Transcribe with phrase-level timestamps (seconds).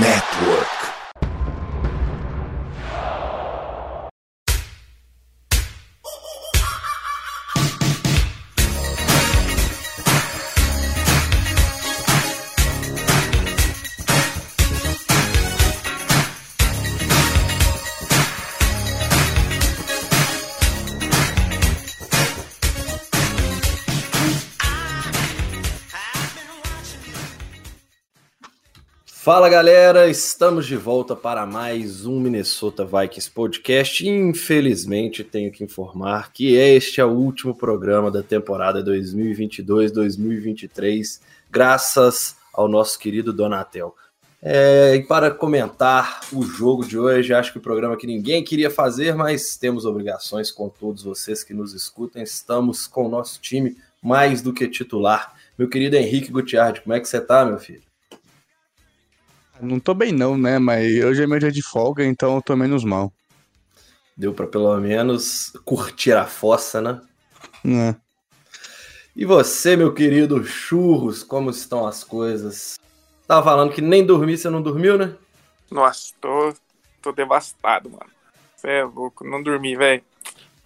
[0.00, 0.79] Network.
[29.32, 34.08] Fala galera, estamos de volta para mais um Minnesota Vikings podcast.
[34.08, 42.66] Infelizmente, tenho que informar que este é o último programa da temporada 2022-2023, graças ao
[42.66, 43.94] nosso querido Donatel.
[44.42, 48.68] É, e para comentar o jogo de hoje, acho que o programa que ninguém queria
[48.68, 52.20] fazer, mas temos obrigações com todos vocês que nos escutam.
[52.20, 55.36] Estamos com o nosso time mais do que titular.
[55.56, 57.88] Meu querido Henrique Gutiardi, como é que você tá, meu filho?
[59.60, 60.58] Não tô bem não, né?
[60.58, 63.12] Mas hoje é meu dia de folga, então eu tô menos mal.
[64.16, 67.00] Deu para pelo menos curtir a fossa, né?
[67.64, 67.94] É.
[69.14, 72.78] E você, meu querido Churros, como estão as coisas?
[73.26, 75.14] Tava falando que nem dormir, você não dormiu, né?
[75.70, 76.54] Nossa, tô,
[77.00, 78.10] tô devastado, mano.
[78.56, 80.02] Você é louco, não dormi, velho.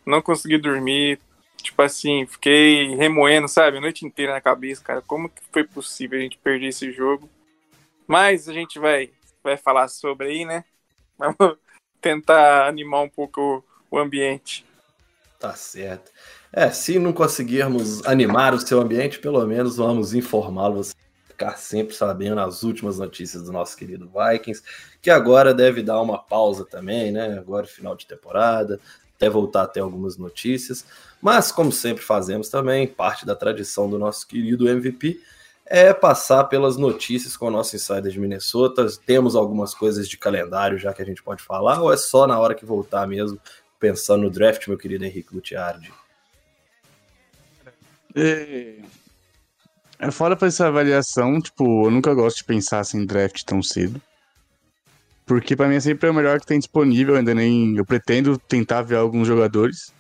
[0.05, 1.19] Não consegui dormir.
[1.63, 5.03] Tipo assim, fiquei remoendo, sabe, a noite inteira na cabeça, cara.
[5.03, 7.29] Como que foi possível a gente perder esse jogo?
[8.07, 9.11] Mas a gente vai,
[9.43, 10.65] vai falar sobre aí, né?
[11.19, 11.59] Vamos
[12.01, 14.65] tentar animar um pouco o, ambiente.
[15.39, 16.11] Tá certo.
[16.53, 20.95] É, se não conseguirmos animar o seu ambiente, pelo menos vamos informá-lo, você
[21.29, 24.63] ficar sempre sabendo as últimas notícias do nosso querido Vikings,
[25.03, 27.39] que agora deve dar uma pausa também, né?
[27.39, 28.81] Agora final de temporada,
[29.17, 30.85] até voltar a ter algumas notícias.
[31.21, 35.21] Mas, como sempre fazemos também, parte da tradição do nosso querido MVP,
[35.67, 38.87] é passar pelas notícias com o nosso insider de Minnesota.
[39.07, 42.39] Temos algumas coisas de calendário já que a gente pode falar, ou é só na
[42.39, 43.41] hora que voltar mesmo,
[43.79, 45.93] pensando no draft, meu querido Henrique Gutiardi?
[48.15, 48.77] É,
[49.99, 53.63] é fora pra essa avaliação, tipo, eu nunca gosto de pensar assim em draft tão
[53.63, 54.01] cedo.
[55.27, 57.77] Porque pra mim é sempre o melhor que tem disponível, ainda nem.
[57.77, 59.93] Eu pretendo tentar ver alguns jogadores.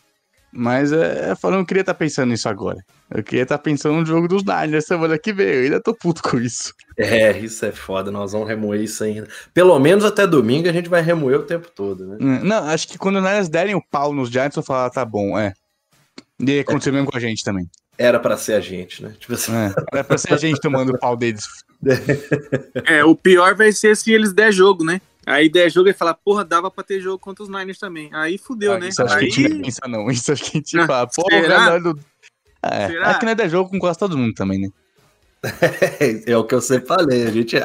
[0.56, 2.78] Mas é, falando, eu queria estar tá pensando nisso agora.
[3.10, 5.48] Eu queria estar tá pensando no jogo dos Niners semana que vem.
[5.48, 6.72] Eu ainda tô puto com isso.
[6.96, 8.12] É, isso é foda.
[8.12, 9.26] Nós vamos remoer isso ainda.
[9.52, 12.16] Pelo menos até domingo a gente vai remoer o tempo todo, né?
[12.20, 14.90] É, não, acho que quando os Niners derem o pau nos Giants, eu vou falar,
[14.90, 15.52] tá bom, é.
[16.40, 16.94] E aconteceu é.
[16.94, 17.68] mesmo com a gente também.
[17.98, 19.12] Era para ser a gente, né?
[19.18, 19.52] Tipo assim.
[19.52, 21.44] É, era pra ser a gente tomando o pau deles.
[22.86, 25.00] É, o pior vai ser se eles der jogo, né?
[25.26, 28.10] Aí der jogo e falar, porra, dava pra ter jogo contra os Niners também.
[28.12, 28.88] Aí fudeu, ah, né?
[28.88, 29.28] Isso acho Aí...
[29.28, 30.10] que a gente pensa, não.
[30.10, 31.94] Isso acho que a gente fala, porra, não,
[32.62, 33.10] é, Será?
[33.10, 34.68] é que não é der jogo com quase todo mundo também, né?
[36.26, 37.26] é o que eu sempre falei.
[37.26, 37.56] A gente,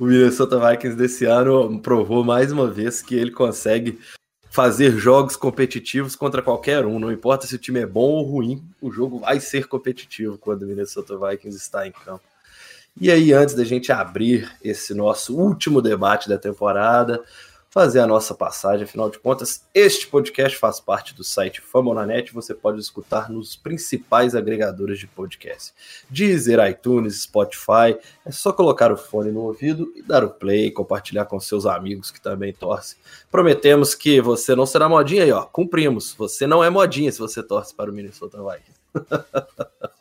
[0.00, 3.98] o Minnesota Vikings desse ano provou mais uma vez que ele consegue
[4.50, 6.98] fazer jogos competitivos contra qualquer um.
[6.98, 10.62] Não importa se o time é bom ou ruim, o jogo vai ser competitivo quando
[10.62, 12.24] o Minnesota Vikings está em campo.
[13.00, 17.22] E aí, antes da gente abrir esse nosso último debate da temporada,
[17.70, 22.52] fazer a nossa passagem, afinal de contas, este podcast faz parte do site Famonanet, você
[22.52, 25.72] pode escutar nos principais agregadores de podcast.
[26.10, 31.26] Deezer, iTunes, Spotify, é só colocar o fone no ouvido e dar o play, compartilhar
[31.26, 32.98] com seus amigos que também torcem.
[33.30, 36.14] Prometemos que você não será modinha aí, ó, cumprimos.
[36.14, 38.78] Você não é modinha se você torce para o Minnesota Vikings.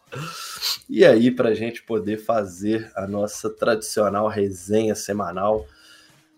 [0.89, 5.65] E aí, para a gente poder fazer a nossa tradicional resenha semanal,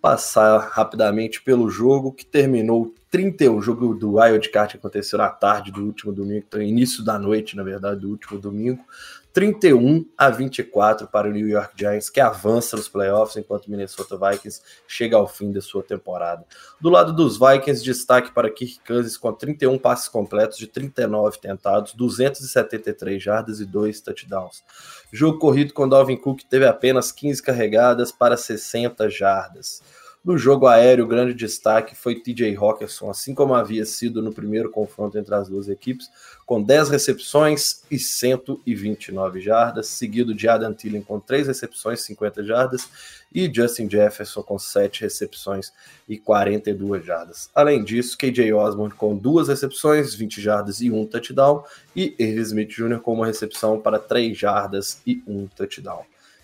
[0.02, 5.72] passar rapidamente pelo jogo que terminou 31, o jogo do Wild Card aconteceu na tarde
[5.72, 8.84] do último domingo, então início da noite, na verdade, do último domingo.
[9.32, 14.18] 31 a 24 para o New York Giants, que avança nos playoffs, enquanto o Minnesota
[14.18, 16.44] Vikings chega ao fim da sua temporada.
[16.82, 21.94] Do lado dos Vikings, destaque para Kirk Cousins com 31 passes completos de 39 tentados,
[21.94, 24.64] 273 jardas e 2 touchdowns.
[25.12, 29.82] Jogo corrido com Dalvin Cook teve apenas 15 carregadas para 60 jardas.
[30.24, 35.18] No jogo aéreo, grande destaque foi TJ Hawkinson, assim como havia sido no primeiro confronto
[35.18, 36.10] entre as duas equipes,
[36.46, 42.90] com 10 recepções e 129 jardas, seguido de Adam Thielen com 3 recepções, 50 jardas,
[43.34, 45.72] e Justin Jefferson com 7 recepções
[46.08, 47.50] e 42 jardas.
[47.56, 51.64] Além disso, KJ Osborne com 2 recepções, 20 jardas e 1 touchdown,
[51.96, 53.00] e Irv Smith Jr.
[53.00, 56.04] com uma recepção para 3 jardas e 1 touchdown.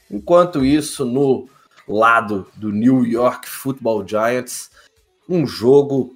[0.09, 1.49] Enquanto isso, no
[1.87, 4.69] lado do New York Football Giants.
[5.27, 6.15] Um jogo,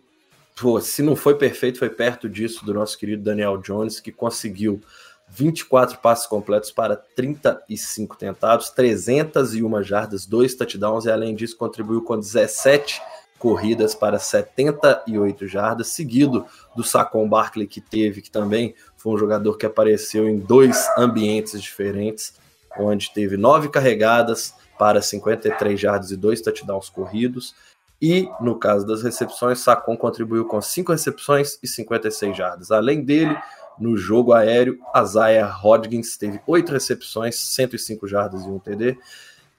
[0.60, 4.82] pô, se não foi perfeito, foi perto disso do nosso querido Daniel Jones, que conseguiu
[5.30, 12.20] 24 passes completos para 35 tentados, 301 jardas, 2 touchdowns e além disso contribuiu com
[12.20, 13.02] 17
[13.38, 16.46] corridas para 78 jardas, seguido
[16.76, 21.62] do Saquon Barkley que teve, que também foi um jogador que apareceu em dois ambientes
[21.62, 22.34] diferentes,
[22.78, 27.54] onde teve nove carregadas para 53 jardas e dois touchdowns corridos.
[28.02, 32.72] E no caso das recepções, Sacon contribuiu com cinco recepções e 56 jardas.
[32.72, 33.38] Além dele,
[33.78, 38.98] no jogo aéreo, Isaiah Hodgins teve oito recepções, 105 jardas e um TD.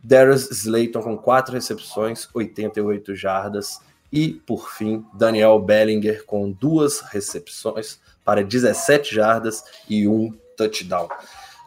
[0.02, 3.78] Darius Slayton com quatro recepções, 88 jardas.
[4.10, 11.08] E, por fim, Daniel Bellinger com duas recepções para 17 jardas e um touchdown.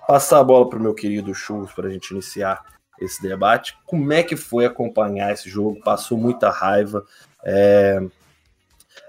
[0.07, 3.77] Passar a bola para o meu querido Churros para a gente iniciar esse debate.
[3.85, 5.81] Como é que foi acompanhar esse jogo?
[5.81, 7.05] Passou muita raiva.
[7.43, 8.01] É...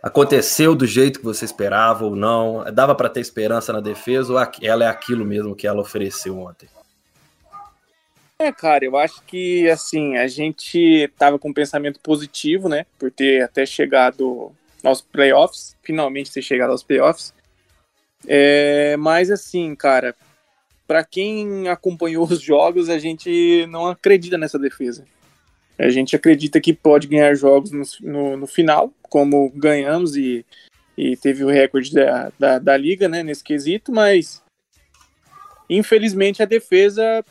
[0.03, 2.65] Aconteceu do jeito que você esperava ou não?
[2.73, 6.69] Dava para ter esperança na defesa ou ela é aquilo mesmo que ela ofereceu ontem?
[8.39, 12.85] É, cara, eu acho que assim, a gente tava com um pensamento positivo, né?
[12.99, 14.53] Por ter até chegado
[14.83, 17.33] aos playoffs, finalmente ter chegado aos playoffs.
[18.27, 20.15] É, mas assim, cara,
[20.87, 25.05] para quem acompanhou os jogos, a gente não acredita nessa defesa.
[25.79, 30.47] A gente acredita que pode ganhar jogos no, no, no final, como ganhamos e,
[30.97, 34.41] e teve o recorde da, da, da, liga, né, nesse quesito, mas
[35.69, 37.25] infelizmente a defesa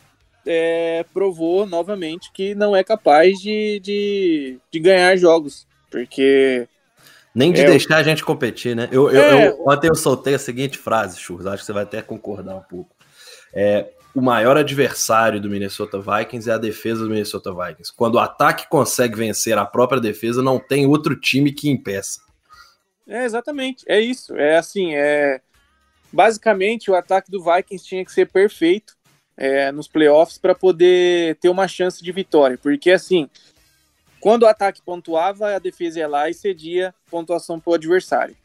[0.45, 6.67] é, provou novamente que não é capaz de, de, de ganhar jogos, porque
[7.33, 8.88] nem de é, deixar a gente competir, né?
[8.91, 12.01] Eu, é, eu, ontem eu soltei a seguinte frase, Churros, acho que você vai até
[12.01, 12.94] concordar um pouco.
[13.53, 17.94] É, o maior adversário do Minnesota Vikings é a defesa do Minnesota Vikings.
[17.95, 22.21] Quando o ataque consegue vencer a própria defesa, não tem outro time que impeça.
[23.07, 23.83] É, exatamente.
[23.88, 24.35] É isso.
[24.35, 25.41] É assim, é...
[26.11, 28.95] Basicamente, o ataque do Vikings tinha que ser perfeito
[29.35, 32.57] é, nos playoffs para poder ter uma chance de vitória.
[32.61, 33.27] Porque, assim,
[34.19, 38.38] quando o ataque pontuava, a defesa ia lá e cedia pontuação para o adversário.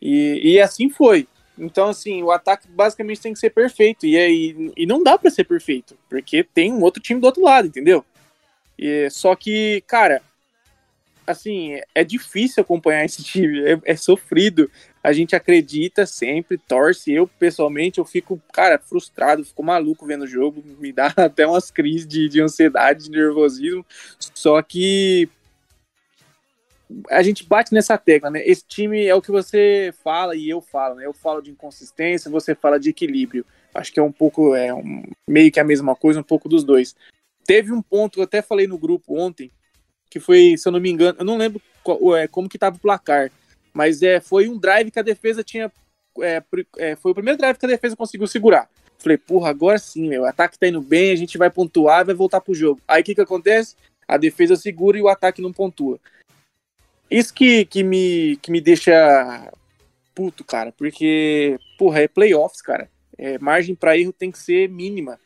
[0.00, 1.26] E, e assim foi.
[1.58, 4.06] Então, assim, o ataque basicamente tem que ser perfeito.
[4.06, 7.42] E, e, e não dá para ser perfeito, porque tem um outro time do outro
[7.42, 8.04] lado, entendeu?
[8.78, 10.22] E, só que, cara,
[11.26, 14.70] assim, é difícil acompanhar esse time, é, é, sofrido.
[15.02, 17.12] A gente acredita sempre, torce.
[17.12, 21.70] Eu, pessoalmente, eu fico, cara, frustrado, fico maluco vendo o jogo, me dá até umas
[21.70, 23.84] crises de, de ansiedade, de nervosismo.
[24.18, 25.28] Só que
[27.10, 28.42] a gente bate nessa tecla, né?
[28.44, 31.06] Esse time é o que você fala e eu falo, né?
[31.06, 33.44] Eu falo de inconsistência, você fala de equilíbrio.
[33.74, 36.64] Acho que é um pouco, é um, meio que a mesma coisa, um pouco dos
[36.64, 36.96] dois.
[37.44, 39.50] Teve um ponto, eu até falei no grupo ontem,
[40.10, 42.76] que foi, se eu não me engano, eu não lembro qual, é, como que tava
[42.76, 43.30] o placar,
[43.72, 45.70] mas é, foi um drive que a defesa tinha.
[46.20, 46.42] É,
[46.78, 48.68] é, foi o primeiro drive que a defesa conseguiu segurar.
[48.98, 52.06] Falei, porra, agora sim, meu, o ataque tá indo bem, a gente vai pontuar e
[52.06, 52.80] vai voltar pro jogo.
[52.88, 53.76] Aí o que que acontece?
[54.08, 56.00] A defesa segura e o ataque não pontua.
[57.10, 59.50] Isso que, que, me, que me deixa
[60.14, 62.90] puto, cara, porque, porra, é playoffs, cara.
[63.16, 65.18] É, margem para erro tem que ser mínima.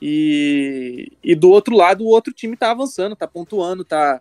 [0.00, 4.20] E, e do outro lado, o outro time tá avançando, tá pontuando, tá,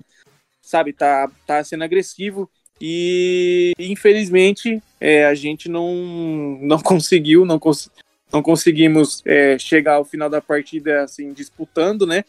[0.62, 2.50] sabe, tá, tá sendo agressivo.
[2.80, 7.89] E infelizmente é, a gente não, não conseguiu, não, cons
[8.31, 12.24] não conseguimos é, chegar ao final da partida assim, disputando, né?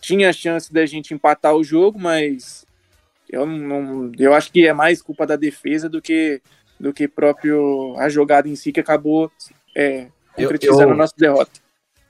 [0.00, 2.64] Tinha a chance da gente empatar o jogo, mas
[3.32, 6.40] eu não, eu acho que é mais culpa da defesa do que
[6.78, 9.30] do que próprio a jogada em si que acabou
[9.74, 11.60] é, concretizando eu, eu, a nossa derrota.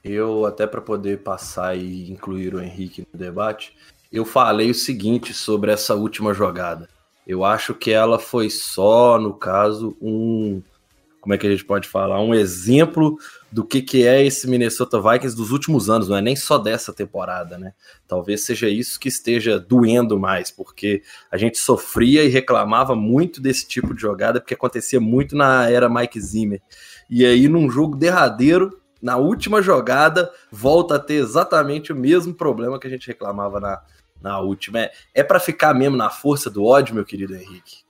[0.02, 3.76] Eu, até para poder passar e incluir o Henrique no debate,
[4.10, 6.88] eu falei o seguinte sobre essa última jogada.
[7.26, 10.60] Eu acho que ela foi só, no caso, um.
[11.22, 12.20] Como é que a gente pode falar?
[12.20, 13.16] Um exemplo
[13.50, 16.92] do que, que é esse Minnesota Vikings dos últimos anos, não é nem só dessa
[16.92, 17.74] temporada, né?
[18.08, 21.00] Talvez seja isso que esteja doendo mais, porque
[21.30, 25.88] a gente sofria e reclamava muito desse tipo de jogada, porque acontecia muito na era
[25.88, 26.60] Mike Zimmer.
[27.08, 32.80] E aí, num jogo derradeiro, na última jogada, volta a ter exatamente o mesmo problema
[32.80, 33.80] que a gente reclamava na,
[34.20, 34.80] na última.
[34.80, 37.84] É, é para ficar mesmo na força do ódio, meu querido Henrique?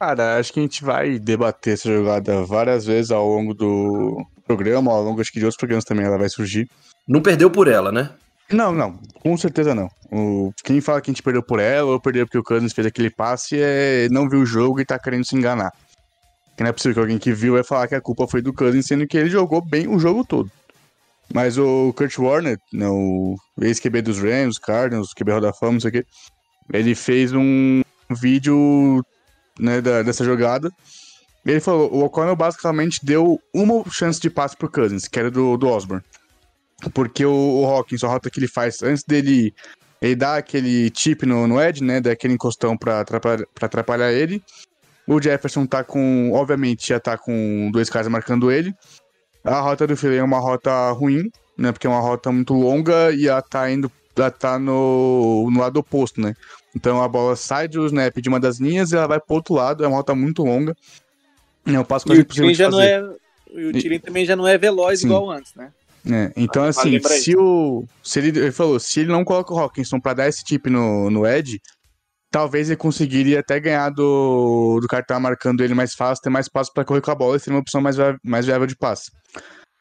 [0.00, 4.90] Cara, acho que a gente vai debater essa jogada várias vezes ao longo do programa,
[4.90, 6.70] ao longo acho que de outros programas também ela vai surgir.
[7.06, 8.10] Não perdeu por ela, né?
[8.50, 9.90] Não, não, com certeza não.
[10.10, 12.86] O, quem fala que a gente perdeu por ela ou perdeu porque o Cousins fez
[12.86, 15.70] aquele passe é não viu o jogo e tá querendo se enganar.
[16.56, 18.54] Que não é possível que alguém que viu vai falar que a culpa foi do
[18.54, 20.50] Cousins, sendo que ele jogou bem o jogo todo.
[21.32, 25.90] Mas o Kurt Warner, não, o ex-QB dos Rams, Cardinals, QB Roda Fama, não sei
[25.90, 26.06] o quê,
[26.72, 29.04] ele fez um vídeo
[29.60, 30.70] né, da, dessa jogada
[31.44, 35.56] Ele falou, o O'Connell basicamente deu uma chance de passe pro Cousins, que era do,
[35.56, 36.04] do Osborne.
[36.94, 39.54] Porque o, o Hawkins, a rota que ele faz antes dele
[40.00, 42.00] ele dá aquele chip no, no Ed, né?
[42.00, 44.42] Daquele encostão pra atrapalhar, pra atrapalhar ele.
[45.06, 46.32] O Jefferson tá com.
[46.32, 48.74] Obviamente, já tá com dois caras marcando ele.
[49.44, 51.70] A rota do Philly é uma rota ruim, né?
[51.72, 53.92] Porque é uma rota muito longa e ela tá indo.
[54.16, 56.34] Ela tá no, no lado oposto, né?
[56.74, 59.54] Então a bola sai do snap de uma das linhas e ela vai pro outro
[59.54, 59.84] lado.
[59.84, 60.74] É uma rota muito longa.
[61.66, 62.70] É um passo quase impossível de fazer.
[62.70, 65.06] Não é, o Tirin também já não é veloz Sim.
[65.06, 65.72] igual antes, né?
[66.08, 67.84] É, então, assim, se o.
[68.02, 71.10] Se ele, ele falou, se ele não coloca o Hawkinson pra dar esse tip no,
[71.10, 71.60] no Ed,
[72.30, 76.30] talvez ele conseguiria até ganhar do, do cara que tava marcando ele mais fácil, ter
[76.30, 78.76] mais passo para correr com a bola e ser uma opção mais, mais viável de
[78.76, 79.10] passe.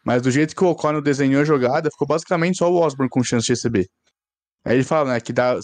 [0.03, 3.24] Mas do jeito que o O'Connell desenhou a jogada, ficou basicamente só o Osborne com
[3.24, 3.88] chance de receber.
[4.65, 5.58] Aí ele fala, né, que dá.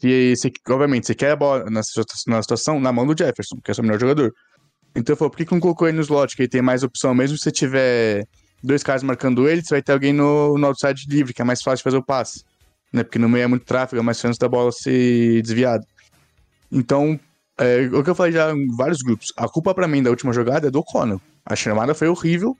[0.00, 1.80] Se, se, obviamente, você quer a bola na,
[2.26, 4.32] na situação, na mão do Jefferson, que é o seu melhor jogador.
[4.94, 7.14] Então falou, por que, que não colocou ele no slot, que ele tem mais opção,
[7.14, 8.24] mesmo se você tiver
[8.62, 11.62] dois caras marcando ele, você vai ter alguém no, no outside livre, que é mais
[11.62, 12.44] fácil de fazer o passe.
[12.92, 13.02] Né?
[13.04, 15.84] Porque no meio é muito tráfego, é mais chance da bola ser desviada.
[16.70, 17.18] Então,
[17.58, 20.32] é, o que eu falei já em vários grupos, a culpa para mim da última
[20.32, 21.20] jogada é do O'Connell.
[21.44, 22.56] A chamada foi horrível.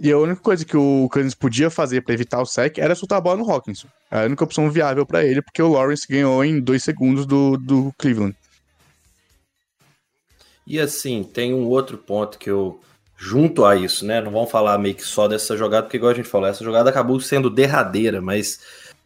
[0.00, 3.18] E a única coisa que o Cousins podia fazer para evitar o sec era soltar
[3.18, 3.88] a bola no Hawkinson.
[4.10, 7.92] A única opção viável para ele, porque o Lawrence ganhou em dois segundos do, do
[7.98, 8.36] Cleveland.
[10.66, 12.80] E assim, tem um outro ponto que eu
[13.16, 14.20] junto a isso, né?
[14.20, 16.88] Não vamos falar meio que só dessa jogada, porque igual a gente falou, essa jogada
[16.88, 18.60] acabou sendo derradeira, mas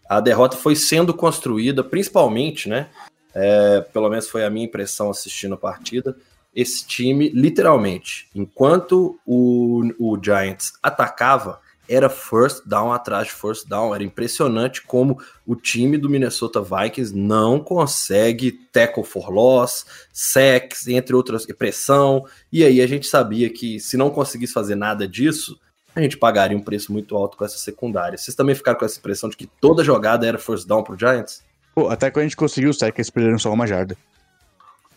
[0.07, 2.89] a derrota foi sendo construída, principalmente, né?
[3.35, 6.15] É, pelo menos foi a minha impressão assistindo a partida.
[6.55, 13.95] Esse time, literalmente, enquanto o, o Giants atacava, era first down atrás de first down.
[13.95, 21.15] Era impressionante como o time do Minnesota Vikings não consegue tackle for loss, sacks, entre
[21.15, 22.25] outras, pressão.
[22.51, 25.59] E aí a gente sabia que se não conseguisse fazer nada disso,
[25.95, 28.17] a gente pagaria um preço muito alto com essa secundária.
[28.17, 31.43] Vocês também ficaram com essa impressão de que toda jogada era first down pro Giants?
[31.75, 33.97] Pô, até quando a gente conseguiu o sack, eles perderam só uma jarda.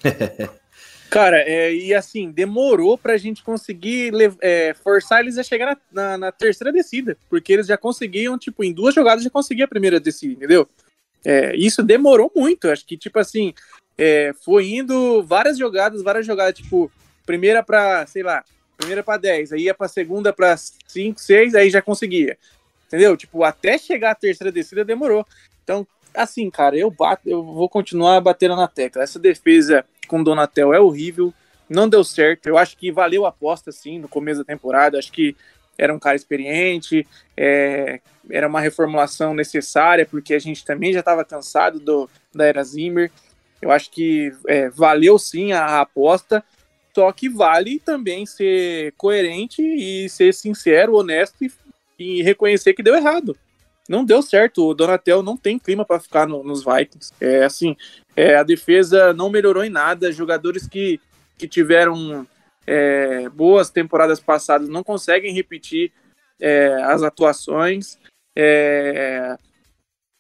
[1.10, 6.18] Cara, é, e assim, demorou pra gente conseguir é, forçar eles a chegar na, na,
[6.18, 10.00] na, terceira descida, porque eles já conseguiam, tipo, em duas jogadas já conseguiam a primeira
[10.00, 10.68] descida, entendeu?
[11.24, 13.54] É, isso demorou muito, acho que, tipo assim,
[13.98, 16.92] é, foi indo várias jogadas, várias jogadas, tipo,
[17.26, 18.44] primeira pra, sei lá,
[18.78, 22.38] primeira pra 10, aí ia pra segunda pra 5, 6, aí já conseguia,
[22.88, 23.16] entendeu?
[23.16, 25.26] Tipo, até chegar a terceira descida demorou.
[25.64, 29.04] Então, assim, cara, eu bato, eu vou continuar batendo na tecla.
[29.04, 31.34] Essa defesa com o Donatel é horrível,
[31.70, 32.48] não deu certo.
[32.48, 34.98] Eu acho que valeu a aposta, sim, no começo da temporada.
[34.98, 35.36] Acho que
[35.78, 41.26] era um cara experiente, é, era uma reformulação necessária, porque a gente também já estava
[41.26, 43.12] cansado do, da era Zimmer.
[43.62, 46.44] Eu acho que é, valeu sim a, a aposta,
[46.94, 51.52] só que vale também ser coerente e ser sincero, honesto e,
[52.00, 53.36] e reconhecer que deu errado
[53.88, 54.68] não deu certo.
[54.68, 57.14] O Donatel não tem clima para ficar no, nos Vikings.
[57.20, 57.76] É assim,
[58.16, 60.12] é, a defesa não melhorou em nada.
[60.12, 61.00] Jogadores que,
[61.38, 62.28] que tiveram
[62.66, 65.92] é, boas temporadas passadas não conseguem repetir
[66.40, 67.98] é, as atuações.
[68.36, 69.38] É,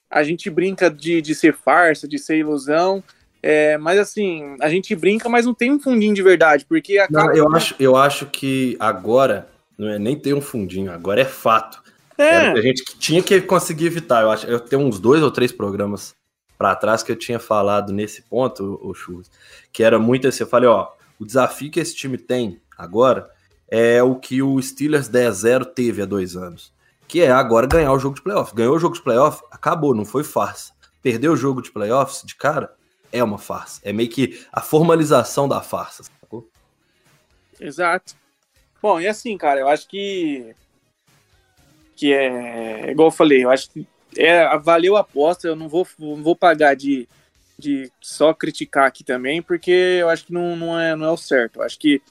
[0.10, 3.04] a gente brinca de, de ser farsa, de ser ilusão.
[3.42, 7.28] É, mas assim, a gente brinca, mas não tem um fundinho de verdade, porque acaba...
[7.28, 11.26] não, eu acho, eu acho que agora não é nem ter um fundinho, agora é
[11.26, 11.85] fato.
[12.18, 12.48] É.
[12.48, 14.22] a gente que tinha que conseguir evitar.
[14.22, 16.16] Eu acho eu tenho uns dois ou três programas
[16.58, 19.30] para trás que eu tinha falado nesse ponto, o Churros,
[19.72, 23.30] que era muito assim, eu falei, ó, o desafio que esse time tem agora
[23.68, 26.72] é o que o Steelers 10-0 teve há dois anos,
[27.08, 28.56] que é agora ganhar o jogo de playoff.
[28.56, 30.74] Ganhou o jogo de playoff, acabou, não foi farsa.
[31.02, 32.74] Perdeu o jogo de playoffs de cara,
[33.12, 33.82] é uma farsa.
[33.84, 36.50] É meio que a formalização da farsa, sacou?
[37.60, 38.16] Exato.
[38.82, 40.56] Bom, e assim, cara, eu acho que
[41.96, 43.88] que é, igual eu falei, eu acho que
[44.18, 47.08] é, valeu a aposta, eu não vou, não vou pagar de,
[47.58, 51.18] de só criticar aqui também, porque eu acho que não, não, é, não é o
[51.18, 51.60] certo.
[51.60, 52.02] Eu acho que,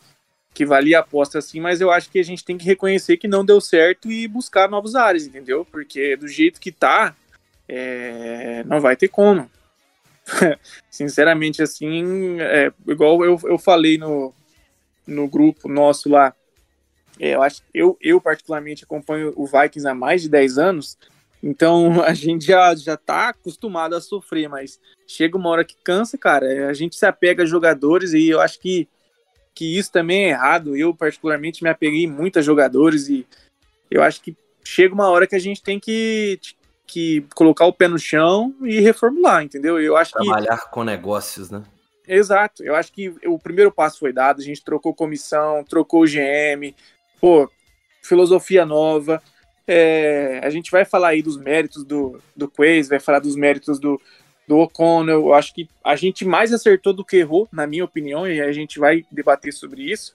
[0.53, 3.29] que valia a aposta sim, mas eu acho que a gente tem que reconhecer que
[3.29, 5.65] não deu certo e buscar novos áreas, entendeu?
[5.65, 7.15] Porque do jeito que tá,
[7.69, 9.51] é, não vai ter como.
[10.91, 14.33] Sinceramente, assim, é, igual eu, eu falei no,
[15.07, 16.35] no grupo nosso lá,
[17.19, 20.99] eu acho eu, eu particularmente acompanho o Vikings há mais de 10 anos,
[21.43, 26.17] então a gente já, já tá acostumado a sofrer, mas chega uma hora que cansa,
[26.17, 26.69] cara.
[26.69, 28.89] A gente se apega a jogadores e eu acho que,
[29.55, 30.77] que isso também é errado.
[30.77, 33.27] Eu, particularmente, me apeguei muito a jogadores e
[33.91, 36.41] eu acho que chega uma hora que a gente tem que,
[36.87, 39.79] que colocar o pé no chão e reformular, entendeu?
[39.79, 40.71] Eu acho Trabalhar que...
[40.71, 41.63] com negócios, né?
[42.07, 42.63] Exato.
[42.63, 46.75] Eu acho que o primeiro passo foi dado, a gente trocou comissão, trocou o GM,
[47.25, 47.51] pô,
[48.03, 49.23] filosofia nova.
[49.67, 53.79] É, a gente vai falar aí dos méritos do, do Quaze, vai falar dos méritos
[53.79, 53.99] do,
[54.47, 55.21] do O'Connell.
[55.21, 58.53] Eu acho que a gente mais acertou do que errou, na minha opinião, e a
[58.53, 60.15] gente vai debater sobre isso.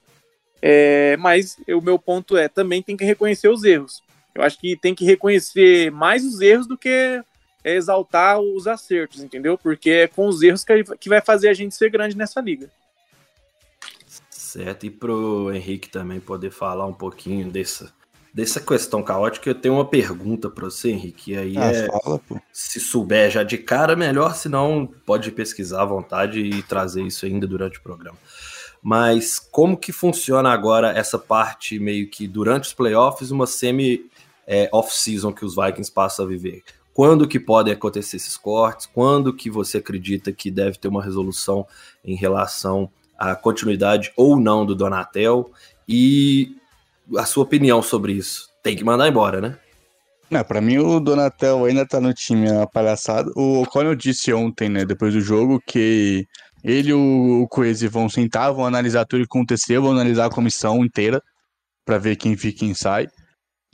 [0.62, 4.04] É, mas o meu ponto é também tem que reconhecer os erros.
[4.32, 7.20] Eu acho que tem que reconhecer mais os erros do que
[7.64, 9.58] exaltar os acertos, entendeu?
[9.58, 10.64] Porque é com os erros
[11.00, 12.70] que vai fazer a gente ser grande nessa liga.
[14.50, 17.92] Certo, e pro Henrique também poder falar um pouquinho dessa,
[18.34, 21.30] dessa questão caótica, eu tenho uma pergunta para você, Henrique.
[21.30, 22.20] E aí ah, é, fala,
[22.52, 27.46] se souber já de cara, melhor, senão pode pesquisar à vontade e trazer isso ainda
[27.46, 28.18] durante o programa.
[28.82, 34.10] Mas como que funciona agora essa parte meio que durante os playoffs, uma semi
[34.48, 36.64] é, off-season que os Vikings passam a viver?
[36.92, 38.86] Quando que podem acontecer esses cortes?
[38.86, 41.64] Quando que você acredita que deve ter uma resolução
[42.04, 42.90] em relação
[43.20, 45.52] à continuidade ou não do Donatel?
[45.86, 46.56] E
[47.16, 48.48] a sua opinião sobre isso?
[48.62, 49.58] Tem que mandar embora, né?
[50.30, 53.30] Não, pra mim o Donatel ainda tá no time, é palhaçada.
[53.34, 56.24] O O'Connell disse ontem, né, depois do jogo, que
[56.62, 60.84] ele e o Coese vão sentar, vão analisar tudo que aconteceu, vão analisar a comissão
[60.84, 61.20] inteira
[61.84, 63.08] para ver quem fica e quem sai.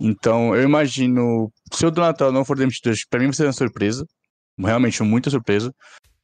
[0.01, 4.07] Então, eu imagino, se o Donatel não for demitido, para mim vai ser uma surpresa,
[4.59, 5.71] realmente muita surpresa.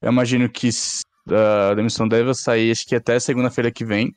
[0.00, 0.70] Eu imagino que
[1.28, 4.14] a demissão deve sair, acho que até segunda-feira que vem.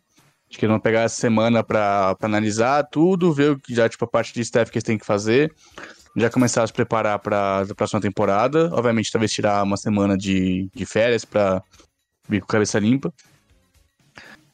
[0.50, 4.06] Acho que eles vão pegar essa semana para analisar tudo, ver o que já, tipo,
[4.06, 5.54] a parte de staff que eles têm que fazer,
[6.16, 8.70] já começar a se preparar para a próxima temporada.
[8.72, 11.62] Obviamente, talvez tirar uma semana de, de férias para
[12.30, 13.12] vir com cabeça limpa.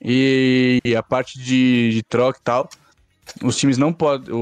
[0.01, 2.69] E a parte de, de troca e tal,
[3.43, 4.33] os times não podem.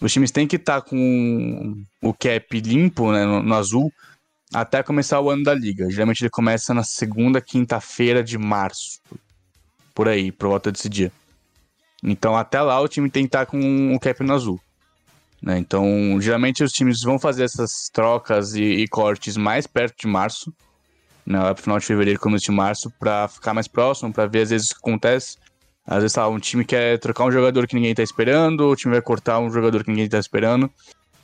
[0.00, 3.90] Os times têm que estar tá com o cap limpo, né, no, no, azul,
[4.52, 5.90] até começar o ano da liga.
[5.90, 9.00] Geralmente ele começa na segunda quinta-feira de março.
[9.94, 11.12] Por aí, por volta desse dia.
[12.02, 14.60] Então até lá o time tem que estar tá com o cap no azul.
[15.42, 15.58] Né?
[15.58, 20.52] Então, geralmente os times vão fazer essas trocas e, e cortes mais perto de março
[21.28, 24.70] né, final de fevereiro, começo de março, para ficar mais próximo, para ver às vezes
[24.70, 25.36] o que acontece.
[25.86, 29.02] Às vezes, um time quer trocar um jogador que ninguém tá esperando, o time vai
[29.02, 30.70] cortar um jogador que ninguém tá esperando.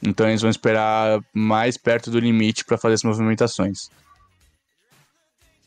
[0.07, 3.89] Então eles vão esperar mais perto do limite para fazer as movimentações.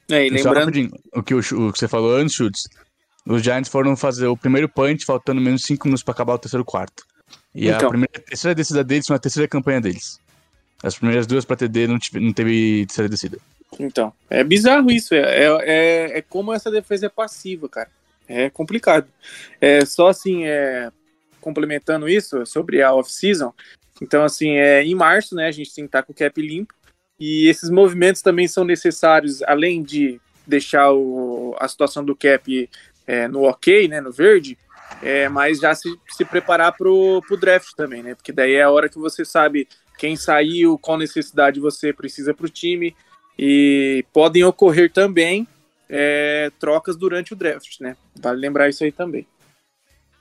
[0.09, 0.69] É, e lembrando...
[1.13, 2.63] o, que o, o que você falou antes, Chutes,
[3.25, 6.63] os Giants foram fazer o primeiro punch faltando menos 5 minutos para acabar o terceiro
[6.63, 7.03] quarto.
[7.53, 7.87] E então.
[7.87, 10.19] a primeira, a terceira descida deles foi a terceira campanha deles.
[10.81, 13.37] As primeiras duas para TD não, tive, não teve terceira descida.
[13.79, 15.13] Então, é bizarro isso.
[15.13, 17.89] É, é, é, é, como essa defesa é passiva, cara.
[18.27, 19.07] É complicado.
[19.59, 20.91] É só assim, é,
[21.41, 23.53] complementando isso sobre a off-season.
[24.01, 26.73] Então, assim, é, em março, né, a gente tem que estar com o cap limpo.
[27.19, 32.69] E esses movimentos também são necessários, além de deixar o, a situação do cap
[33.05, 34.57] é, no ok, né, no verde,
[35.01, 38.15] é, mas já se, se preparar para o draft também, né?
[38.15, 42.45] Porque daí é a hora que você sabe quem saiu, qual necessidade você precisa para
[42.45, 42.95] o time,
[43.37, 45.47] e podem ocorrer também
[45.89, 47.95] é, trocas durante o draft, né?
[48.15, 49.27] Vale lembrar isso aí também.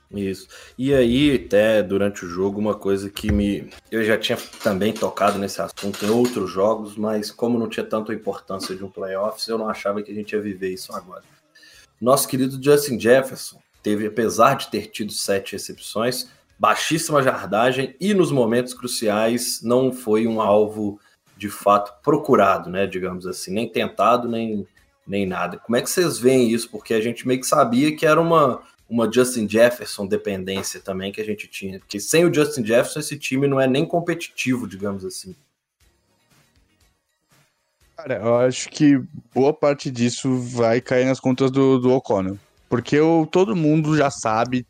[0.09, 0.47] Isso.
[0.77, 3.69] E aí, até durante o jogo, uma coisa que me.
[3.91, 8.13] Eu já tinha também tocado nesse assunto em outros jogos, mas como não tinha tanta
[8.13, 11.23] importância de um playoffs, eu não achava que a gente ia viver isso agora.
[11.99, 18.31] Nosso querido Justin Jefferson teve, apesar de ter tido sete recepções, baixíssima jardagem e nos
[18.31, 20.99] momentos cruciais não foi um alvo
[21.35, 22.87] de fato procurado, né?
[22.87, 24.65] Digamos assim, nem tentado, nem,
[25.05, 25.57] nem nada.
[25.57, 26.69] Como é que vocês veem isso?
[26.69, 31.19] Porque a gente meio que sabia que era uma, uma Justin Jefferson dependência também que
[31.19, 31.79] a gente tinha.
[31.79, 35.35] Porque sem o Justin Jefferson, esse time não é nem competitivo, digamos assim.
[37.95, 39.01] Cara, eu acho que
[39.33, 42.37] boa parte disso vai cair nas contas do, do O'Connell.
[42.69, 44.65] Porque eu, todo mundo já sabe,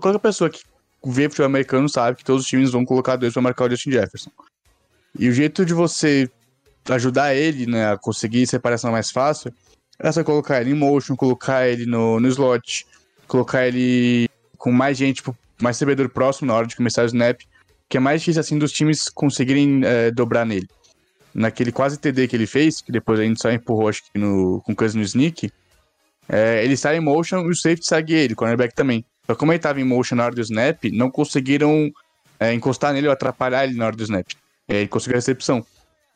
[0.00, 0.62] qualquer pessoa que
[1.04, 3.92] vê futebol americano sabe que todos os times vão colocar dois para marcar o Justin
[3.92, 4.30] Jefferson.
[5.18, 6.30] E o jeito de você
[6.88, 9.52] ajudar ele né, a conseguir separação mais fácil
[9.98, 12.86] é você colocar ele em motion, colocar ele no, no slot,
[13.28, 17.40] colocar ele com mais gente, tipo, mais servidor próximo na hora de começar o snap,
[17.88, 20.68] que é mais difícil assim dos times conseguirem é, dobrar nele.
[21.32, 24.60] Naquele quase TD que ele fez, que depois a gente só empurrou acho que no,
[24.62, 25.50] com coisa no sneak,
[26.28, 29.04] é, ele sai em motion e o safety segue ele, o cornerback também.
[29.26, 31.90] Só como ele tava em motion na hora do snap, não conseguiram
[32.40, 34.26] é, encostar nele ou atrapalhar ele na hora do snap
[34.66, 35.64] é, e conseguir a recepção.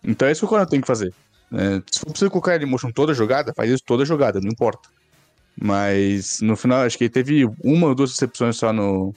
[0.02, 1.14] Então é isso que o Conan tem que fazer.
[1.52, 4.48] É, se for preciso colocar ele em motion toda jogada, faz isso toda jogada, não
[4.48, 4.88] importa.
[5.60, 9.14] Mas no final, acho que ele teve uma ou duas recepções só no,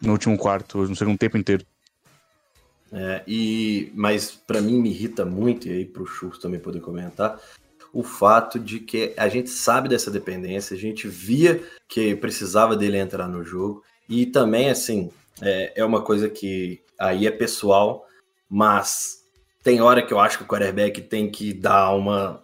[0.00, 1.64] no último quarto, no segundo tempo inteiro.
[2.92, 7.40] É, e, mas para mim me irrita muito, e aí pro Churros também poder comentar,
[7.92, 12.98] o fato de que a gente sabe dessa dependência, a gente via que precisava dele
[12.98, 13.82] entrar no jogo.
[14.08, 18.06] E também, assim, é, é uma coisa que aí é pessoal,
[18.48, 19.22] mas
[19.62, 22.42] tem hora que eu acho que o quarterback tem que dar uma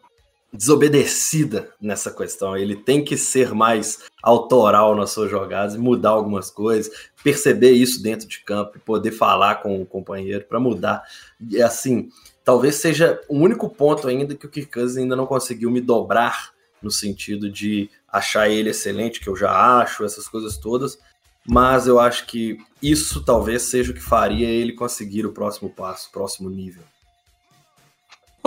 [0.53, 2.57] desobedecida nessa questão.
[2.57, 8.27] Ele tem que ser mais autoral nas suas jogadas, mudar algumas coisas, perceber isso dentro
[8.27, 11.03] de campo e poder falar com o companheiro para mudar.
[11.51, 12.09] E assim,
[12.45, 16.51] talvez seja o único ponto ainda que o Kirk Cousins ainda não conseguiu me dobrar
[16.83, 20.99] no sentido de achar ele excelente, que eu já acho, essas coisas todas,
[21.47, 26.09] mas eu acho que isso talvez seja o que faria ele conseguir o próximo passo,
[26.09, 26.83] o próximo nível.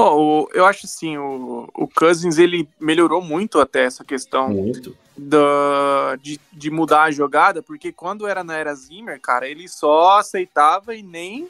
[0.01, 4.95] Oh, eu acho assim, o, o Cousins ele melhorou muito até essa questão muito.
[5.17, 10.19] Da, de, de mudar a jogada, porque quando era na era Zimmer, cara, ele só
[10.19, 11.47] aceitava e nem,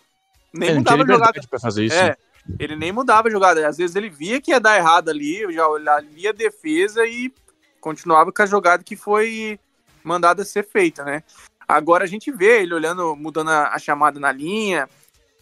[0.53, 1.41] nem Ele não mudava a jogada.
[1.49, 1.95] pra fazer isso.
[1.95, 2.17] É,
[2.59, 3.67] ele nem mudava a jogada.
[3.67, 5.67] Às vezes ele via que ia dar errado ali, eu já
[5.99, 7.31] lia a defesa e
[7.79, 9.59] continuava com a jogada que foi
[10.03, 11.23] mandada ser feita, né?
[11.67, 14.89] Agora a gente vê ele olhando, mudando a, a chamada na linha,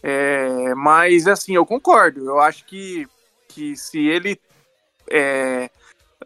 [0.02, 2.26] é, mas assim, eu concordo.
[2.26, 3.06] Eu acho que,
[3.48, 4.40] que se ele
[5.10, 5.70] é,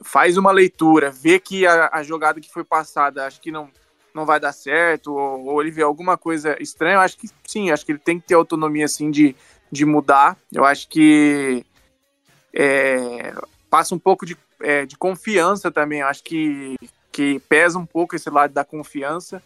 [0.03, 3.69] faz uma leitura, vê que a, a, jogada que foi passada, acho que não,
[4.15, 7.71] não vai dar certo, ou, ou, ele vê alguma coisa estranha, eu acho que sim,
[7.71, 9.35] acho que ele tem que ter autonomia assim de,
[9.71, 10.37] de mudar.
[10.53, 11.65] Eu acho que
[12.53, 13.35] é,
[13.69, 16.01] passa um pouco de, é, de confiança também.
[16.01, 16.77] Eu acho que,
[17.11, 19.43] que pesa um pouco esse lado da confiança,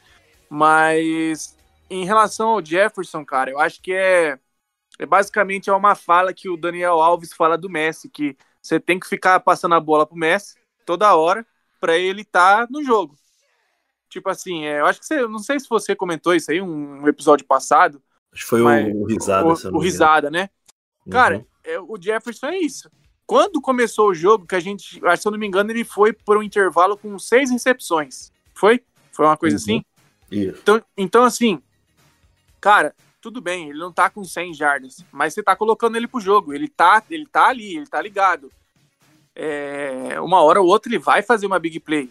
[0.51, 1.58] mas
[1.91, 4.39] em relação ao Jefferson, cara, eu acho que é,
[4.99, 8.99] é basicamente é uma fala que o Daniel Alves fala do Messi, que você tem
[8.99, 11.47] que ficar passando a bola pro Messi toda hora
[11.81, 13.17] para ele estar tá no jogo.
[14.09, 17.03] Tipo assim, é, eu acho que você, não sei se você comentou isso aí um,
[17.03, 18.03] um episódio passado.
[18.33, 19.47] Acho que foi o, o Risada.
[19.47, 20.49] O, o Risada, né?
[21.07, 21.13] Uhum.
[21.13, 22.91] Cara, é, o Jefferson é isso.
[23.27, 26.39] Quando começou o jogo, que a gente, se eu não me engano, ele foi por
[26.39, 28.33] um intervalo com seis recepções.
[28.55, 28.83] Foi?
[29.13, 29.61] Foi uma coisa Uhum.
[29.61, 29.85] assim?
[30.31, 30.61] Isso.
[30.63, 31.63] Então, então, assim,
[32.61, 36.21] cara, tudo bem, ele não tá com 100 jardas, mas você tá colocando ele pro
[36.21, 38.51] jogo, ele tá, ele tá ali, ele tá ligado.
[39.35, 42.11] É, uma hora ou outra ele vai fazer uma big play.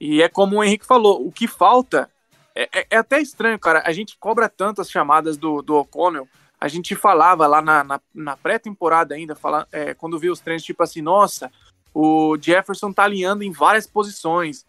[0.00, 2.10] E é como o Henrique falou, o que falta
[2.54, 3.82] é, é, é até estranho, cara.
[3.84, 6.26] A gente cobra tantas chamadas do, do O'Connell.
[6.58, 10.64] A gente falava lá na, na, na pré-temporada ainda, fala, é, quando viu os treinos,
[10.64, 11.52] tipo assim, nossa,
[11.92, 14.64] o Jefferson tá alinhando em várias posições.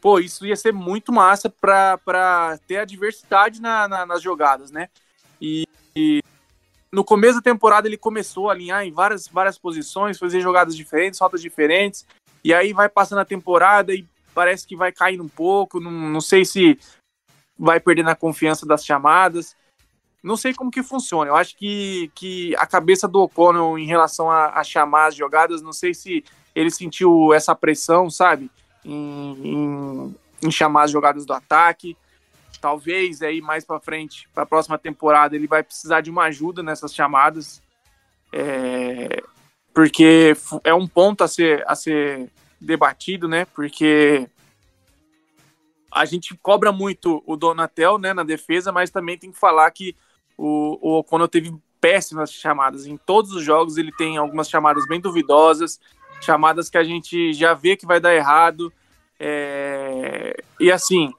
[0.00, 4.88] Pô, isso ia ser muito massa para ter a diversidade na, na, nas jogadas, né?
[5.40, 6.22] E, e,
[6.90, 11.20] no começo da temporada ele começou a alinhar em várias, várias posições, fazer jogadas diferentes,
[11.20, 12.06] rotas diferentes,
[12.42, 16.20] e aí vai passando a temporada e parece que vai caindo um pouco, não, não
[16.20, 16.78] sei se
[17.58, 19.54] vai perdendo a confiança das chamadas,
[20.22, 24.30] não sei como que funciona, eu acho que, que a cabeça do O'Connell em relação
[24.30, 28.50] a, a chamar as jogadas, não sei se ele sentiu essa pressão, sabe?
[28.84, 31.96] Em, em, chamar as jogadas do ataque.
[32.60, 36.62] Talvez aí mais para frente, para a próxima temporada, ele vai precisar de uma ajuda
[36.62, 37.62] nessas chamadas,
[38.32, 39.22] é,
[39.72, 43.46] porque é um ponto a ser, a ser debatido, né?
[43.46, 44.28] Porque
[45.90, 49.96] a gente cobra muito o Donatel né, na defesa, mas também tem que falar que
[50.36, 52.86] o, o O'Connell teve péssimas chamadas.
[52.86, 55.80] Em todos os jogos ele tem algumas chamadas bem duvidosas,
[56.20, 58.72] chamadas que a gente já vê que vai dar errado.
[59.18, 60.42] É...
[60.58, 61.12] E assim,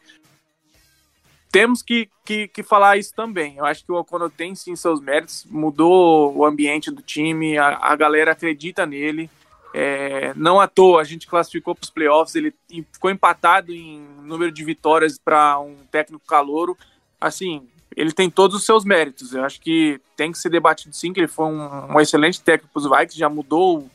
[1.52, 3.58] temos que, que, que, falar isso também.
[3.58, 7.78] Eu acho que o O'Connell tem sim seus méritos, mudou o ambiente do time, a,
[7.82, 9.30] a galera acredita nele.
[9.74, 12.54] É, não à toa a gente classificou para os playoffs, ele
[12.92, 16.78] ficou empatado em número de vitórias para um técnico calouro.
[17.20, 19.34] Assim, ele tem todos os seus méritos.
[19.34, 22.74] Eu acho que tem que ser debatido sim, que ele foi um, um excelente técnico
[22.74, 23.90] para os Vikings, já mudou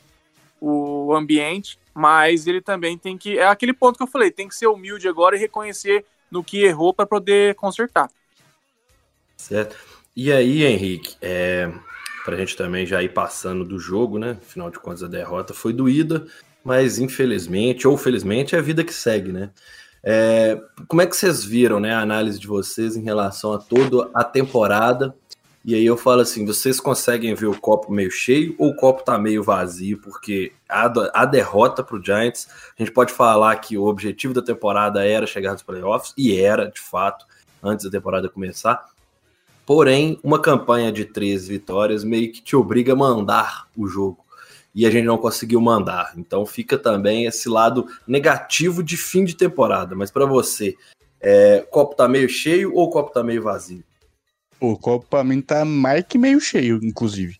[0.59, 3.37] o ambiente, mas ele também tem que.
[3.37, 6.63] É aquele ponto que eu falei, tem que ser humilde agora e reconhecer no que
[6.63, 8.09] errou para poder consertar.
[9.35, 9.75] Certo.
[10.15, 11.71] E aí, Henrique, é,
[12.25, 14.37] para a gente também já ir passando do jogo, né?
[14.41, 16.25] Afinal de contas, a derrota foi doída,
[16.63, 19.51] mas infelizmente, ou felizmente, é a vida que segue, né?
[20.03, 24.09] É, como é que vocês viram né, a análise de vocês em relação a toda
[24.13, 25.15] a temporada?
[25.67, 29.03] E aí eu falo assim, vocês conseguem ver o copo meio cheio ou o copo
[29.03, 29.97] tá meio vazio?
[29.97, 35.05] Porque a, a derrota pro Giants, a gente pode falar que o objetivo da temporada
[35.05, 37.25] era chegar nos playoffs, e era, de fato,
[37.61, 38.85] antes da temporada começar.
[39.65, 44.25] Porém, uma campanha de três vitórias meio que te obriga a mandar o jogo.
[44.73, 46.13] E a gente não conseguiu mandar.
[46.15, 49.93] Então fica também esse lado negativo de fim de temporada.
[49.95, 50.77] Mas para você,
[51.19, 53.83] é, copo tá meio cheio ou copo tá meio vazio?
[54.59, 57.37] O copo pra mim tá mais que meio cheio, inclusive.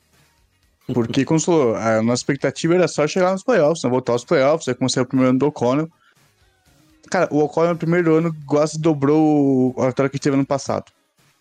[0.94, 3.90] Porque, como falou, a nossa expectativa era só chegar nos playoffs, né?
[3.90, 5.90] voltar aos playoffs, aí começar o primeiro ano do O'Connell.
[7.10, 10.86] Cara, o O'Connell no primeiro ano quase dobrou a vitória que teve ano passado.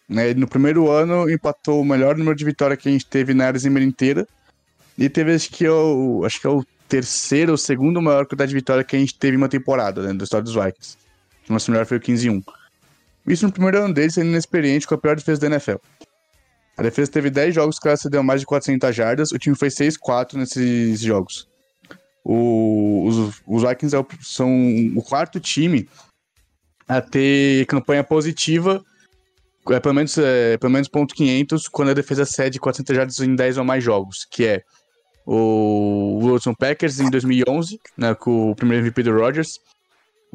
[0.08, 0.34] Né?
[0.34, 3.82] No primeiro ano empatou o melhor número de vitória que a gente teve na Arizona
[3.82, 4.26] inteira.
[4.98, 8.48] E teve acho que é o, acho que é o terceiro ou segundo maior quantidade
[8.48, 10.96] de vitória que a gente teve em uma temporada, né, da história dos Vikings.
[11.48, 12.42] O nosso melhor foi o 15-1.
[13.26, 15.76] Isso no primeiro ano dele, sendo inexperiente com a pior defesa da NFL.
[16.76, 19.68] A defesa teve 10 jogos que ela cedeu mais de 400 jardas, o time foi
[19.68, 21.48] 6-4 nesses jogos.
[22.22, 24.50] O, os, os Vikings é são
[24.94, 25.88] o quarto time
[26.88, 28.84] a ter campanha positiva,
[29.70, 33.34] é, pelo, menos, é, pelo menos ponto 500, quando a defesa cede 400 jardas em
[33.34, 34.62] 10 ou mais jogos, que é
[35.24, 39.58] o Wilson Packers em 2011, né, com o primeiro MVP do Rodgers,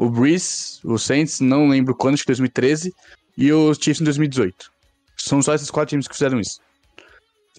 [0.02, 2.92] o Breeze, o Saints, não lembro quando, acho que 2013,
[3.38, 4.72] e os Chiefs em 2018.
[5.16, 6.60] São só esses quatro times que fizeram isso.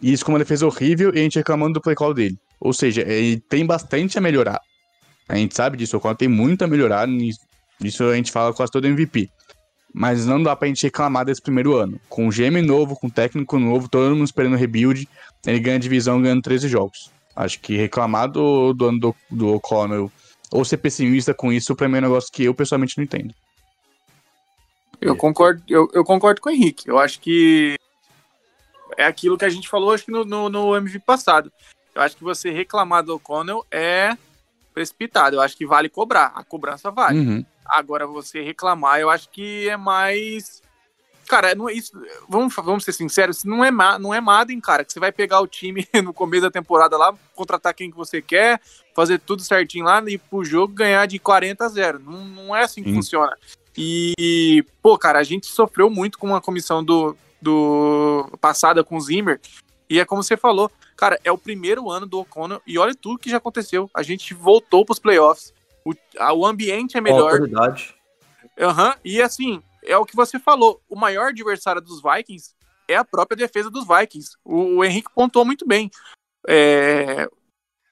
[0.03, 2.37] E isso com uma defesa horrível e a gente reclamando do play call dele.
[2.59, 4.61] Ou seja, ele tem bastante a melhorar.
[5.29, 7.09] A gente sabe disso, o Ocon tem muito a melhorar,
[7.81, 9.31] isso a gente fala quase todo MVP.
[9.95, 12.01] Mas não dá pra gente reclamar desse primeiro ano.
[12.09, 15.09] Com GM novo, com técnico novo, todo mundo esperando rebuild,
[15.47, 17.13] ele ganha divisão ganhando 13 jogos.
[17.37, 20.11] Acho que reclamar do, do ano do, do O'Connell
[20.53, 23.35] ou ser pessimista com isso, pra mim é um negócio que eu pessoalmente não entendo.
[25.01, 26.89] Eu concordo, eu, eu concordo com o Henrique.
[26.89, 27.77] Eu acho que
[28.97, 31.53] é aquilo que a gente falou acho que no, no, no MVP passado.
[31.95, 34.17] Eu acho que você reclamar do O'Connell é
[34.73, 35.37] precipitado.
[35.37, 36.33] Eu acho que vale cobrar.
[36.37, 37.19] A cobrança vale.
[37.19, 37.45] Uhum.
[37.67, 40.62] Agora, você reclamar, eu acho que é mais
[41.33, 41.99] Cara, não é isso.
[42.29, 45.47] Vamos, vamos ser sinceros, não é, não é Madden, cara, que você vai pegar o
[45.47, 48.61] time no começo da temporada lá, contratar quem que você quer,
[48.95, 52.01] fazer tudo certinho lá e pro jogo ganhar de 40 a 0.
[52.01, 53.35] Não, não é assim que funciona.
[53.75, 59.01] E, pô, cara, a gente sofreu muito com a comissão do, do passada com o
[59.01, 59.41] Zimmer.
[59.89, 63.19] E é como você falou, cara, é o primeiro ano do O'Connell e olha tudo
[63.19, 63.91] que já aconteceu.
[63.95, 65.55] A gente voltou pros playoffs.
[65.83, 67.41] O, a, o ambiente é melhor.
[68.61, 70.83] Aham, uhum, e assim, é o que você falou.
[70.89, 72.55] O maior adversário dos Vikings
[72.89, 74.37] é a própria defesa dos Vikings.
[74.45, 75.91] O, o Henrique pontuou muito bem.
[76.49, 77.29] É,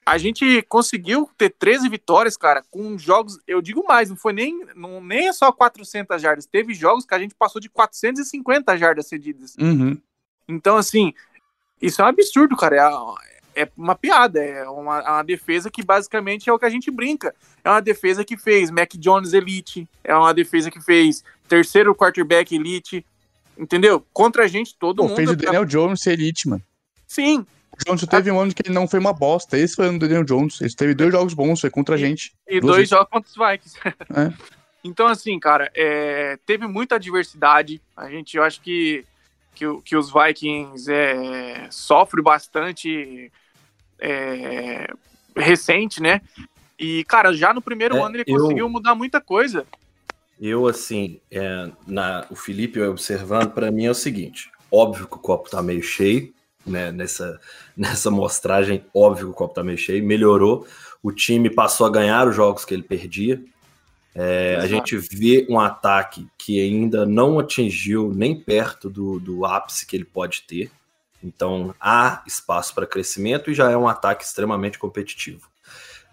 [0.05, 4.65] a gente conseguiu ter 13 vitórias, cara, com jogos, eu digo mais, não foi nem,
[4.75, 9.07] não, nem é só 400 jardas, teve jogos que a gente passou de 450 jardas
[9.07, 9.55] cedidas.
[9.57, 9.97] Uhum.
[10.47, 11.13] Então, assim,
[11.81, 12.75] isso é um absurdo, cara,
[13.55, 16.89] é, uma piada, é uma, é uma, defesa que basicamente é o que a gente
[16.89, 17.33] brinca.
[17.63, 22.55] É uma defesa que fez Mac Jones Elite, é uma defesa que fez terceiro quarterback
[22.55, 23.05] Elite,
[23.57, 24.05] entendeu?
[24.13, 25.15] Contra a gente, todo Pô, mundo...
[25.15, 26.63] fez o Daniel Jones Elite, mano.
[27.07, 27.45] Sim,
[27.85, 29.57] Jones teve um ano que ele não foi uma bosta.
[29.57, 30.61] Esse foi o Daniel Jones.
[30.61, 32.33] Ele teve dois jogos bons, foi contra a gente.
[32.47, 32.89] E dois vezes.
[32.89, 33.79] jogos contra os Vikings.
[34.11, 34.61] É.
[34.83, 37.79] Então, assim, cara, é, teve muita diversidade.
[37.95, 39.05] A gente, eu acho que,
[39.53, 43.31] que, que os Vikings é, sofrem bastante
[44.01, 44.87] é,
[45.37, 46.21] recente, né?
[46.77, 49.65] E, cara, já no primeiro é, ano ele eu, conseguiu mudar muita coisa.
[50.41, 55.19] Eu, assim, é, na, o Felipe observando, para mim é o seguinte: óbvio que o
[55.19, 56.33] copo tá meio cheio,
[56.65, 57.39] né, nessa,
[57.77, 60.65] nessa mostragem, óbvio que o copo tá meio cheio, melhorou.
[61.03, 63.41] O time passou a ganhar os jogos que ele perdia.
[64.13, 69.85] É, a gente vê um ataque que ainda não atingiu nem perto do, do ápice
[69.85, 70.69] que ele pode ter.
[71.23, 75.49] Então há espaço para crescimento e já é um ataque extremamente competitivo.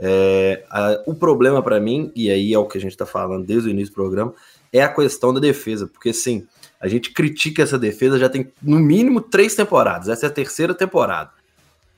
[0.01, 3.44] É, a, o problema para mim, e aí é o que a gente está falando
[3.44, 4.35] desde o início do programa,
[4.73, 6.47] é a questão da defesa, porque sim,
[6.81, 10.09] a gente critica essa defesa já tem no mínimo três temporadas.
[10.09, 11.33] Essa é a terceira temporada.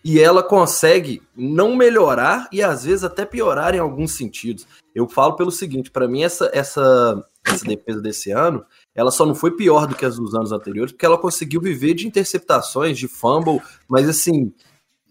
[0.02, 4.66] E ela consegue não melhorar e às vezes até piorar em alguns sentidos.
[4.94, 9.34] Eu falo pelo seguinte: para mim, essa, essa, essa defesa desse ano ela só não
[9.34, 13.06] foi pior do que as dos anos anteriores, porque ela conseguiu viver de interceptações, de
[13.06, 14.52] fumble, mas assim,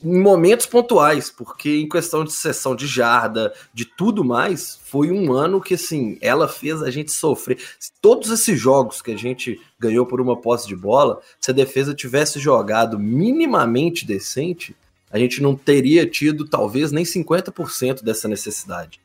[0.04, 5.34] em momentos pontuais, porque em questão de sessão de jarda, de tudo mais, foi um
[5.34, 7.58] ano que assim, ela fez a gente sofrer.
[8.02, 11.94] Todos esses jogos que a gente ganhou por uma posse de bola, se a defesa
[11.94, 14.76] tivesse jogado minimamente decente,
[15.12, 19.02] a gente não teria tido talvez nem 50% dessa necessidade.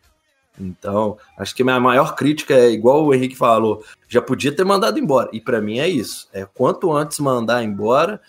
[0.59, 4.65] Então, acho que a minha maior crítica é igual o Henrique falou, já podia ter
[4.65, 5.29] mandado embora.
[5.33, 6.29] E para mim é isso.
[6.33, 8.21] É quanto antes mandar embora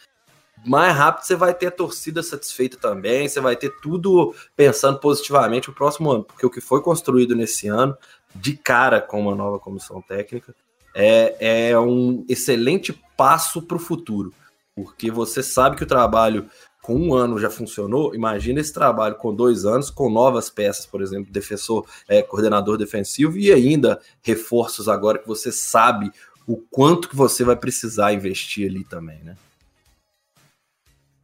[0.65, 5.69] mais rápido você vai ter a torcida satisfeita também, você vai ter tudo pensando positivamente
[5.69, 7.95] o próximo ano, porque o que foi construído nesse ano,
[8.33, 10.55] de cara com uma nova comissão técnica,
[10.93, 14.33] é, é um excelente passo para o futuro,
[14.75, 16.49] porque você sabe que o trabalho
[16.85, 21.01] com um ano já funcionou, imagina esse trabalho com dois anos, com novas peças, por
[21.01, 26.11] exemplo, defensor, é, coordenador defensivo e ainda reforços agora que você sabe
[26.45, 29.35] o quanto que você vai precisar investir ali também, né?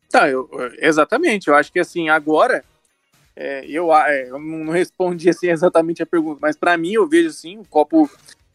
[0.10, 1.48] Tá, eu, exatamente.
[1.48, 2.66] Eu acho que assim, agora
[3.36, 7.30] é, eu, é, eu não respondi assim exatamente a pergunta, mas para mim eu vejo
[7.30, 8.10] assim o copo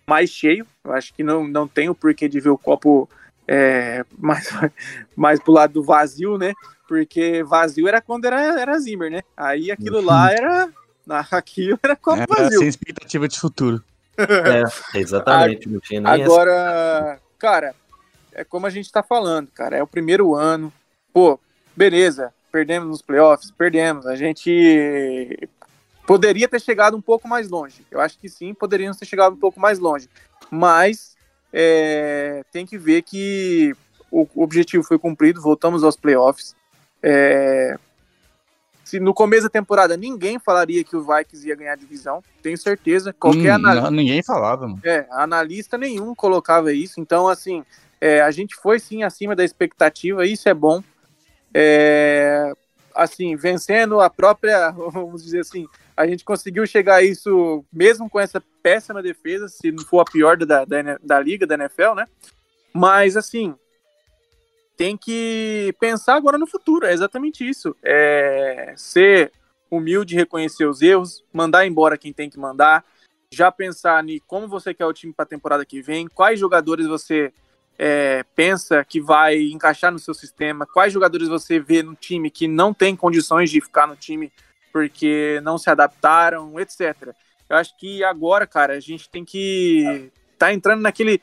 [0.08, 0.66] mais cheio.
[0.82, 3.08] Eu acho que não, não tem o porquê de ver o copo
[3.46, 4.48] é, mais,
[5.14, 6.52] mais pro lado do vazio, né?
[6.87, 9.22] Porque vazio era quando era, era Zimmer, né?
[9.37, 10.68] Aí aquilo lá era.
[11.31, 12.59] Aquilo era copo era vazio.
[12.59, 13.81] Sem expectativa de futuro.
[14.18, 15.68] É, exatamente.
[16.05, 17.77] Agora, cara,
[18.33, 19.77] é como a gente tá falando, cara.
[19.77, 20.72] É o primeiro ano.
[21.12, 21.38] Pô,
[21.77, 22.35] beleza.
[22.51, 24.07] Perdemos nos playoffs, perdemos.
[24.07, 25.49] A gente
[26.07, 27.85] poderia ter chegado um pouco mais longe.
[27.90, 30.09] Eu acho que sim, poderíamos ter chegado um pouco mais longe.
[30.51, 31.16] Mas
[31.53, 33.75] é, tem que ver que
[34.11, 36.55] o objetivo foi cumprido, voltamos aos playoffs.
[37.08, 37.78] É,
[38.84, 42.58] se no começo da temporada ninguém falaria que o Vikings ia ganhar a divisão, tenho
[42.58, 43.12] certeza.
[43.12, 44.66] Qualquer hum, analista, não, ninguém falava.
[44.66, 44.80] Mano.
[44.82, 47.00] É, analista nenhum colocava isso.
[47.00, 47.64] Então, assim,
[48.00, 50.82] é, a gente foi sim acima da expectativa, isso é bom.
[51.54, 52.52] É,
[52.92, 58.18] assim, vencendo a própria, vamos dizer assim, a gente conseguiu chegar a isso mesmo com
[58.18, 62.06] essa péssima defesa, se não for a pior da, da, da liga, da NFL, né?
[62.72, 63.54] Mas, assim,
[64.76, 67.74] tem que pensar agora no futuro, é exatamente isso.
[67.82, 69.32] É ser
[69.70, 72.84] humilde, reconhecer os erros, mandar embora quem tem que mandar,
[73.30, 76.86] já pensar em como você quer o time para a temporada que vem, quais jogadores
[76.86, 77.32] você
[77.78, 82.46] é, pensa que vai encaixar no seu sistema, quais jogadores você vê no time que
[82.46, 84.32] não tem condições de ficar no time
[84.72, 87.14] porque não se adaptaram, etc.
[87.48, 91.20] Eu acho que agora, cara, a gente tem que tá entrando naquele.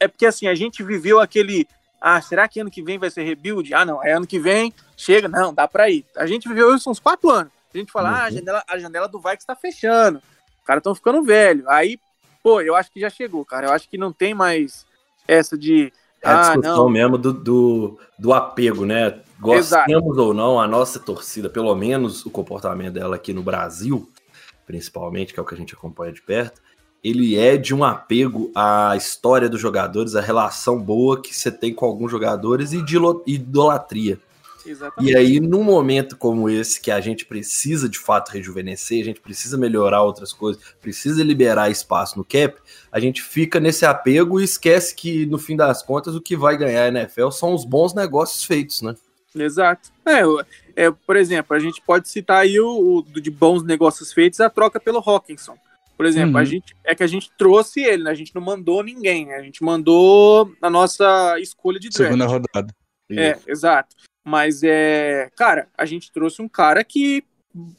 [0.00, 1.66] É porque assim, a gente viveu aquele
[2.06, 3.72] ah, será que ano que vem vai ser rebuild?
[3.72, 6.04] Ah, não, é ano que vem, chega, não, dá pra ir.
[6.14, 7.50] A gente viveu isso uns quatro anos.
[7.74, 8.14] A gente fala, uhum.
[8.14, 8.30] ah, a uhum.
[8.30, 10.18] janela, a janela do Vikes tá fechando.
[10.18, 11.64] Os caras estão ficando velho.
[11.66, 11.98] Aí,
[12.42, 13.68] pô, eu acho que já chegou, cara.
[13.68, 14.84] Eu acho que não tem mais
[15.26, 15.90] essa de.
[16.22, 16.90] É a ah, discussão não.
[16.90, 19.20] mesmo do, do, do, apego, né?
[19.40, 20.22] Gostemos Exato.
[20.22, 24.06] ou não, a nossa torcida, pelo menos o comportamento dela aqui no Brasil,
[24.66, 26.60] principalmente, que é o que a gente acompanha de perto,
[27.04, 31.74] ele é de um apego à história dos jogadores, à relação boa que você tem
[31.74, 34.18] com alguns jogadores e de idolatria.
[34.66, 35.12] Exatamente.
[35.12, 39.20] E aí, num momento como esse, que a gente precisa de fato rejuvenescer, a gente
[39.20, 42.56] precisa melhorar outras coisas, precisa liberar espaço no cap,
[42.90, 46.56] a gente fica nesse apego e esquece que, no fim das contas, o que vai
[46.56, 48.96] ganhar a NFL são os bons negócios feitos, né?
[49.34, 49.90] Exato.
[50.06, 54.40] É, é por exemplo, a gente pode citar aí o, o de bons negócios feitos
[54.40, 55.58] a troca pelo Hawkinson.
[55.96, 56.38] Por exemplo, uhum.
[56.38, 58.10] a gente é que a gente trouxe ele, né?
[58.10, 59.36] A gente não mandou ninguém, né?
[59.36, 62.12] A gente mandou a nossa escolha de draft.
[62.12, 62.74] Segunda rodada.
[63.10, 63.50] É, Isso.
[63.50, 63.94] exato.
[64.26, 67.24] Mas é, cara, a gente trouxe um cara que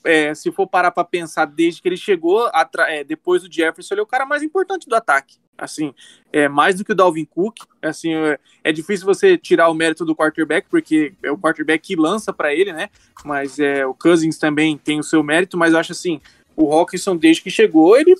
[0.03, 2.49] é, se for parar para pensar desde que ele chegou,
[2.87, 5.37] é, depois do Jefferson, ele é o cara mais importante do ataque.
[5.57, 5.93] Assim,
[6.33, 7.57] é mais do que o Dalvin Cook.
[7.81, 11.95] Assim, é, é difícil você tirar o mérito do quarterback, porque é o quarterback que
[11.95, 12.89] lança para ele, né?
[13.23, 16.21] Mas é, o Cousins também tem o seu mérito, mas eu acho assim,
[16.55, 18.15] o Hawkinson, desde que chegou, ele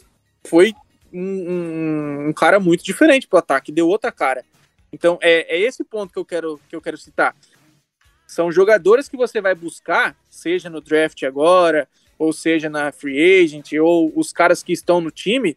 [0.45, 0.73] foi
[1.11, 4.43] um, um, um cara muito diferente pro ataque, deu outra cara.
[4.91, 7.35] Então, é, é esse ponto que eu quero, que eu quero citar.
[8.27, 13.73] São jogadores que você vai buscar, seja no draft agora, ou seja na free agent,
[13.73, 15.55] ou os caras que estão no time,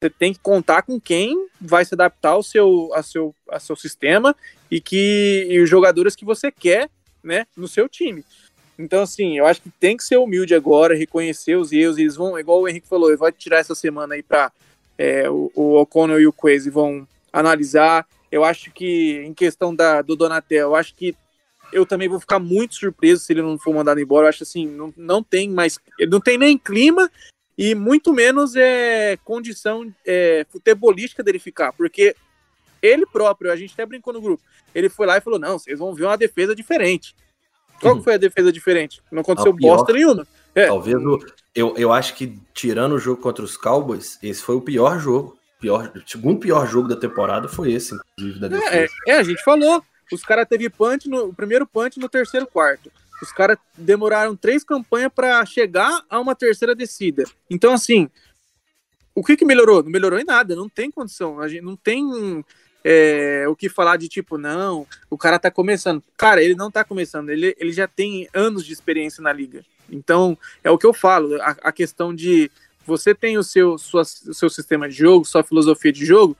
[0.00, 3.76] você tem que contar com quem vai se adaptar ao seu, ao seu, ao seu
[3.76, 4.34] sistema
[4.70, 6.88] e que e os jogadores que você quer
[7.22, 8.24] né, no seu time.
[8.80, 11.98] Então, assim, eu acho que tem que ser humilde agora, reconhecer os erros.
[11.98, 14.50] Eles vão, igual o Henrique falou, vai tirar essa semana aí para
[14.96, 18.06] é, o, o O'Connell e o Quase vão analisar.
[18.32, 21.14] Eu acho que, em questão da, do Donatel, eu acho que
[21.72, 24.24] eu também vou ficar muito surpreso se ele não for mandado embora.
[24.24, 25.78] Eu acho assim, não, não tem mais.
[26.08, 27.10] Não tem nem clima
[27.56, 32.16] e muito menos é condição é, futebolística dele ficar, porque
[32.80, 34.42] ele próprio, a gente até brincou no grupo,
[34.74, 37.14] ele foi lá e falou: não, vocês vão ver uma defesa diferente.
[37.80, 38.02] Qual uhum.
[38.02, 39.02] foi a defesa diferente?
[39.10, 40.26] Não aconteceu pior, bosta nenhuma.
[40.54, 40.66] É.
[40.66, 41.18] Talvez o,
[41.54, 45.36] eu, eu acho que, tirando o jogo contra os Cowboys, esse foi o pior jogo.
[45.60, 48.92] Pior, o segundo pior jogo da temporada foi esse, inclusive, da é, defesa.
[49.06, 49.82] É, é a gente falou.
[50.12, 52.90] Os caras teve punch no o primeiro punch no terceiro quarto.
[53.22, 57.24] Os caras demoraram três campanhas para chegar a uma terceira descida.
[57.48, 58.08] Então, assim,
[59.14, 59.82] o que, que melhorou?
[59.82, 61.40] Não melhorou em nada, não tem condição.
[61.40, 62.42] A gente não tem
[62.84, 66.02] é, o que falar de tipo, não, o cara tá começando.
[66.16, 69.64] Cara, ele não tá começando, ele, ele já tem anos de experiência na liga.
[69.90, 72.50] Então, é o que eu falo, a, a questão de
[72.86, 76.36] você tem o seu, sua, seu sistema de jogo, sua filosofia de jogo,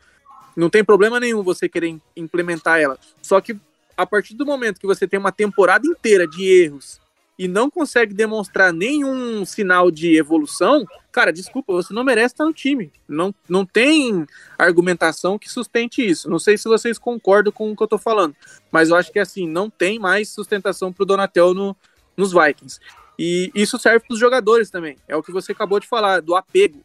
[0.56, 2.98] não tem problema nenhum você querer implementar ela.
[3.22, 3.56] Só que
[3.96, 7.00] a partir do momento que você tem uma temporada inteira de erros
[7.38, 12.52] e não consegue demonstrar nenhum sinal de evolução, cara, desculpa, você não merece estar no
[12.52, 12.92] time.
[13.08, 14.26] Não, não tem
[14.58, 16.30] argumentação que sustente isso.
[16.30, 18.34] Não sei se vocês concordam com o que eu tô falando,
[18.70, 21.76] mas eu acho que assim, não tem mais sustentação pro Donatel no,
[22.16, 22.80] nos Vikings.
[23.18, 24.96] E isso serve para os jogadores também.
[25.06, 26.82] É o que você acabou de falar, do apego.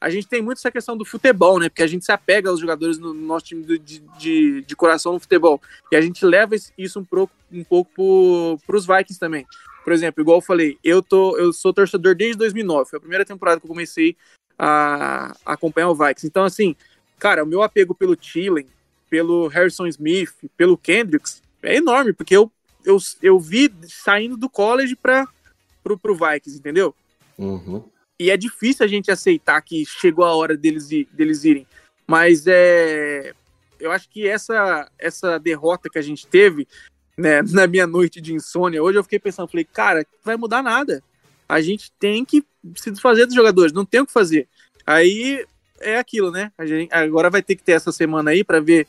[0.00, 1.68] A gente tem muito essa questão do futebol, né?
[1.68, 5.20] Porque a gente se apega aos jogadores no nosso time de, de, de coração no
[5.20, 5.60] futebol.
[5.90, 9.46] E a gente leva isso um pouco, um pouco para os Vikings também.
[9.84, 12.88] Por exemplo, igual eu falei, eu, tô, eu sou torcedor desde 2009.
[12.88, 14.16] Foi a primeira temporada que eu comecei
[14.58, 16.26] a, a acompanhar o Vikings.
[16.26, 16.74] Então, assim,
[17.18, 18.66] cara, o meu apego pelo Thielen,
[19.10, 22.50] pelo Harrison Smith, pelo Kendricks é enorme, porque eu,
[22.84, 25.28] eu, eu vi saindo do college para
[25.82, 26.94] pro, pro Vikings, entendeu?
[27.36, 27.84] Uhum.
[28.18, 31.66] E é difícil a gente aceitar que chegou a hora deles, deles irem.
[32.06, 33.34] Mas é,
[33.78, 36.66] eu acho que essa, essa derrota que a gente teve
[37.16, 41.02] né, na minha noite de insônia, hoje eu fiquei pensando, falei, cara, vai mudar nada.
[41.48, 42.44] A gente tem que
[42.76, 44.48] se desfazer dos jogadores, não tem o que fazer.
[44.86, 45.44] Aí
[45.80, 46.50] é aquilo, né?
[46.56, 48.86] A gente, agora vai ter que ter essa semana aí para ver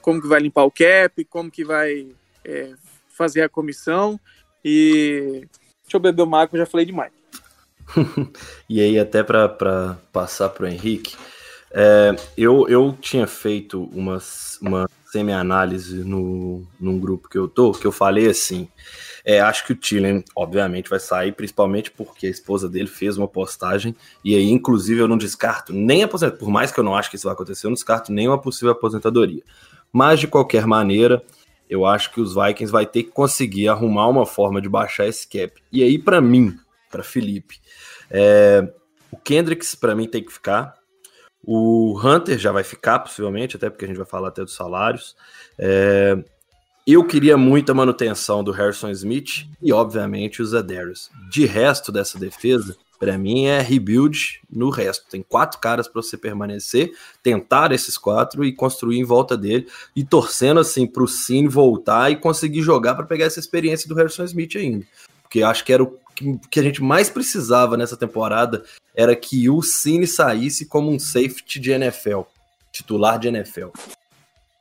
[0.00, 2.08] como que vai limpar o cap, como que vai
[2.44, 2.72] é,
[3.08, 4.18] fazer a comissão.
[4.64, 5.46] E
[5.82, 7.12] deixa eu beber uma água, já falei demais.
[8.68, 11.14] e aí, até para passar para o Henrique,
[11.70, 14.18] é, eu, eu tinha feito uma,
[14.60, 18.66] uma semi-análise no, num grupo que eu tô, que eu falei assim.
[19.22, 23.28] É, acho que o Tillen, obviamente, vai sair, principalmente porque a esposa dele fez uma
[23.28, 23.94] postagem,
[24.24, 27.16] e aí, inclusive, eu não descarto nem aposentadoria, por mais que eu não acho que
[27.16, 29.42] isso vai acontecer, eu não descarto nem uma possível aposentadoria.
[29.92, 31.22] Mas, de qualquer maneira,
[31.68, 35.28] eu acho que os Vikings vai ter que conseguir arrumar uma forma de baixar esse
[35.28, 35.52] cap.
[35.70, 36.58] E aí, para mim,
[36.90, 37.60] para Felipe,
[38.10, 38.66] é,
[39.10, 40.81] o Kendricks, para mim, tem que ficar.
[41.44, 45.16] O Hunter já vai ficar, possivelmente, até porque a gente vai falar até dos salários.
[45.58, 46.16] É,
[46.86, 51.10] eu queria muita manutenção do Harrison Smith e, obviamente, o Zadarius.
[51.30, 55.06] De resto dessa defesa, para mim é rebuild no resto.
[55.10, 60.04] Tem quatro caras para você permanecer, tentar esses quatro e construir em volta dele e
[60.04, 64.22] torcendo assim para o Cine voltar e conseguir jogar para pegar essa experiência do Harrison
[64.22, 64.86] Smith ainda.
[65.32, 65.98] Porque acho que era o
[66.50, 68.62] que a gente mais precisava nessa temporada
[68.94, 72.20] era que o Cine saísse como um safety de NFL,
[72.70, 73.68] titular de NFL.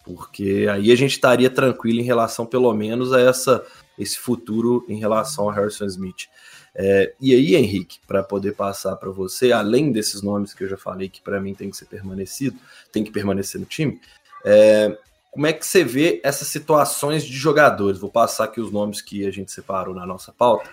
[0.06, 3.66] Porque aí a gente estaria tranquilo em relação, pelo menos, a essa,
[4.00, 6.30] esse futuro em relação ao Harrison Smith.
[6.74, 10.78] É, e aí, Henrique, para poder passar para você, além desses nomes que eu já
[10.78, 12.58] falei que para mim tem que ser permanecido,
[12.94, 14.00] tem que permanecer no time,
[14.46, 14.98] é,
[15.32, 17.98] como é que você vê essas situações de jogadores?
[17.98, 20.70] Vou passar aqui os nomes que a gente separou na nossa pauta.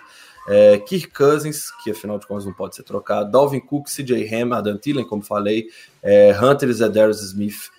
[0.49, 4.53] É, Kirk Cousins, que afinal de contas não pode ser trocado, Dalvin Cook, CJ Ham,
[4.53, 5.69] Adam Thielen, como falei,
[6.03, 7.69] é, Hunter Zedarius Smith,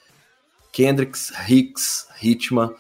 [0.73, 2.73] Kendricks, Hicks, Hitman,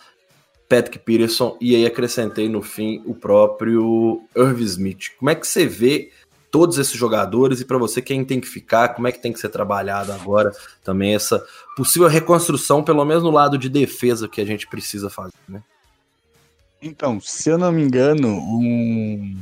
[0.68, 5.09] Patrick Peterson, e aí acrescentei no fim o próprio Irv Smith.
[5.18, 6.11] Como é que você vê
[6.51, 9.38] todos esses jogadores e para você quem tem que ficar, como é que tem que
[9.38, 11.44] ser trabalhado agora também essa
[11.76, 15.62] possível reconstrução, pelo menos no lado de defesa que a gente precisa fazer, né?
[16.82, 19.36] Então, se eu não me engano, um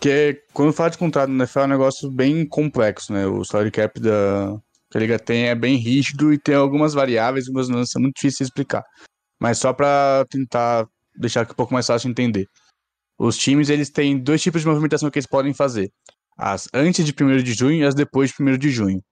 [0.00, 3.26] que quando fala de contrato no NFL é um negócio bem complexo, né?
[3.26, 4.56] O salary cap da
[4.90, 8.14] que a liga tem é bem rígido e tem algumas variáveis, algumas nuances são muito
[8.14, 8.84] difíceis de explicar.
[9.40, 10.86] Mas só para tentar
[11.16, 12.46] deixar aqui um pouco mais fácil de entender.
[13.18, 15.90] Os times eles têm dois tipos de movimentação que eles podem fazer:
[16.36, 19.02] as antes de 1 de junho e as depois de 1 de junho.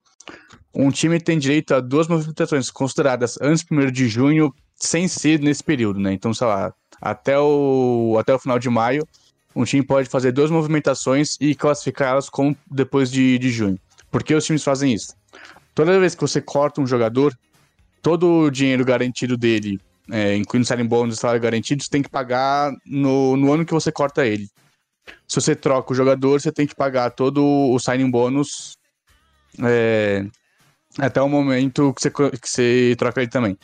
[0.75, 5.41] Um time tem direito a duas movimentações consideradas antes de 1 de junho, sem ser
[5.41, 6.13] nesse período, né?
[6.13, 9.07] Então, sei lá, até o, até o final de maio,
[9.55, 13.79] um time pode fazer duas movimentações e classificá-las como depois de, de junho.
[14.11, 15.15] Por que os times fazem isso?
[15.75, 17.37] Toda vez que você corta um jogador,
[18.01, 22.11] todo o dinheiro garantido dele, é, incluindo salário bônus e salário garantido, você tem que
[22.11, 24.49] pagar no, no ano que você corta ele.
[25.27, 28.77] Se você troca o jogador, você tem que pagar todo o signing bônus
[29.63, 30.27] é,
[30.99, 33.59] até o momento que você, que você troca ele também.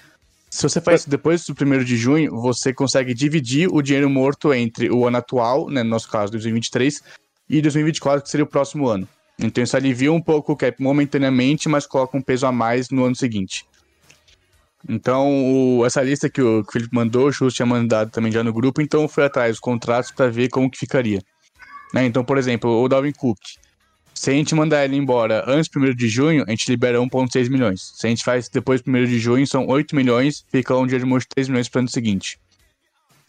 [0.51, 4.53] Se você faz isso depois do 1 de junho, você consegue dividir o dinheiro morto
[4.55, 7.03] entre o ano atual, né, no nosso caso 2023,
[7.51, 9.07] e 2024, que seria o próximo ano.
[9.39, 13.05] Então isso alivia um pouco o cap momentaneamente, mas coloca um peso a mais no
[13.05, 13.67] ano seguinte.
[14.87, 18.53] Então, o, essa lista que o, Felipe mandou, o Chus tinha mandado também já no
[18.53, 21.21] grupo, então foi atrás dos contratos para ver como que ficaria.
[21.93, 22.05] Né?
[22.05, 23.39] Então, por exemplo, o Dalvin Cook.
[24.15, 27.49] Se a gente mandar ele embora antes do 1 de junho, a gente libera 1,6
[27.49, 27.93] milhões.
[27.95, 30.99] Se a gente faz depois do 1 de junho, são 8 milhões, fica um dia
[30.99, 32.39] de monte de 3 milhões para o ano seguinte.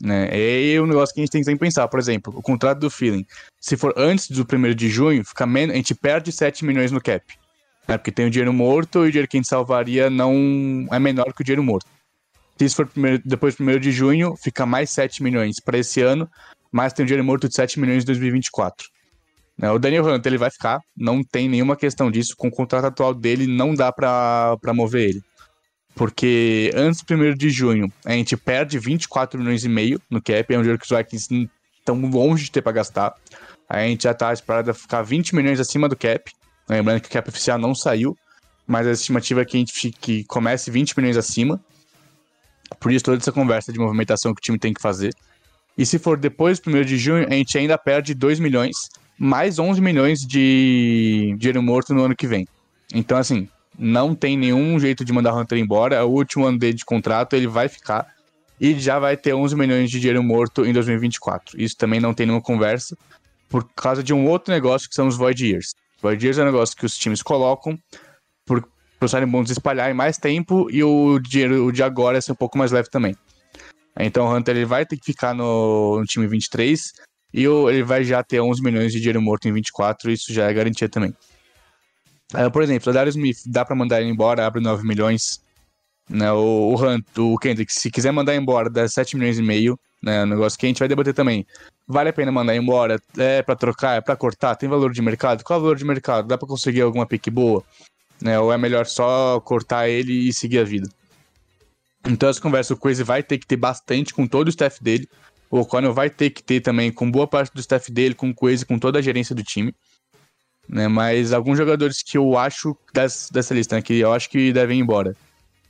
[0.01, 0.29] Né?
[0.31, 1.87] É um negócio que a gente tem que sempre pensar.
[1.87, 3.25] Por exemplo, o contrato do Feeling.
[3.59, 6.99] Se for antes do 1 de junho, fica menos, a gente perde 7 milhões no
[6.99, 7.23] cap.
[7.89, 7.97] Né?
[7.97, 11.33] Porque tem o dinheiro morto e o dinheiro que a gente salvaria não é menor
[11.33, 11.87] que o dinheiro morto.
[12.55, 15.99] Se isso for primeiro, depois do 1 de junho, fica mais 7 milhões para esse
[16.01, 16.29] ano.
[16.71, 18.87] mas tem um dinheiro morto de 7 milhões em 2024.
[19.57, 22.35] Né, o Daniel Hunter ele vai ficar, não tem nenhuma questão disso.
[22.37, 25.23] Com o contrato atual dele, não dá para mover ele.
[25.95, 30.53] Porque antes do 1 de junho, a gente perde 24 milhões e meio no cap,
[30.53, 33.15] é um dinheiro que os Vikings estão longe de ter para gastar.
[33.67, 36.31] A gente já tá esperado a ficar 20 milhões acima do cap.
[36.69, 38.15] Lembrando que o cap oficial não saiu,
[38.67, 41.59] mas a estimativa é que a gente fique, comece 20 milhões acima.
[42.79, 45.13] Por isso, toda essa conversa de movimentação que o time tem que fazer.
[45.75, 49.57] E se for depois do 1 de junho, a gente ainda perde 2 milhões, mais
[49.57, 52.47] 11 milhões de dinheiro morto no ano que vem.
[52.93, 53.47] Então, assim,
[53.77, 55.95] não tem nenhum jeito de mandar o Hunter embora.
[55.95, 58.05] É o último ano dele de contrato, ele vai ficar.
[58.59, 61.59] E já vai ter 11 milhões de dinheiro morto em 2024.
[61.59, 62.97] Isso também não tem nenhuma conversa,
[63.47, 65.73] por causa de um outro negócio que são os Void Years.
[66.03, 67.77] Years é um negócio que os times colocam
[68.45, 68.67] por
[69.01, 72.57] usarem bons espalhar em mais tempo e o dinheiro de agora é ser um pouco
[72.57, 73.15] mais leve também.
[73.97, 76.93] Então o Hunter ele vai ter que ficar no, no time 23
[77.33, 80.53] e ele vai já ter 11 milhões de dinheiro morto em 24, isso já é
[80.53, 81.13] garantia também.
[82.33, 85.41] Uh, por exemplo, o Darius Smith dá para mandar ele embora, abre 9 milhões.
[86.09, 89.79] Né, o, o Hunt, o Kendrick, se quiser mandar embora, dá 7 milhões e meio.
[90.01, 91.45] Né, um negócio que a gente vai debater também.
[91.87, 92.99] Vale a pena mandar embora?
[93.17, 93.97] É para trocar?
[93.97, 94.55] É para cortar?
[94.55, 95.43] Tem valor de mercado?
[95.43, 96.27] Qual é o valor de mercado?
[96.27, 97.63] Dá para conseguir alguma pick boa?
[98.21, 100.89] Né, ou é melhor só cortar ele e seguir a vida?
[102.07, 105.07] Então essa conversa o Crazy vai ter que ter bastante com todo o staff dele.
[105.51, 108.35] O O'Connell vai ter que ter também com boa parte do staff dele, com o
[108.35, 109.73] Crazy, com toda a gerência do time
[110.69, 110.87] né?
[110.87, 114.81] Mas alguns jogadores que eu acho dessa, lista, né, que eu acho que devem ir
[114.83, 115.15] embora.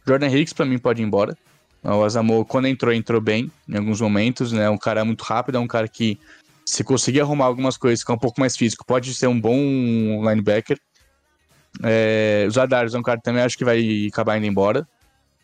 [0.10, 1.38] Jordan Hicks para mim pode ir embora.
[1.84, 4.70] O Azamor, quando entrou, entrou bem em alguns momentos, né?
[4.70, 6.20] Um cara muito rápido, é um cara que,
[6.66, 9.56] se conseguir arrumar algumas coisas, ficar um pouco mais físico, pode ser um bom
[10.28, 10.78] linebacker.
[11.84, 14.86] É, o é um cara que também acho que vai acabar indo embora,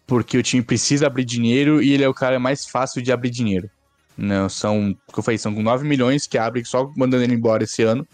[0.06, 3.30] porque o time precisa abrir dinheiro e ele é o cara mais fácil de abrir
[3.30, 3.70] dinheiro.
[4.18, 4.50] Né?
[4.50, 8.06] São, que eu falei, são 9 milhões que abre só mandando ele embora esse ano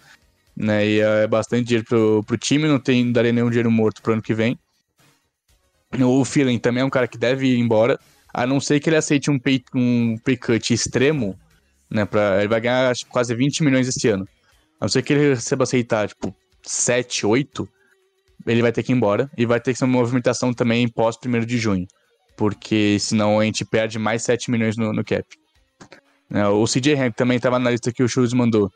[0.55, 0.85] né?
[0.87, 4.21] E é bastante dinheiro pro, pro time, não tem daria nenhum dinheiro morto pro ano
[4.21, 4.57] que vem.
[5.99, 7.99] O Feeling também é um cara que deve ir embora,
[8.33, 11.37] a não ser que ele aceite um pay, um pay cut extremo,
[11.89, 12.05] né?
[12.05, 14.27] Pra, ele vai ganhar acho, quase 20 milhões esse ano.
[14.79, 16.33] A não ser que ele receba aceitar, tipo,
[16.63, 17.67] 7, 8,
[18.47, 19.29] ele vai ter que ir embora.
[19.37, 21.85] E vai ter que ser uma movimentação também pós 1 de junho.
[22.37, 25.25] Porque senão a gente perde mais 7 milhões no, no cap.
[26.29, 28.71] Né, o CJ Hamp também estava na lista que o Schultz mandou.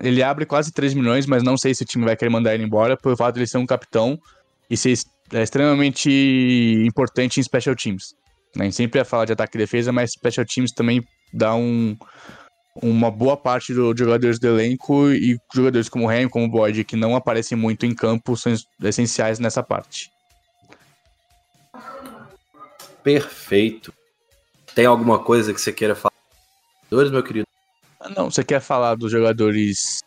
[0.00, 2.64] Ele abre quase 3 milhões, mas não sei se o time vai querer mandar ele
[2.64, 4.18] embora pelo fato de ele ser um capitão
[4.68, 4.98] e ser
[5.32, 6.10] é, extremamente
[6.86, 8.14] importante em special teams.
[8.54, 8.62] Né?
[8.62, 11.02] A gente sempre ia falar de ataque e defesa, mas special teams também
[11.32, 11.96] dá um,
[12.82, 16.50] uma boa parte dos do jogadores do elenco e jogadores como o Ham, como o
[16.50, 20.10] Boyd, que não aparecem muito em campo, são essenciais nessa parte.
[23.02, 23.92] Perfeito.
[24.74, 26.12] Tem alguma coisa que você queira falar?
[26.90, 27.46] Dois, meu querido?
[28.00, 30.00] Ah, não, você quer falar dos jogadores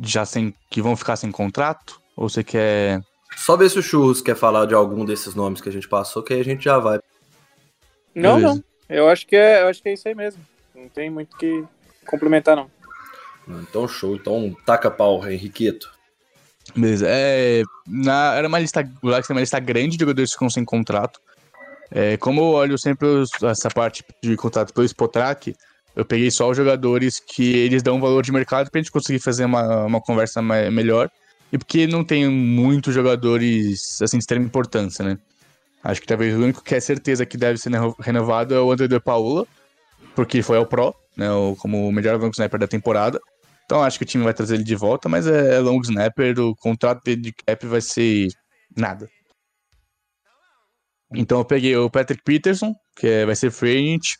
[0.00, 2.00] já sem que vão ficar sem contrato?
[2.16, 3.00] Ou você quer.
[3.36, 6.22] Só ver se o Churros quer falar de algum desses nomes que a gente passou,
[6.22, 6.98] que aí a gente já vai.
[8.14, 8.54] Não, Beleza.
[8.54, 8.64] não.
[8.88, 10.40] Eu acho que é, eu acho que é isso aí mesmo.
[10.74, 11.64] Não tem muito que
[12.06, 12.70] complementar, não.
[13.62, 14.14] Então, show.
[14.14, 15.92] Então, taca pau, Henriqueto.
[16.74, 17.06] Beleza.
[17.08, 21.20] É, na, era uma lista, uma lista grande de jogadores que ficam sem contrato.
[21.90, 25.54] É, como eu olho sempre os, essa parte de contrato pelo Spotrack,
[25.94, 29.44] eu peguei só os jogadores que eles dão valor de mercado pra gente conseguir fazer
[29.44, 31.10] uma, uma conversa mais, melhor.
[31.54, 35.16] E porque não tem muitos jogadores, assim, de extrema importância, né?
[35.84, 38.88] Acho que talvez o único que é certeza que deve ser renovado é o André
[38.88, 39.46] de Paula,
[40.16, 41.28] porque foi ao Pro, né?
[41.60, 43.20] Como o melhor long snapper da temporada.
[43.64, 46.56] Então acho que o time vai trazer ele de volta, mas é long snapper, o
[46.56, 48.26] contrato de cap vai ser
[48.76, 49.08] nada.
[51.14, 54.16] Então eu peguei o Patrick Peterson, que é, vai ser agent,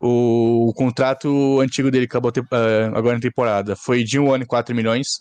[0.00, 4.44] o, o contrato antigo dele acabou te, uh, agora na temporada foi de um ano
[4.44, 5.20] e 4 milhões.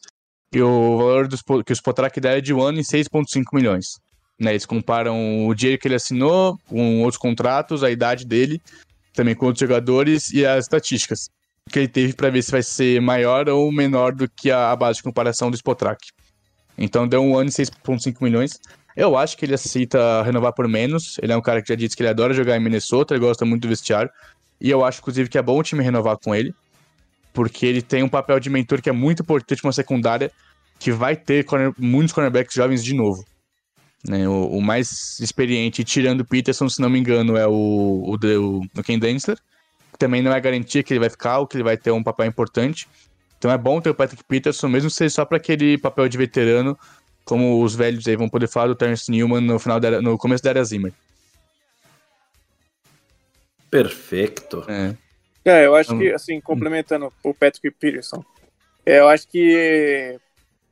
[0.54, 4.00] E o valor dos, que os Spotrack dá é de um ano e 6,5 milhões.
[4.39, 8.62] Né, eles comparam o dinheiro que ele assinou com outros contratos, a idade dele,
[9.14, 11.30] também com outros jogadores e as estatísticas
[11.70, 14.98] que ele teve para ver se vai ser maior ou menor do que a, base
[14.98, 16.10] de comparação do Spotrack.
[16.78, 18.60] Então deu um ano e 6,5 milhões.
[18.96, 21.18] Eu acho que ele aceita renovar por menos.
[21.22, 23.46] Ele é um cara que já disse que ele adora jogar em Minnesota, ele gosta
[23.46, 24.10] muito do vestiário.
[24.60, 26.54] E eu acho, inclusive, que é bom o time renovar com ele,
[27.36, 30.31] porque ele tem um papel de mentor que é muito importante uma secundária
[30.79, 33.23] que vai ter corner, muitos cornerbacks jovens de novo.
[34.07, 34.27] Né?
[34.27, 38.83] O, o, mais experiente, tirando o Peterson, se não me engano, é o, o, o,
[38.83, 39.38] Ken Densler,
[39.99, 42.25] também não é garantia que ele vai ficar ou que ele vai ter um papel
[42.25, 42.88] importante.
[43.38, 46.77] Então é bom ter o Patrick Peterson, mesmo se só para aquele papel de veterano,
[47.25, 50.43] como os velhos aí vão poder falar do Terence Newman no, final da, no começo
[50.43, 50.93] da era Zimmer.
[53.69, 54.63] Perfeito.
[54.69, 54.95] É.
[55.46, 58.26] É, eu acho que, assim, complementando o Patrick Peterson,
[58.84, 60.20] é, eu acho que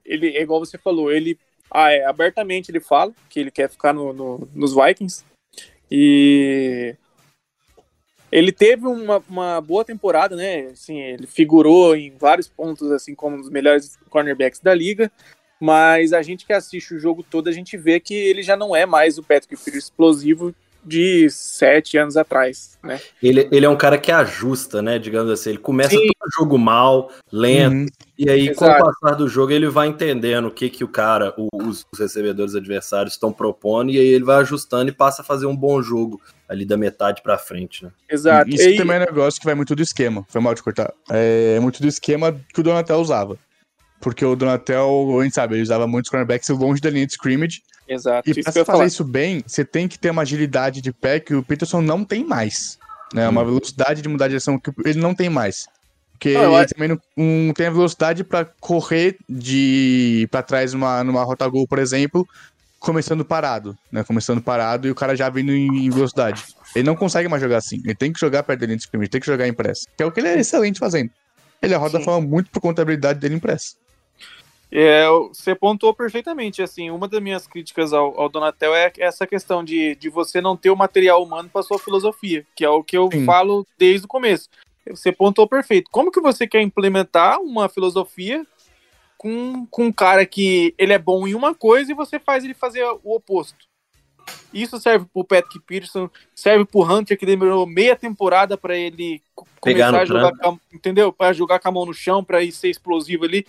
[0.04, 1.38] ele, é igual você falou, ele
[1.74, 5.24] ah, é, abertamente ele fala que ele quer ficar no, no, nos Vikings.
[5.90, 6.96] E
[8.32, 10.68] ele teve uma, uma boa temporada, né?
[10.68, 15.12] Assim, ele figurou em vários pontos, assim, como um dos melhores cornerbacks da liga.
[15.60, 18.76] Mas a gente que assiste o jogo todo, a gente vê que ele já não
[18.76, 20.54] é mais o Patrick Peterson explosivo
[20.86, 23.00] de sete anos atrás, né?
[23.22, 25.00] Ele, ele é um cara que ajusta, né?
[25.00, 25.98] Digamos assim, ele começa Sim.
[25.98, 27.86] todo o jogo mal, lento, uhum.
[28.18, 28.60] e aí Exato.
[28.60, 32.00] com o passar do jogo ele vai entendendo o que que o cara, os, os,
[32.00, 35.82] recebedores adversários estão propondo, e aí ele vai ajustando e passa a fazer um bom
[35.82, 37.92] jogo ali da metade para frente, né?
[38.10, 38.50] Exato.
[38.50, 38.76] Isso e...
[38.76, 41.82] também é um negócio que vai muito do esquema, foi mal de cortar, é muito
[41.82, 43.38] do esquema que o Donatel usava.
[44.02, 47.62] Porque o Donatel, a gente sabe, ele usava muitos cornerbacks longe da linha de scrimmage,
[47.88, 48.30] Exato.
[48.30, 48.86] E pra fazer falar.
[48.86, 52.24] isso bem, você tem que ter uma agilidade de pé que o Peterson não tem
[52.24, 52.78] mais.
[53.14, 53.28] Né?
[53.28, 53.32] Hum.
[53.32, 55.68] Uma velocidade de mudar de direção que ele não tem mais.
[56.14, 61.04] Porque não, ele também não, não, tem a velocidade para correr de para trás numa,
[61.04, 62.26] numa rota gol, por exemplo,
[62.80, 64.04] começando parado, né?
[64.04, 66.44] Começando parado e o cara já vindo em, velocidade.
[66.76, 67.82] Ele não consegue mais jogar assim.
[67.84, 69.86] Ele tem que jogar perto da linha de scrimmage, tem que jogar impresso.
[69.98, 71.12] Que é o que ele é excelente fazendo.
[71.62, 72.06] Ele roda Sim.
[72.06, 73.76] forma muito por contabilidade dele impressa.
[74.76, 79.64] É, você pontuou perfeitamente, assim, uma das minhas críticas ao, ao Donatel é essa questão
[79.64, 82.98] de, de você não ter o material humano para sua filosofia, que é o que
[82.98, 83.24] eu Sim.
[83.24, 84.50] falo desde o começo.
[84.90, 85.92] Você pontuou perfeito.
[85.92, 88.44] Como que você quer implementar uma filosofia
[89.16, 92.56] com, com um cara que ele é bom em uma coisa e você faz ele
[92.56, 93.68] fazer o oposto?
[94.52, 99.22] Isso serve pro Patrick Peterson, serve pro Hunter, que demorou meia temporada para ele
[99.62, 101.14] começar a jogar, com, entendeu?
[101.14, 103.46] Para jogar com a mão no chão, para ir ser explosivo ali.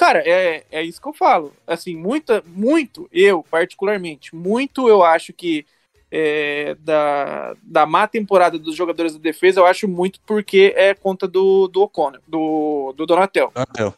[0.00, 1.52] Cara, é, é isso que eu falo.
[1.66, 5.66] Assim, muita, muito, eu, particularmente, muito eu acho que
[6.10, 11.28] é, da, da má temporada dos jogadores da defesa, eu acho muito porque é conta
[11.28, 13.52] do, do O'Connor, do, do Donatel.
[13.54, 13.94] Donatel.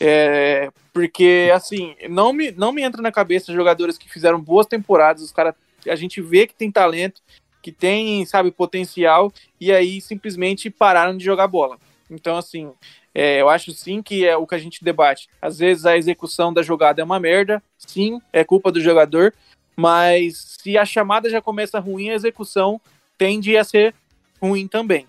[0.00, 5.22] É, porque, assim, não me, não me entra na cabeça jogadores que fizeram boas temporadas,
[5.22, 5.54] os caras,
[5.86, 7.20] a gente vê que tem talento,
[7.62, 11.76] que tem, sabe, potencial, e aí simplesmente pararam de jogar bola.
[12.10, 12.72] Então, assim,
[13.18, 15.28] é, eu acho sim que é o que a gente debate.
[15.42, 19.34] Às vezes a execução da jogada é uma merda, sim, é culpa do jogador,
[19.74, 22.80] mas se a chamada já começa ruim, a execução
[23.18, 23.92] tende a ser
[24.40, 25.04] ruim também.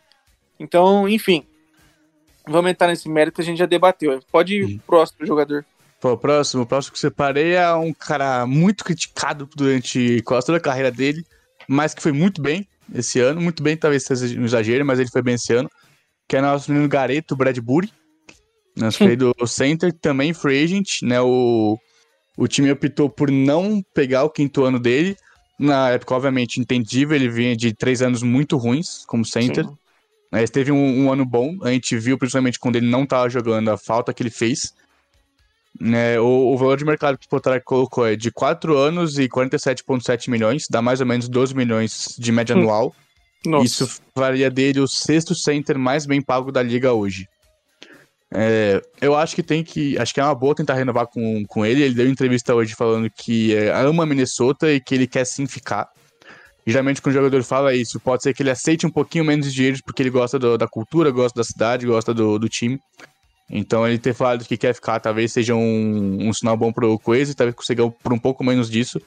[0.60, 1.46] Então, enfim,
[2.48, 4.20] vamos entrar nesse mérito que a gente já debateu.
[4.32, 5.64] Pode ir pro próximo jogador.
[6.02, 10.58] Pô, o próximo, o próximo que separei é um cara muito criticado durante quase toda
[10.58, 11.24] a carreira dele,
[11.68, 13.40] mas que foi muito bem esse ano.
[13.40, 15.70] Muito bem, talvez seja um exagero, mas ele foi bem esse ano.
[16.28, 17.99] Que é nosso menino Gareto Bradbury.
[18.80, 21.22] Nosso querido center, também free agent, né?
[21.22, 21.78] O,
[22.38, 25.18] o time optou por não pegar o quinto ano dele.
[25.60, 29.68] Na época, obviamente, entendível, ele vinha de três anos muito ruins como center.
[30.32, 33.70] Mas teve um, um, ano bom, a gente viu, principalmente quando ele não estava jogando,
[33.70, 34.74] a falta que ele fez.
[35.82, 39.28] É, o, o, valor de mercado que o Spotrac colocou é de 4 anos e
[39.28, 42.60] 47,7 milhões, dá mais ou menos 12 milhões de média hum.
[42.60, 42.96] anual.
[43.46, 43.66] Nossa.
[43.66, 47.28] Isso faria dele o sexto center mais bem pago da liga hoje.
[48.32, 49.98] É, eu acho que tem que.
[49.98, 51.82] Acho que é uma boa tentar renovar com, com ele.
[51.82, 55.90] Ele deu entrevista hoje falando que é, ama Minnesota e que ele quer sim ficar.
[56.66, 59.54] Geralmente, quando o jogador fala isso, pode ser que ele aceite um pouquinho menos de
[59.54, 62.80] dinheiro porque ele gosta do, da cultura, gosta da cidade, gosta do, do time.
[63.50, 67.34] Então, ele ter falado que quer ficar talvez seja um, um sinal bom pro Coisa,
[67.34, 69.02] talvez consiga por um pouco menos disso.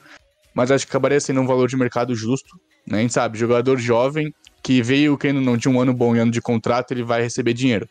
[0.53, 2.59] Mas acho que acabaria sendo um valor de mercado justo.
[2.85, 2.99] Né?
[2.99, 6.31] A gente sabe, jogador jovem que veio, quem não de um ano bom e ano
[6.31, 7.87] de contrato, ele vai receber dinheiro.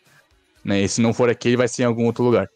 [0.65, 0.83] Né?
[0.83, 2.49] E se não for aqui, ele vai ser em algum outro lugar.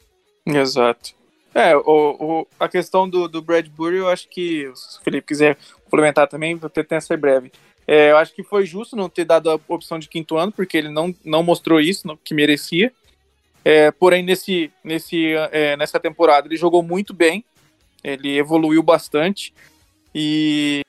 [0.46, 1.14] Exato.
[1.54, 5.56] É, o, o, a questão do, do Bradbury, eu acho que, se o Felipe quiser
[5.84, 7.50] complementar também, vou tentar ser breve.
[7.86, 10.76] É, eu acho que foi justo não ter dado a opção de quinto ano, porque
[10.76, 12.92] ele não, não mostrou isso, que merecia.
[13.64, 17.44] É, porém, nesse, nesse, é, nessa temporada, ele jogou muito bem,
[18.04, 19.54] ele evoluiu bastante.
[20.14, 20.82] E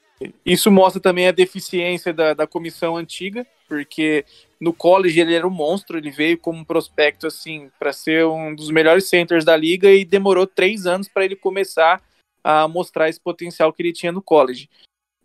[0.45, 4.25] isso mostra também a deficiência da, da comissão antiga, porque
[4.59, 8.53] no college ele era um monstro, ele veio como um prospecto assim para ser um
[8.55, 12.01] dos melhores centers da liga e demorou três anos para ele começar
[12.43, 14.69] a mostrar esse potencial que ele tinha no college.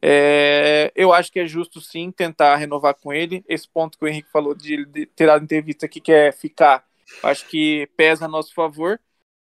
[0.05, 3.45] É, eu acho que é justo sim tentar renovar com ele.
[3.49, 6.85] Esse ponto que o Henrique falou de, de ter dado entrevista que quer ficar,
[7.22, 8.99] acho que pesa a nosso favor.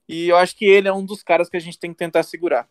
[0.10, 2.24] E eu acho que ele é um dos caras que a gente tem que tentar
[2.24, 2.68] segurar.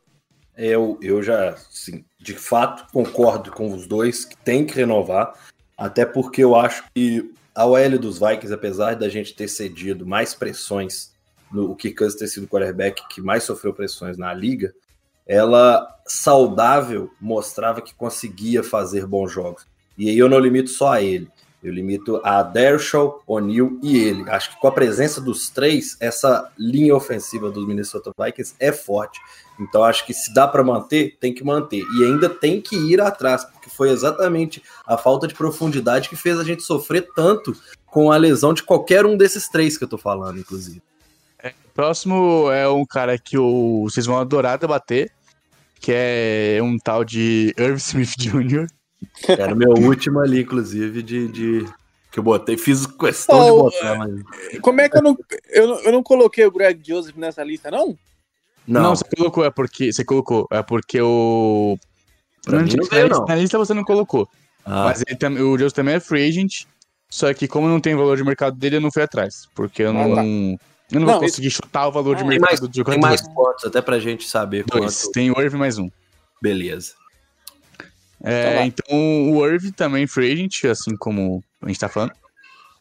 [0.54, 5.32] Eu, eu já, sim, de fato, concordo com os dois que tem que renovar,
[5.80, 10.34] até porque eu acho que a OL dos Vikings, apesar da gente ter cedido mais
[10.34, 11.12] pressões,
[11.50, 14.74] no, o que Cousins ter sido o quarterback que mais sofreu pressões na liga,
[15.26, 19.66] ela saudável mostrava que conseguia fazer bons jogos.
[19.96, 21.28] E aí eu não limito só a ele.
[21.62, 24.28] Eu limito a Dershaw, O'Neal e ele.
[24.30, 29.18] Acho que com a presença dos três, essa linha ofensiva dos Minnesota Vikings é forte.
[29.58, 31.82] Então acho que se dá para manter, tem que manter.
[31.98, 33.46] E ainda tem que ir atrás,
[33.80, 37.56] foi exatamente a falta de profundidade que fez a gente sofrer tanto
[37.86, 40.82] com a lesão de qualquer um desses três que eu tô falando, inclusive.
[41.42, 45.10] É, próximo é um cara que o, vocês vão adorar debater,
[45.80, 48.66] que é um tal de Irv Smith Jr.
[49.26, 51.66] Era o meu último ali, inclusive, de, de,
[52.12, 52.58] que eu botei.
[52.58, 54.60] Fiz questão oh, de botar, mas...
[54.60, 55.16] Como é que eu não,
[55.48, 57.96] eu eu não coloquei o Greg Joseph nessa lista, não?
[58.68, 59.90] Não, não você colocou, é porque.
[59.90, 61.78] Você colocou, é porque o.
[62.44, 63.24] Pra não, mim não veio, não.
[63.24, 64.28] Na lista você não colocou.
[64.64, 64.84] Ah.
[64.84, 66.64] Mas ele, o Joseph também é free agent.
[67.08, 69.48] Só que como não tem valor de mercado dele, eu não fui atrás.
[69.54, 70.14] Porque eu ah, não.
[70.14, 70.22] Tá.
[70.22, 72.92] Eu não, não vou conseguir chutar o valor de mercado mais, do jogador.
[72.92, 75.02] Tem mais pontos, até pra gente saber Dois.
[75.02, 75.12] Quanto...
[75.12, 75.88] Tem o Irv mais um.
[76.42, 76.94] Beleza.
[78.22, 82.12] É, então, então o Irv também free agent, assim como a gente tá falando.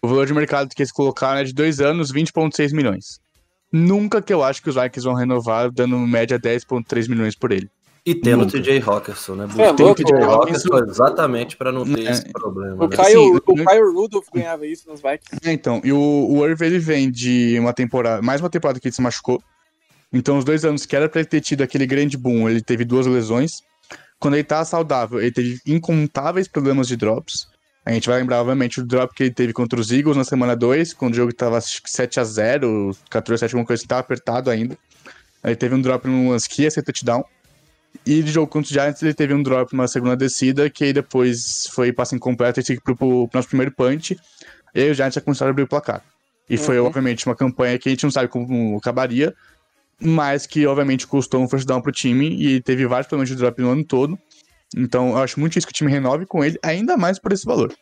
[0.02, 3.20] O valor de mercado que eles colocaram é de dois anos, 20,6 milhões.
[3.72, 7.70] Nunca que eu acho que os Vikings vão renovar dando média 10,3 milhões por ele.
[8.10, 9.48] E tendo o TJ Hawkinson, né?
[9.56, 12.12] É, tem o TJ Hawkinson exatamente para não ter é.
[12.12, 12.84] esse problema.
[12.84, 12.98] O, né?
[12.98, 15.48] Kyle, o Kyle Rudolph ganhava isso nos Vikings.
[15.48, 18.88] É, então, e o, o Irv ele vem de uma temporada, mais uma temporada que
[18.88, 19.40] ele se machucou.
[20.12, 22.84] Então, os dois anos que era pra ele ter tido aquele grande boom, ele teve
[22.84, 23.62] duas lesões.
[24.20, 27.48] Quando ele tava saudável, ele teve incontáveis problemas de drops.
[27.86, 30.56] A gente vai lembrar, obviamente, o drop que ele teve contra os Eagles na semana
[30.56, 34.76] 2, quando o jogo tava 7x0, 14x7, alguma coisa assim, tava apertado ainda.
[35.44, 37.24] Aí teve um drop no lance que ia ser touchdown.
[38.06, 40.94] E de jogo contra os Giants, ele teve um drop numa segunda descida, que aí
[40.94, 44.18] depois foi passe incompleto e tinha que ir pro, pro nosso primeiro punch.
[44.74, 46.04] E aí os Giants já começaram a abrir o placar.
[46.50, 46.64] E uhum.
[46.64, 49.34] foi, obviamente, uma campanha que a gente não sabe como acabaria,
[50.02, 53.62] mas que, obviamente, custou um first down pro time e teve vários problemas de drop
[53.62, 54.18] no ano todo.
[54.76, 57.46] Então, eu acho muito isso que o time renove com ele, ainda mais por esse
[57.46, 57.74] valor.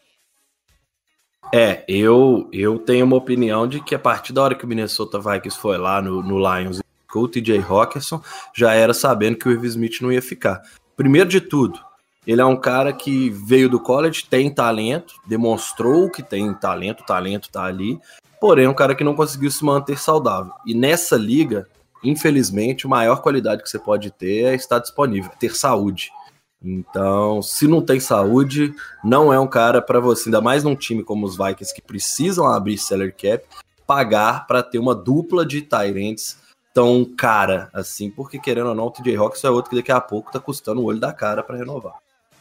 [1.54, 5.18] É, eu, eu tenho uma opinião de que a partir da hora que o Minnesota
[5.18, 6.82] Vikings foi lá no, no Lions
[7.12, 8.22] com o TJ Hawkinson,
[8.56, 10.62] já era sabendo que o Irv Smith não ia ficar.
[10.96, 11.80] Primeiro de tudo,
[12.26, 17.06] ele é um cara que veio do college, tem talento, demonstrou que tem talento, o
[17.06, 18.00] talento tá ali,
[18.42, 20.52] porém é um cara que não conseguiu se manter saudável.
[20.66, 21.68] E nessa liga,
[22.04, 26.12] infelizmente, a maior qualidade que você pode ter é estar disponível, ter saúde.
[26.62, 31.04] Então, se não tem saúde, não é um cara para você, ainda mais num time
[31.04, 33.46] como os Vikings que precisam abrir salary cap,
[33.86, 36.38] pagar para ter uma dupla de Tyrants
[36.78, 40.00] tão cara assim, porque querendo ou não, o TJ Hawks é outro que daqui a
[40.00, 41.96] pouco tá custando o olho da cara para renovar.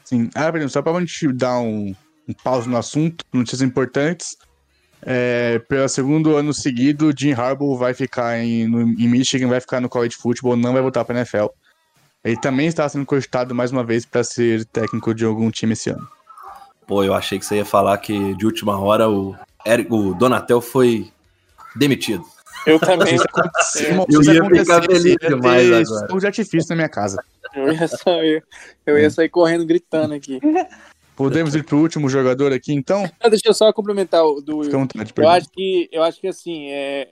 [0.04, 1.94] Sim, ah, só pra gente dar um,
[2.28, 4.36] um pause no assunto, notícias importantes.
[5.00, 9.80] É, pelo segundo ano seguido, Jim Harbaugh vai ficar em, no, em Michigan, vai ficar
[9.80, 11.46] no college football, não vai voltar para NFL.
[12.22, 15.88] Ele também está sendo cogitado mais uma vez para ser técnico de algum time esse
[15.88, 16.06] ano.
[16.86, 19.34] Pô, eu achei que você ia falar que de última hora o,
[19.64, 21.10] Eric, o Donatel foi
[21.74, 22.35] demitido.
[22.66, 23.16] Eu também.
[24.08, 26.06] eu ia ficar feliz demais agora.
[26.08, 27.22] Fogo de artifício na minha casa.
[27.54, 28.44] Eu ia sair,
[28.84, 30.40] eu ia sair correndo gritando aqui.
[31.14, 33.10] Podemos ir pro último jogador aqui, então?
[33.22, 34.64] Não, deixa eu só complementar o do.
[34.64, 37.08] Fica vontade, eu acho que eu acho que assim, é,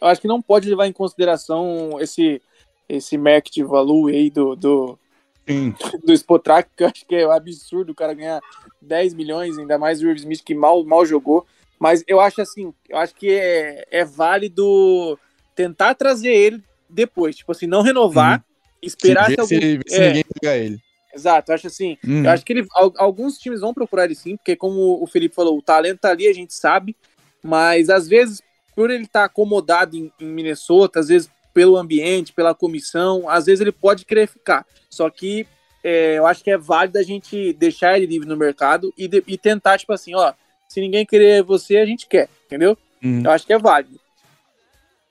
[0.00, 2.40] eu acho que não pode levar em consideração esse
[2.88, 4.98] esse market value aí do do,
[5.46, 5.74] Sim.
[6.04, 8.40] do Spotrack, que eu acho que é absurdo o cara ganhar
[8.80, 11.46] 10 milhões, ainda mais o Irv Smith que mal mal jogou.
[11.80, 15.18] Mas eu acho assim, eu acho que é, é válido
[15.56, 18.44] tentar trazer ele depois, tipo assim, não renovar, uhum.
[18.82, 19.48] esperar se, algum...
[19.48, 20.78] se, se é, ninguém pegar ele.
[21.14, 22.24] Exato, eu acho assim, uhum.
[22.24, 25.56] eu acho que ele, alguns times vão procurar ele sim, porque como o Felipe falou,
[25.56, 26.94] o talento tá ali, a gente sabe,
[27.42, 28.42] mas às vezes,
[28.76, 33.46] por ele estar tá acomodado em, em Minnesota, às vezes pelo ambiente, pela comissão, às
[33.46, 34.66] vezes ele pode querer ficar.
[34.88, 35.46] Só que
[35.82, 39.24] é, eu acho que é válido a gente deixar ele livre no mercado e, de,
[39.26, 40.32] e tentar, tipo assim, ó,
[40.70, 42.78] se ninguém querer você, a gente quer, entendeu?
[43.02, 43.22] Uhum.
[43.24, 43.98] Eu acho que é válido.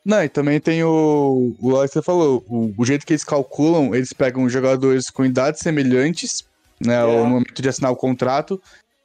[0.06, 1.54] Não, e também tem o.
[1.60, 5.60] O que você falou, o, o, jeito que eles calculam, eles pegam jogadores com idades
[5.60, 6.46] semelhantes,
[6.80, 6.96] né?
[6.96, 7.06] É.
[7.06, 8.62] No momento de assinar o contrato.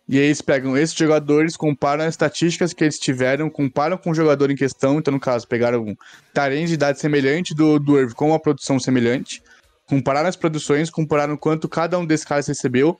[0.08, 4.14] E aí eles pegam esses jogadores, comparam as estatísticas que eles tiveram, comparam com o
[4.14, 4.98] jogador em questão.
[4.98, 5.96] Então, no caso, pegaram
[6.32, 9.42] tarens de idade semelhante do, do Irv com uma produção semelhante.
[9.86, 12.98] Compararam as produções, compararam quanto cada um desses caras recebeu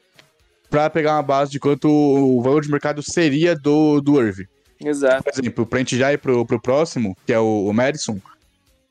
[0.75, 4.41] para pegar uma base de quanto o valor de mercado seria do, do Irv.
[4.85, 5.23] Exato.
[5.23, 8.21] Por exemplo, pra gente já ir pro, pro próximo, que é o, o Madison,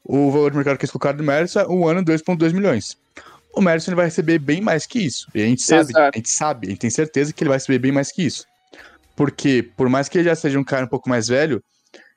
[0.01, 2.97] o valor de mercado que eles colocaram do Madison é um ano 2,2 milhões.
[3.53, 5.27] O Madison vai receber bem mais que isso.
[5.35, 6.11] E a gente sabe, Exato.
[6.13, 8.45] a gente sabe, a gente tem certeza que ele vai receber bem mais que isso.
[9.13, 11.61] Porque, por mais que ele já seja um cara um pouco mais velho,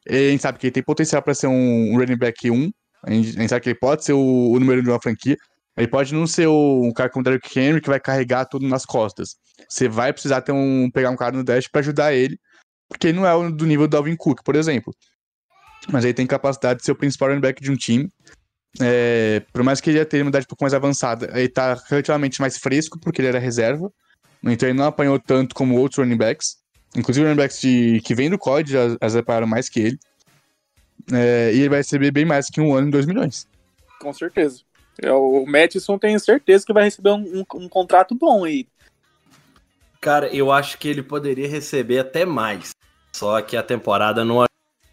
[0.09, 2.73] a gente sabe que ele tem potencial para ser um running back 1.
[3.03, 5.37] A gente, a gente, sabe que ele pode ser o, o número de uma franquia.
[5.77, 8.67] Ele pode não ser o, um cara como o Derrick Henry que vai carregar tudo
[8.67, 9.37] nas costas.
[9.69, 12.39] Você vai precisar ter um, pegar um cara no dash para ajudar ele,
[12.89, 14.95] porque ele não é do nível do Alvin Cook, por exemplo.
[15.91, 18.11] Mas ele tem capacidade de ser o principal running back de um time.
[18.81, 22.41] É, por mais que ele tenha uma idade um pouco mais avançada, ele tá relativamente
[22.41, 23.93] mais fresco, porque ele era reserva.
[24.43, 26.57] Então ele não apanhou tanto como outros running backs.
[26.97, 29.99] Inclusive running backs de, que vêm do college já, já apanharam mais que ele.
[31.13, 33.47] É, e ele vai receber bem mais que um ano em 2 milhões.
[34.01, 34.66] Com certeza.
[35.03, 38.67] É, o Mattison tenho certeza que vai receber um, um, um, contrato bom aí.
[40.01, 42.71] Cara, eu acho que ele poderia receber até mais.
[43.13, 44.45] Só que a temporada não.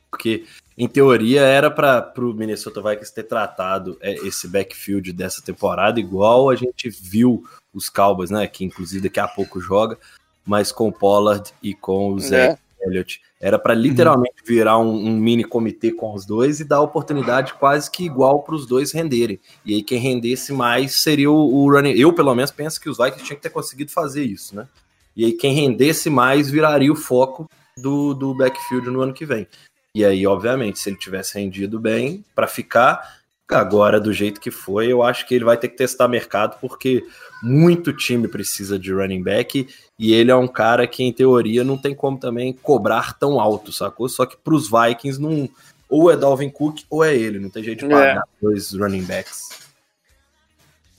[0.10, 0.46] Porque,
[0.78, 6.50] em teoria, era para o Minnesota Vikings ter tratado é, esse backfield dessa temporada igual
[6.50, 7.44] a gente viu
[7.74, 8.48] os Cowboys, né?
[8.48, 9.98] Que inclusive daqui a pouco joga,
[10.46, 12.58] mas com o Pollard e com o Zé é.
[12.86, 13.22] Elliott.
[13.40, 14.48] Era para literalmente uhum.
[14.48, 18.56] virar um, um, mini comitê com os dois e dar oportunidade quase que igual para
[18.56, 19.40] os dois renderem.
[19.66, 21.94] E aí quem rendesse mais seria o, o running.
[21.94, 24.68] Eu, pelo menos, penso que os Vikings tinham que ter conseguido fazer isso, né?
[25.16, 29.48] E aí quem rendesse mais viraria o foco do, do backfield no ano que vem.
[29.96, 34.92] E aí, obviamente, se ele tivesse rendido bem para ficar, agora do jeito que foi,
[34.92, 37.06] eu acho que ele vai ter que testar mercado, porque
[37.42, 39.68] muito time precisa de running back
[40.00, 43.72] e ele é um cara que, em teoria, não tem como também cobrar tão alto,
[43.72, 44.08] sacou?
[44.08, 45.50] Só que para os Vikings, não,
[45.90, 48.22] ou é Dalvin Cook ou é ele, não tem jeito de pagar é.
[48.42, 49.64] dois running backs.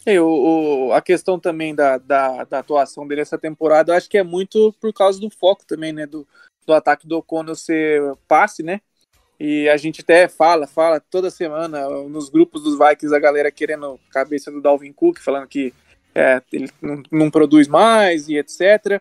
[0.07, 0.28] E o,
[0.88, 4.22] o, a questão também da, da, da, atuação dele essa temporada, eu acho que é
[4.22, 6.07] muito por causa do foco também, né?
[6.07, 6.26] Do,
[6.66, 8.82] do ataque do O'Connell ser passe, né?
[9.39, 13.99] E a gente até fala, fala toda semana nos grupos dos Vikings, a galera querendo
[14.11, 15.74] cabeça do Dalvin Cook, falando que
[16.14, 19.01] é, ele não, não, produz mais e etc.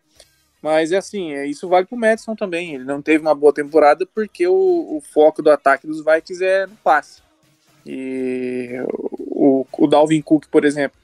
[0.62, 2.74] Mas é assim, é, isso vale pro Madison também.
[2.76, 6.66] Ele não teve uma boa temporada porque o, o foco do ataque dos Vikings é
[6.66, 7.22] no passe.
[7.86, 8.72] E
[9.20, 10.98] o, o Dalvin Cook, por exemplo,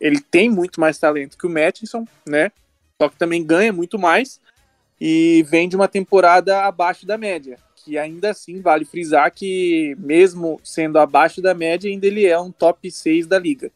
[0.00, 2.52] ele tem muito mais talento que o Mattison, né?
[3.00, 4.40] Só que também ganha muito mais
[5.00, 7.58] e vem de uma temporada abaixo da média.
[7.84, 12.52] Que ainda assim vale frisar que, mesmo sendo abaixo da média, ainda ele é um
[12.52, 13.70] top 6 da liga.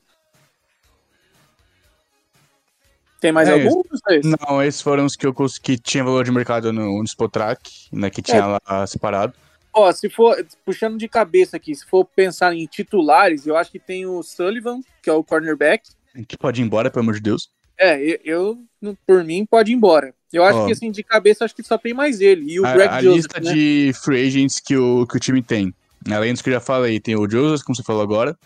[3.20, 3.82] Tem mais é, algum?
[4.22, 8.10] Não, esses foram os que eu que tinha valor de mercado no, no Spotrack, né?
[8.10, 8.58] Que tinha é.
[8.70, 9.32] lá separado.
[9.72, 13.78] Ó, se for, puxando de cabeça aqui, se for pensar em titulares, eu acho que
[13.78, 15.88] tem o Sullivan, que é o cornerback.
[16.28, 17.50] Que pode ir embora, pelo amor de Deus.
[17.78, 18.58] É, eu,
[19.06, 20.14] por mim, pode ir embora.
[20.32, 22.52] Eu acho Ó, que, assim, de cabeça, acho que só tem mais ele.
[22.52, 23.52] E o a, Greg a Joseph, lista né?
[23.52, 25.74] de free agents que o, que o time tem.
[26.10, 28.36] Além dos que eu já falei, tem o Joseph, como você falou agora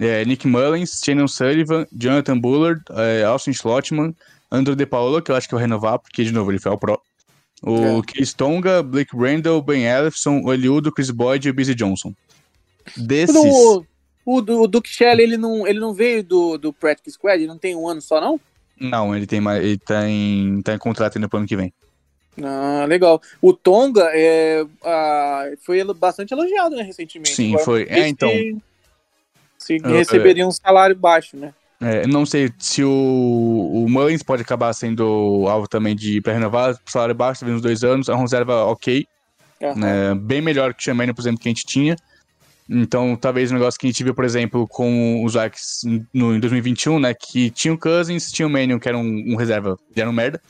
[0.00, 4.14] é, Nick Mullins, Shannon Sullivan, Jonathan Bullard, é, Austin Schlottman,
[4.50, 6.78] Andrew De Paolo, que eu acho que eu renovar, porque, de novo, ele foi ao
[6.78, 7.00] Pro.
[7.62, 8.02] O é.
[8.06, 12.14] Chris Tonga, Blake Randall, Ben Ellison, o Eliudo, Chris Boyd e o Busy Johnson.
[12.96, 13.34] Desses...
[13.34, 13.84] O,
[14.24, 17.38] o, o Duke Shelley, ele não, ele não veio do, do Practice Squad?
[17.38, 18.40] Ele não tem um ano só, não?
[18.80, 21.72] Não, ele tem mais, ele tá em, tá em contrato ainda pro ano que vem.
[22.42, 23.20] Ah, legal.
[23.42, 27.34] O Tonga é, ah, foi bastante elogiado né, recentemente.
[27.34, 27.86] Sim, Agora, foi.
[27.88, 28.30] É, então.
[29.58, 31.52] Se receberia um salário baixo, né?
[31.80, 36.76] É, não sei se o, o Mullins pode acabar sendo alvo também de para renovar,
[36.86, 39.06] salário baixo, talvez uns dois anos, é uma reserva ok,
[39.60, 39.74] uhum.
[39.76, 41.96] né, bem melhor que o Chamaine, por exemplo, que a gente tinha.
[42.68, 46.40] Então, talvez o negócio que a gente viu, por exemplo, com os Vikings no, em
[46.40, 50.12] 2021, né, que tinha o Cousins, tinha o Mannion, que era um, um reserva, um
[50.12, 50.40] merda,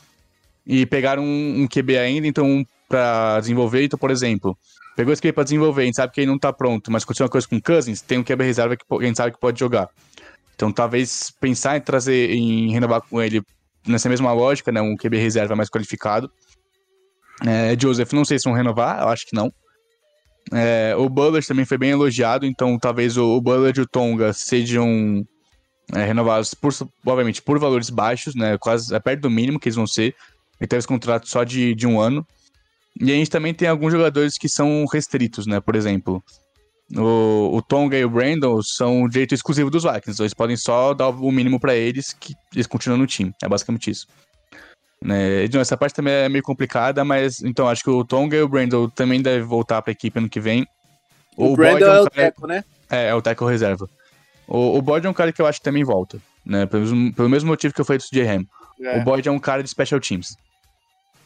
[0.66, 4.58] e pegaram um, um QB ainda, então, para desenvolver, então, por exemplo,
[4.98, 7.26] Pegou esse QB pra desenvolver, a gente sabe que ele não tá pronto, mas continua
[7.26, 9.88] uma coisa com Cousins, tem um QB reserva que a gente sabe que pode jogar.
[10.56, 13.40] Então talvez pensar em trazer, em renovar com ele
[13.86, 14.82] nessa mesma lógica, né?
[14.82, 16.28] Um QB reserva mais qualificado.
[17.46, 19.52] É, Joseph, não sei se vão renovar, eu acho que não.
[20.53, 25.26] É, o Bullard também foi bem elogiado, então talvez o, o e o Tonga sejam
[25.94, 26.72] é, renovados, por,
[27.07, 28.57] obviamente, por valores baixos, né?
[28.59, 30.14] Quase é perto do mínimo que eles vão ser.
[30.61, 32.26] Ele teve esse contrato só de, de um ano.
[33.01, 35.61] E a gente também tem alguns jogadores que são restritos, né?
[35.61, 36.22] Por exemplo,
[36.96, 40.94] o, o Tonga e o Brandon são direito exclusivo dos Vikings, então eles podem só
[40.94, 43.32] dar o mínimo para eles que eles continuam no time.
[43.42, 44.07] É basicamente isso.
[45.03, 45.44] Né?
[45.44, 48.49] Então, essa parte também é meio complicada, mas então acho que o Tonga e o
[48.49, 50.66] Brandon também devem voltar para a equipe ano que vem.
[51.36, 52.64] O, o Brandon é, um é, o teco, né?
[52.90, 53.88] É, é o teco reserva.
[54.46, 56.66] O, o Boyd é um cara que eu acho que também volta, né?
[56.66, 58.44] Pelo, pelo mesmo motivo que eu falei do CJ Ham.
[58.80, 58.99] É.
[58.99, 60.36] O Boyd é um cara de special teams.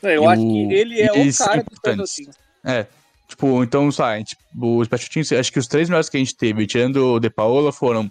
[0.03, 2.39] Eu acho que ele é o cara do Special Teams.
[2.64, 2.87] É.
[3.29, 4.43] Tipo, então, sabe, tipo,
[4.79, 7.31] o Special Teams, acho que os três melhores que a gente teve, tirando o De
[7.31, 8.11] Paola, foram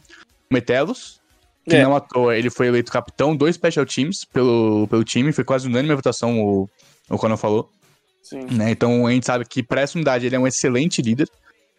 [0.49, 1.20] Metelos,
[1.68, 1.84] que é.
[1.84, 5.68] não à toa, ele foi eleito capitão dos Special Teams pelo, pelo time, foi quase
[5.68, 6.70] unânime a votação, o,
[7.09, 7.70] o Conan falou.
[8.24, 8.45] Sim.
[8.51, 8.72] Né?
[8.72, 11.28] Então a gente sabe que, para essa unidade, ele é um excelente líder.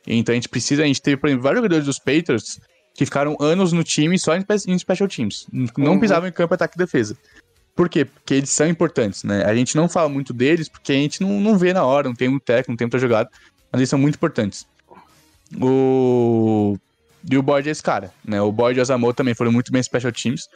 [0.07, 2.61] Então a gente precisa, a gente teve, por exemplo, vários jogadores dos Patriots
[2.95, 5.47] que ficaram anos no time só em, em special teams.
[5.79, 6.01] Não Uhum.
[6.01, 7.17] pisavam em campo, ataque e defesa.
[7.75, 8.05] Por quê?
[8.05, 9.45] Porque eles são importantes, né?
[9.45, 12.15] A gente não fala muito deles porque a gente não, não vê na hora, não
[12.15, 13.31] tem muito técnico, não tem muita jogada,
[13.71, 14.67] mas eles são muito importantes.
[15.61, 16.77] O...
[17.31, 18.41] E o Boyd é esse cara, né?
[18.41, 20.49] O Boyd e o Asamoah também foram muito bem em special teams.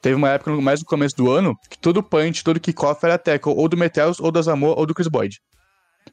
[0.00, 3.54] Teve uma época, mais no começo do ano, que todo punch, todo kickoff era tackle,
[3.56, 5.40] ou do Metellus, ou do Asamoah, ou do Chris Boyd.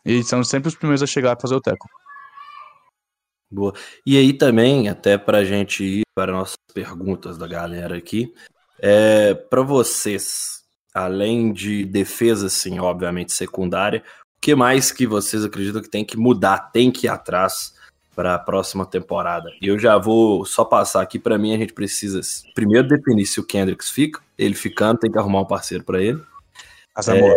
[0.06, 1.90] E são sempre os primeiros a chegar pra fazer o tackle.
[3.52, 3.74] Boa.
[4.06, 8.34] E aí também, até pra gente ir para nossas perguntas da galera aqui,
[8.80, 10.62] é, para vocês,
[10.94, 14.02] além de defesa, sim, obviamente secundária,
[14.38, 17.74] o que mais que vocês acreditam que tem que mudar, tem que ir atrás
[18.16, 19.52] para a próxima temporada?
[19.62, 22.22] E eu já vou só passar aqui, para mim a gente precisa
[22.54, 26.22] primeiro definir se o Kendricks fica, ele ficando, tem que arrumar um parceiro para ele.
[26.94, 27.36] Asamoah.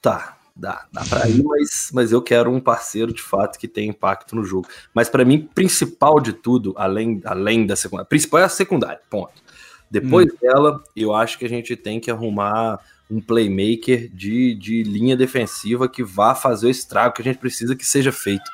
[0.00, 3.90] Tá, dá, dá pra ir, mas, mas eu quero um parceiro de fato que tenha
[3.90, 4.68] impacto no jogo.
[4.94, 9.42] Mas pra mim, principal de tudo, além, além da secundária, principal é a secundária, ponto.
[9.90, 12.78] Depois dela, eu acho que a gente tem que arrumar
[13.10, 17.74] um playmaker de, de linha defensiva que vá fazer o estrago que a gente precisa
[17.74, 18.48] que seja feito.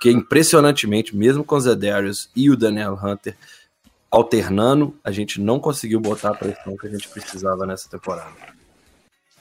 [0.00, 3.36] Porque impressionantemente, mesmo com o Zedarius e o Daniel Hunter
[4.10, 8.32] alternando, a gente não conseguiu botar a pressão que a gente precisava nessa temporada.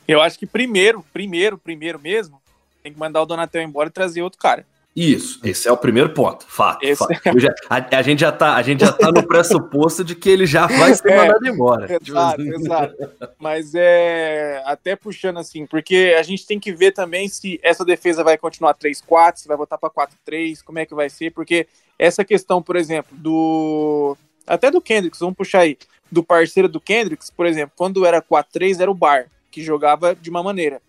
[0.05, 2.41] Eu acho que primeiro, primeiro, primeiro mesmo,
[2.83, 4.65] tem que mandar o Donatel embora e trazer outro cara.
[4.95, 6.85] Isso, esse é o primeiro ponto, fato.
[6.95, 7.13] Fato.
[7.39, 10.45] Já- a, a gente já tá, a gente já tá no pressuposto de que ele
[10.45, 11.87] já vai ser É, mandado embora.
[11.99, 12.95] Tipo Exato, exato.
[13.39, 18.23] Mas é até puxando assim, porque a gente tem que ver também se essa defesa
[18.23, 21.67] vai continuar 3-4, se vai voltar para 4-3, como é que vai ser, porque
[21.97, 25.77] essa questão, por exemplo, do até do Kendricks, vamos puxar aí,
[26.11, 30.29] do parceiro do Kendricks, por exemplo, quando era 4-3 era o Bar, que jogava de
[30.29, 30.81] uma maneira.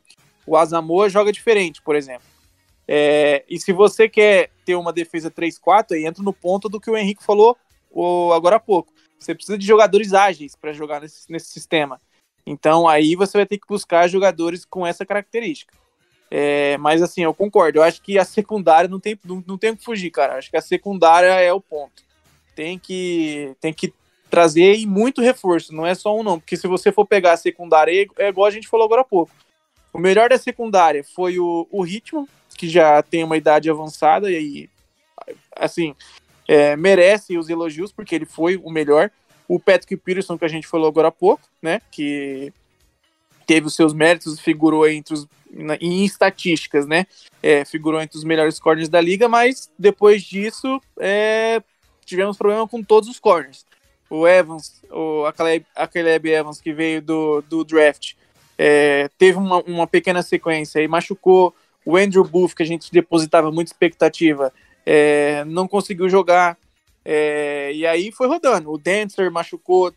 [0.47, 2.23] O Asamoah joga diferente, por exemplo.
[2.93, 6.91] É, e se você quer ter uma defesa 3-4, aí entra no ponto do que
[6.91, 7.57] o Henrique falou
[7.89, 8.93] o- agora há pouco.
[9.17, 12.01] Você precisa de jogadores ágeis para jogar nesse, nesse sistema.
[12.45, 15.73] Então aí você vai ter que buscar jogadores com essa característica.
[16.29, 17.79] É, mas assim, eu concordo.
[17.79, 20.37] Eu acho que a secundária não tem, não, não tem que fugir, cara.
[20.37, 22.03] Acho que a secundária é o ponto.
[22.57, 23.95] Tem que, tem que
[24.29, 25.73] trazer e muito reforço.
[25.73, 26.41] Não é só um, não.
[26.41, 29.31] Porque se você for pegar a secundária, é igual a gente falou agora há pouco.
[29.93, 32.29] O melhor da secundária foi o, o Ritmo,
[32.61, 34.69] que já tem uma idade avançada e
[35.57, 35.95] assim,
[36.47, 39.11] é, merece os elogios, porque ele foi o melhor.
[39.49, 41.81] O Patrick Peterson, que a gente falou agora há pouco, né?
[41.91, 42.53] Que
[43.47, 45.27] teve os seus méritos, figurou entre os.
[45.51, 47.07] na- em estatísticas, né?
[47.43, 51.63] É, figurou entre os melhores corners da liga, mas depois disso é,
[52.05, 53.65] tivemos problema com todos os corners.
[54.11, 58.13] O Evans, o, a, Caleb, a Caleb Evans, que veio do, do draft,
[58.59, 61.55] é, teve uma, uma pequena sequência e machucou.
[61.85, 64.53] O Andrew Booth, que a gente depositava muita expectativa,
[64.85, 66.59] é, não conseguiu jogar.
[67.05, 68.71] É, e aí foi rodando.
[68.71, 69.93] O Dancer machucou.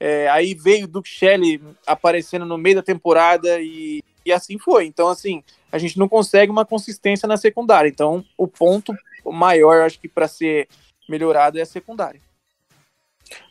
[0.00, 4.86] é, aí veio o Duke Shelley aparecendo no meio da temporada e, e assim foi.
[4.86, 5.42] Então, assim,
[5.72, 7.88] a gente não consegue uma consistência na secundária.
[7.88, 8.94] Então, o ponto
[9.24, 10.68] maior, acho que para ser
[11.08, 12.20] melhorado é a secundária.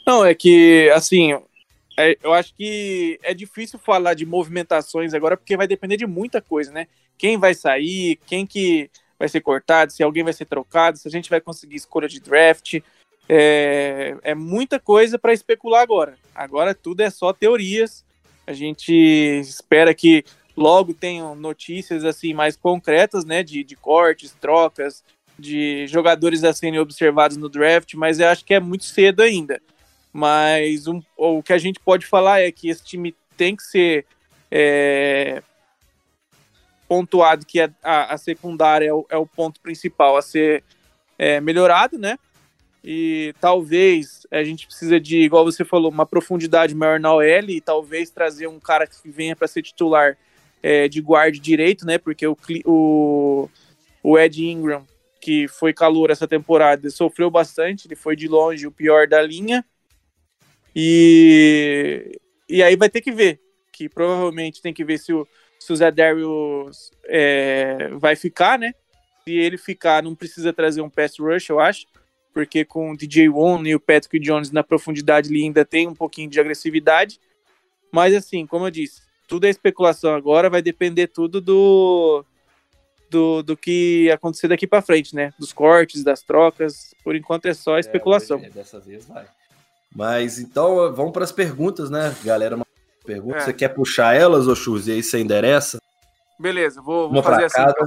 [0.06, 1.38] Não, é que, assim,
[1.98, 6.40] é, eu acho que é difícil falar de movimentações agora, porque vai depender de muita
[6.40, 6.88] coisa, né?
[7.18, 11.12] Quem vai sair, quem que vai ser cortado, se alguém vai ser trocado, se a
[11.12, 12.76] gente vai conseguir escolha de draft.
[13.28, 16.16] É, é muita coisa para especular agora.
[16.36, 18.06] Agora tudo é só teorias.
[18.46, 20.24] A gente espera que
[20.56, 23.42] logo tenham notícias assim mais concretas, né?
[23.42, 25.04] De, de cortes, trocas,
[25.38, 29.60] de jogadores a serem observados no draft, mas eu acho que é muito cedo ainda.
[30.18, 34.04] Mas um, o que a gente pode falar é que esse time tem que ser
[34.50, 35.44] é,
[36.88, 40.64] pontuado que a, a, a secundária é o, é o, ponto principal a ser
[41.20, 42.18] é, melhorado, né?
[42.84, 47.62] E talvez a gente precisa de, igual você falou, uma profundidade maior na OL e
[47.62, 50.18] talvez trazer um cara que venha para ser titular
[50.64, 52.00] é, de guarda direito, né?
[52.00, 53.48] Porque o, o,
[54.02, 54.84] o Ed Ingram,
[55.22, 59.64] que foi calor essa temporada, sofreu bastante, ele foi de longe o pior da linha.
[60.80, 63.42] E, e aí vai ter que ver,
[63.74, 65.28] que provavelmente tem que ver se o,
[65.60, 68.76] se o Zé Darius é, vai ficar, né?
[69.24, 71.88] Se ele ficar, não precisa trazer um pass rush, eu acho,
[72.32, 75.96] porque com o DJ One e o Patrick Jones na profundidade ele ainda tem um
[75.96, 77.20] pouquinho de agressividade.
[77.92, 82.24] Mas assim, como eu disse, tudo é especulação agora, vai depender tudo do
[83.10, 85.34] do, do que acontecer daqui para frente, né?
[85.40, 86.94] Dos cortes, das trocas.
[87.04, 88.40] Por enquanto é só especulação.
[88.44, 89.26] É, dessa vez vai.
[89.96, 92.58] Mas então vamos para as perguntas, né, galera?
[93.06, 93.42] Pergunta, é.
[93.42, 95.80] você quer puxar elas, ô Chus, e aí você endereça?
[96.38, 97.58] Beleza, vou, vou fazer assim.
[97.58, 97.86] Cada,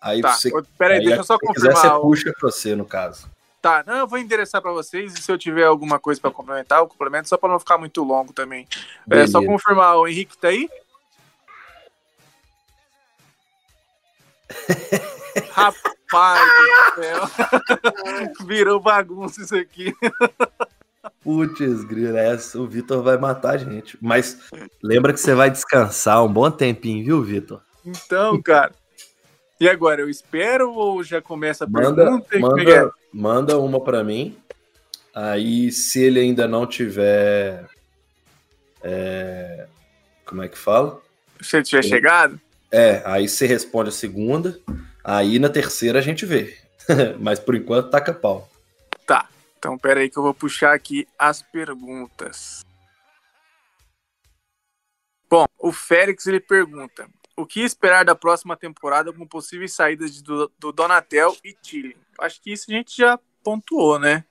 [0.00, 0.32] aí tá.
[0.32, 1.74] você, Pera aí, deixa eu só confirmar.
[1.74, 3.28] Quiser, você puxa para você, no caso.
[3.60, 6.78] Tá, não, eu vou endereçar para vocês e se eu tiver alguma coisa para complementar,
[6.78, 8.68] eu complemento só para não ficar muito longo também.
[9.10, 10.68] É só confirmar, o Henrique tá aí?
[15.50, 16.48] Rapaz
[16.94, 17.22] do céu.
[18.46, 19.92] Virou bagunça isso aqui.
[21.22, 23.98] Putz, grila, essa, o Vitor vai matar a gente.
[24.00, 24.38] Mas
[24.82, 27.60] lembra que você vai descansar um bom tempinho, viu, Vitor?
[27.84, 28.72] Então, cara.
[29.60, 32.38] E agora, eu espero ou já começa a Manda, pergunta?
[32.38, 34.36] manda, manda uma para mim.
[35.12, 37.66] Aí, se ele ainda não tiver.
[38.82, 39.66] é,
[40.24, 41.00] como é que fala?
[41.40, 42.40] Se ele tiver chegado?
[42.70, 44.58] É, aí você responde a segunda.
[45.02, 46.56] Aí na terceira a gente vê.
[47.18, 48.48] Mas por enquanto taca pau.
[49.58, 52.64] Então, pera aí que eu vou puxar aqui as perguntas.
[55.28, 60.22] Bom, o Félix ele pergunta: o que esperar da próxima temporada com possíveis saídas de,
[60.22, 61.96] do, do Donatel e Tilly?
[62.20, 64.24] Acho que isso a gente já pontuou, né?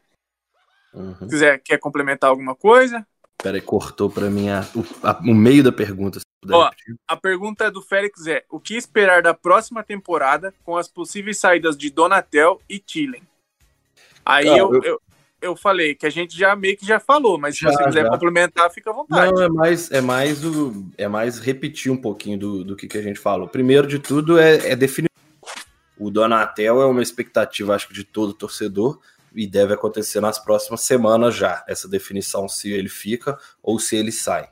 [0.93, 1.13] Uhum.
[1.19, 3.05] Se quiser, quer complementar alguma coisa?
[3.43, 6.19] Peraí, cortou pra mim a- o, a- o meio da pergunta.
[6.19, 6.71] se puder Ó.
[7.07, 11.77] A pergunta do Félix é: o que esperar da próxima temporada com as possíveis saídas
[11.77, 13.21] de Donatel e Tillen?
[14.25, 15.01] Aí Cara, eu, eu-
[15.41, 18.03] eu, falei que a gente já meio que já falou, mas se Já, você quiser
[18.03, 18.09] já.
[18.09, 19.31] complementar, fica à vontade.
[19.31, 22.97] Não, é mais, é mais o, é mais repetir um pouquinho do, do que, que
[22.97, 23.47] a gente falou.
[23.47, 25.09] Primeiro de tudo é, é definir.
[25.97, 28.99] O Donatel é uma expectativa, acho que, de todo torcedor,
[29.33, 34.11] e deve acontecer nas próximas semanas já, essa definição se ele fica ou se ele
[34.11, 34.49] sai.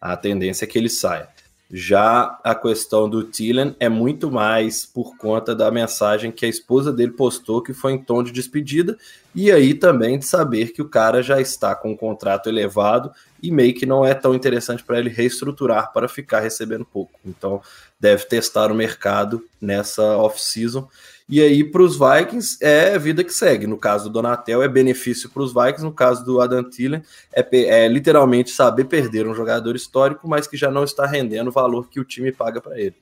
[0.00, 1.28] A tendência é que ele saia.
[1.70, 6.92] Já a questão do Tillen é muito mais por conta da mensagem que a esposa
[6.92, 8.96] dele postou, que foi em tom de despedida,
[9.34, 13.10] e aí também de saber que o cara já está com um contrato elevado
[13.42, 17.18] e meio que não é tão interessante para ele reestruturar para ficar recebendo pouco.
[17.24, 17.60] Então
[17.98, 20.88] deve testar o mercado nessa off-season.
[21.28, 23.66] E aí, para os Vikings, é a vida que segue.
[23.66, 25.82] No caso do Donatel, é benefício para os Vikings.
[25.82, 27.02] No caso do Adam Thielen,
[27.32, 31.52] é, é literalmente saber perder um jogador histórico, mas que já não está rendendo o
[31.52, 32.94] valor que o time paga para ele.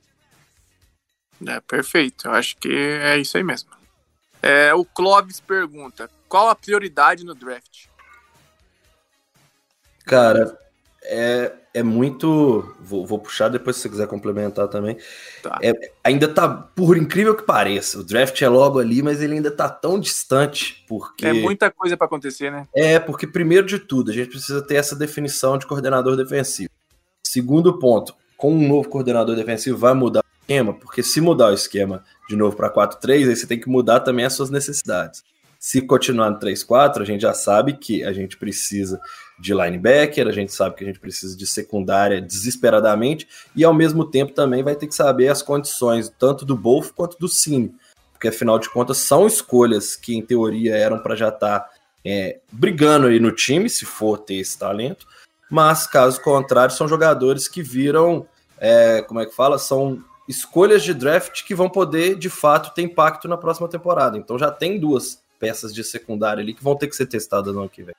[1.45, 2.27] É, perfeito.
[2.27, 3.69] Eu acho que é isso aí mesmo.
[4.41, 7.85] É, o Clóvis pergunta: qual a prioridade no draft?
[10.03, 10.57] Cara,
[11.07, 12.75] é, é muito.
[12.79, 14.97] Vou, vou puxar depois se você quiser complementar também.
[15.43, 15.59] Tá.
[15.61, 19.51] É, ainda tá, por incrível que pareça, o draft é logo ali, mas ele ainda
[19.51, 21.25] tá tão distante, porque.
[21.25, 22.67] É muita coisa para acontecer, né?
[22.73, 26.69] É, porque primeiro de tudo, a gente precisa ter essa definição de coordenador defensivo.
[27.23, 31.53] Segundo ponto, com um novo coordenador defensivo vai mudar o esquema, porque se mudar o
[31.53, 35.23] esquema de novo para 4-3, aí você tem que mudar também as suas necessidades.
[35.59, 38.99] Se continuar no 3-4, a gente já sabe que a gente precisa
[39.39, 44.05] de linebacker, a gente sabe que a gente precisa de secundária desesperadamente, e ao mesmo
[44.05, 47.73] tempo também vai ter que saber as condições tanto do Bolf quanto do Cine,
[48.11, 51.69] porque afinal de contas são escolhas que em teoria eram para já estar
[52.03, 55.05] é, brigando aí no time, se for ter esse talento,
[55.49, 58.25] mas caso contrário, são jogadores que viram,
[58.57, 59.57] é, como é que fala?
[59.59, 64.17] São escolhas de draft que vão poder, de fato, ter impacto na próxima temporada.
[64.17, 67.61] Então já tem duas peças de secundária ali que vão ter que ser testadas no
[67.61, 67.95] ano que vem.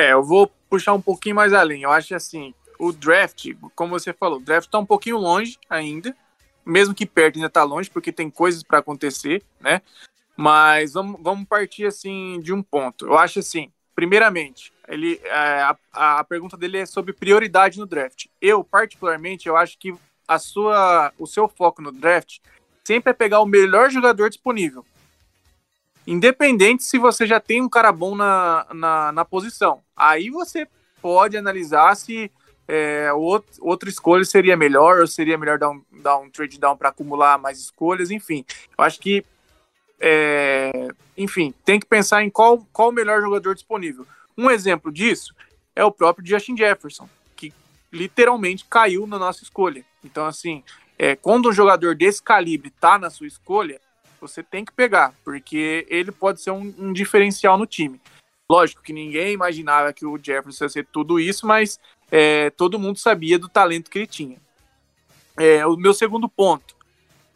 [0.00, 1.82] É, eu vou puxar um pouquinho mais além.
[1.82, 6.16] Eu acho assim, o draft, como você falou, o draft tá um pouquinho longe ainda,
[6.64, 9.82] mesmo que perto ainda tá longe, porque tem coisas para acontecer, né?
[10.34, 13.04] Mas vamos, vamos partir assim de um ponto.
[13.04, 18.24] Eu acho assim, primeiramente, ele, é, a, a pergunta dele é sobre prioridade no draft.
[18.40, 19.94] Eu, particularmente, eu acho que
[20.26, 22.38] a sua, o seu foco no draft
[22.82, 24.82] sempre é pegar o melhor jogador disponível.
[26.10, 29.80] Independente se você já tem um cara bom na, na, na posição.
[29.96, 30.66] Aí você
[31.00, 32.32] pode analisar se
[32.66, 36.76] é, outro, outra escolha seria melhor, ou seria melhor dar um, dar um trade down
[36.76, 38.44] para acumular mais escolhas, enfim.
[38.76, 39.24] Eu acho que,
[40.00, 44.04] é, enfim, tem que pensar em qual, qual o melhor jogador disponível.
[44.36, 45.32] Um exemplo disso
[45.76, 47.54] é o próprio Justin Jefferson, que
[47.92, 49.84] literalmente caiu na nossa escolha.
[50.04, 50.64] Então, assim,
[50.98, 53.80] é, quando um jogador desse calibre tá na sua escolha,
[54.20, 58.00] você tem que pegar, porque ele pode ser um, um diferencial no time.
[58.48, 61.78] Lógico que ninguém imaginava que o Jefferson ia ser tudo isso, mas
[62.10, 64.36] é, todo mundo sabia do talento que ele tinha.
[65.38, 66.74] É, o meu segundo ponto.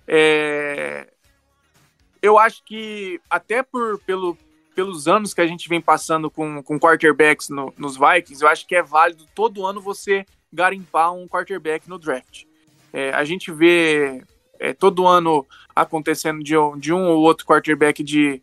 [0.06, 1.08] é,
[2.20, 4.36] eu acho que até por, pelo,
[4.74, 8.66] pelos anos que a gente vem passando com, com quarterbacks no- nos Vikings, eu acho
[8.66, 12.44] que é válido todo ano você garimpar um quarterback no draft.
[12.92, 14.22] É, a gente vê
[14.64, 18.40] é, todo ano acontecendo de, um- de um ou outro quarterback de,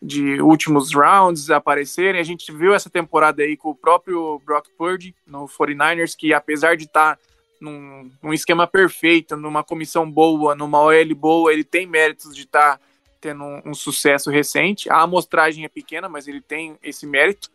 [0.00, 2.20] de últimos rounds aparecerem.
[2.20, 6.76] A gente viu essa temporada aí com o próprio Brock Purdy no 49ers, que apesar
[6.76, 7.18] de estar
[7.60, 12.80] num, num esquema perfeito, numa comissão boa, numa OL boa, ele tem méritos de estar
[13.20, 14.88] tendo um, um, sucesso recente.
[14.88, 17.50] A amostragem é pequena, mas ele tem esse mérito.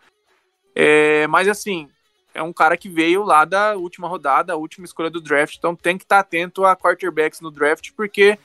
[0.75, 1.89] É, mas assim,
[2.35, 5.75] é um cara que veio lá da última rodada, a última escolha do draft, então
[5.75, 8.37] tem que estar tá atento a quarterbacks no draft, porque,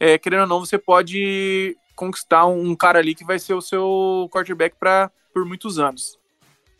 [0.00, 4.28] é, querendo ou não, você pode conquistar um cara ali que vai ser o seu
[4.32, 6.18] quarterback para por muitos anos.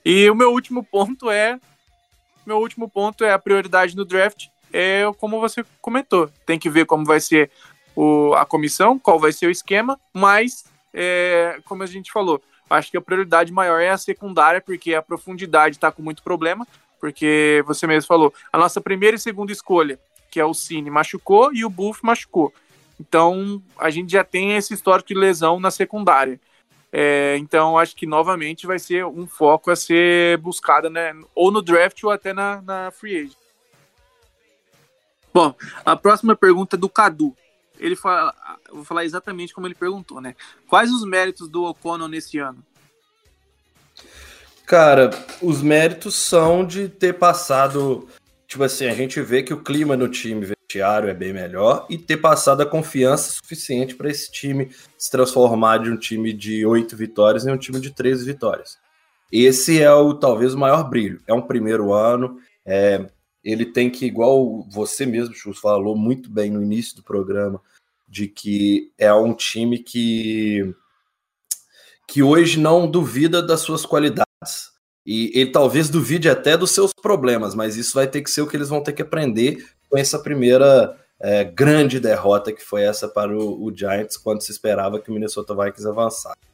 [0.05, 1.61] E o meu último ponto é
[2.47, 6.31] meu último ponto é a prioridade no draft, é como você comentou.
[6.45, 7.51] Tem que ver como vai ser
[7.97, 12.91] o, a comissão, qual vai ser o esquema, mas, é, como a gente falou, acho
[12.91, 16.67] que a prioridade maior é a secundária, porque a profundidade está com muito problema,
[17.01, 19.99] porque você mesmo falou, a nossa primeira e segunda escolha,
[20.31, 22.53] que é o Cine, machucou e o Buff machucou.
[22.99, 26.41] Então, a gente já tem esse histórico de lesão na secundária.
[26.93, 31.13] É, então, acho que novamente vai ser um foco a ser buscado, né?
[31.35, 33.37] Ou no draft ou até na, na free agent.
[35.33, 35.53] Bom,
[35.85, 37.37] a próxima pergunta é do Cadu.
[37.79, 38.35] Ele fala,
[38.73, 40.35] vou falar exatamente como ele perguntou, né?
[40.69, 42.65] Quais os méritos do O'Connell nesse ano?
[44.67, 45.11] Cara,
[45.43, 48.09] os méritos são de ter passado.
[48.47, 51.99] Tipo assim, a gente vê que o clima no time vestiário é bem melhor e
[51.99, 56.97] ter passado a confiança suficiente para esse time se transformar de um time de oito
[56.97, 58.79] vitórias em um time de 13 vitórias.
[59.31, 61.21] Esse é o talvez o maior brilho.
[61.27, 63.05] É um primeiro ano, é,
[63.45, 67.61] ele tem que, igual você mesmo, Chus, falou muito bem no início do programa,
[68.09, 70.75] de que é um time que,
[72.09, 74.25] que hoje não duvida das suas qualidades.
[75.07, 78.47] E ele talvez duvide até dos seus problemas, mas isso vai ter que ser o
[78.47, 83.07] que eles vão ter que aprender com essa primeira é, grande derrota que foi essa
[83.07, 86.54] para o, o Giants, quando se esperava que o Minnesota Vikings avançasse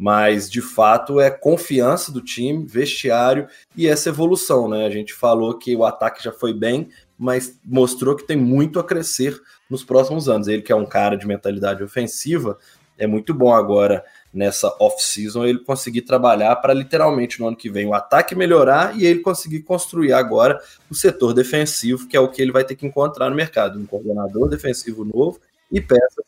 [0.00, 3.46] mas de fato é confiança do time, vestiário
[3.76, 4.86] e essa evolução, né?
[4.86, 8.84] A gente falou que o ataque já foi bem, mas mostrou que tem muito a
[8.84, 10.48] crescer nos próximos anos.
[10.48, 12.56] Ele que é um cara de mentalidade ofensiva,
[12.96, 14.02] é muito bom agora
[14.32, 19.04] nessa off-season ele conseguir trabalhar para literalmente no ano que vem o ataque melhorar e
[19.04, 20.58] ele conseguir construir agora
[20.90, 23.84] o setor defensivo, que é o que ele vai ter que encontrar no mercado, um
[23.84, 25.38] coordenador defensivo novo
[25.70, 26.24] e peças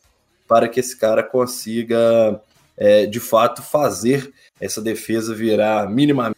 [0.47, 2.39] para que esse cara consiga
[2.77, 6.37] é, de fato fazer essa defesa virar minimamente.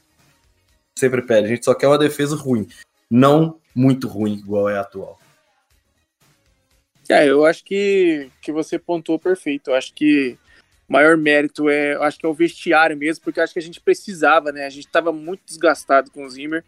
[0.98, 2.68] Sempre pede, a gente só quer uma defesa ruim,
[3.10, 5.20] não muito ruim igual é a atual.
[7.10, 9.70] É, eu acho que, que você pontuou perfeito.
[9.70, 10.38] Eu acho que
[10.88, 13.80] o maior mérito é, acho que é o vestiário mesmo, porque acho que a gente
[13.80, 14.66] precisava, né?
[14.66, 16.64] A gente estava muito desgastado com o Zimmer.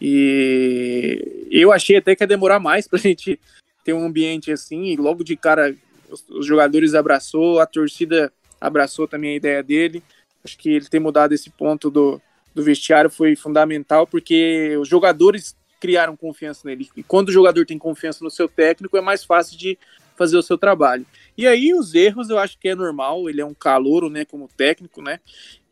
[0.00, 3.38] E eu achei até que ia demorar mais para a gente
[3.84, 5.74] ter um ambiente assim, e logo de cara
[6.10, 8.32] os, os jogadores abraçou, a torcida
[8.62, 10.02] abraçou também a ideia dele.
[10.44, 12.22] Acho que ele ter mudado esse ponto do,
[12.54, 16.88] do vestiário foi fundamental, porque os jogadores criaram confiança nele.
[16.96, 19.76] E quando o jogador tem confiança no seu técnico, é mais fácil de
[20.16, 21.04] fazer o seu trabalho.
[21.36, 24.48] E aí os erros eu acho que é normal, ele é um calouro, né, como
[24.56, 25.18] técnico, né?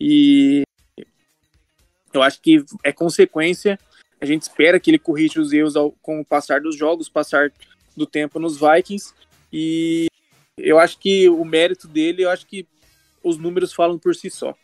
[0.00, 0.62] E
[2.12, 3.78] eu acho que é consequência.
[4.20, 7.52] A gente espera que ele corrija os erros ao, com o passar dos jogos, passar
[7.96, 9.14] do tempo nos Vikings.
[9.52, 10.06] E
[10.58, 12.66] eu acho que o mérito dele, eu acho que
[13.22, 14.54] os números falam por si só.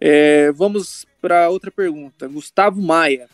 [0.00, 2.28] É, vamos para outra pergunta.
[2.28, 3.28] Gustavo Maia.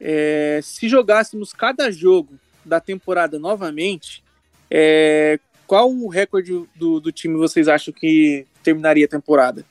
[0.00, 4.22] É, se jogássemos cada jogo da temporada novamente,
[4.70, 9.64] é, qual o recorde do, do time vocês acham que terminaria a temporada?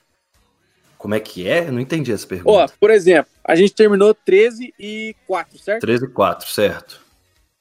[0.97, 1.67] Como é que é?
[1.67, 2.49] Eu não entendi essa pergunta.
[2.49, 5.81] Ó, por exemplo, a gente terminou 13 e 4, certo?
[5.81, 7.01] 13 e 4, certo.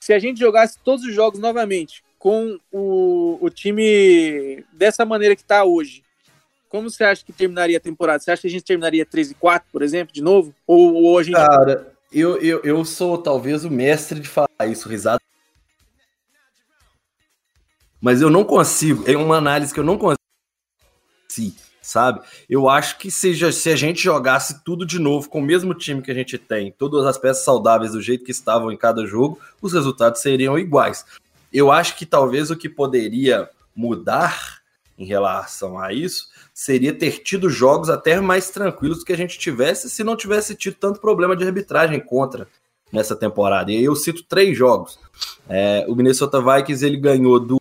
[0.00, 5.43] Se a gente jogasse todos os jogos novamente, com o, o time dessa maneira que
[5.43, 6.03] está hoje,
[6.69, 8.19] como você acha que terminaria a temporada?
[8.19, 10.53] Você acha que a gente terminaria 13 e 4, por exemplo, de novo?
[10.66, 11.36] Ou, ou a gente...
[11.36, 15.20] Cara, eu, eu, eu sou talvez o mestre de falar isso, risada.
[18.01, 22.27] Mas eu não consigo, é uma análise que eu não consigo, sabe?
[22.51, 26.03] Eu acho que seja, se a gente jogasse tudo de novo com o mesmo time
[26.03, 29.39] que a gente tem, todas as peças saudáveis do jeito que estavam em cada jogo,
[29.62, 31.05] os resultados seriam iguais.
[31.56, 34.58] Eu acho que talvez o que poderia mudar
[34.98, 39.88] em relação a isso seria ter tido jogos até mais tranquilos que a gente tivesse
[39.88, 42.46] se não tivesse tido tanto problema de arbitragem contra
[42.92, 43.72] nessa temporada.
[43.72, 44.98] E eu cito três jogos.
[45.48, 47.58] É, o Minnesota Vikings ele ganhou do,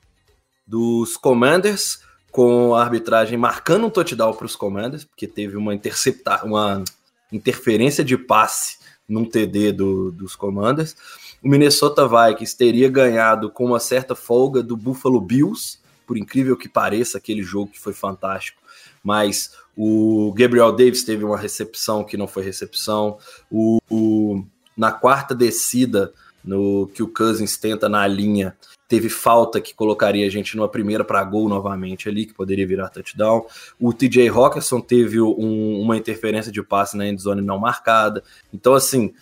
[0.67, 2.01] dos Commanders
[2.33, 6.83] com a arbitragem marcando um touchdown para os Commanders, porque teve uma interceptar, uma
[7.31, 8.77] interferência de passe
[9.07, 10.97] num TD do, dos Commanders
[11.45, 15.77] o Minnesota Vikings teria ganhado com uma certa folga do Buffalo Bills,
[16.07, 18.59] por incrível que pareça, aquele jogo que foi fantástico.
[19.03, 23.19] Mas o Gabriel Davis teve uma recepção que não foi recepção.
[23.51, 24.43] O, o
[24.75, 26.11] na quarta descida
[26.43, 28.57] no que o Cousins tenta na linha.
[28.87, 32.89] Teve falta que colocaria a gente numa primeira para gol novamente ali, que poderia virar
[32.89, 33.45] touchdown.
[33.79, 38.23] O TJ Hawkinson teve um, uma interferência de passe na endzone não marcada.
[38.51, 39.13] Então, assim,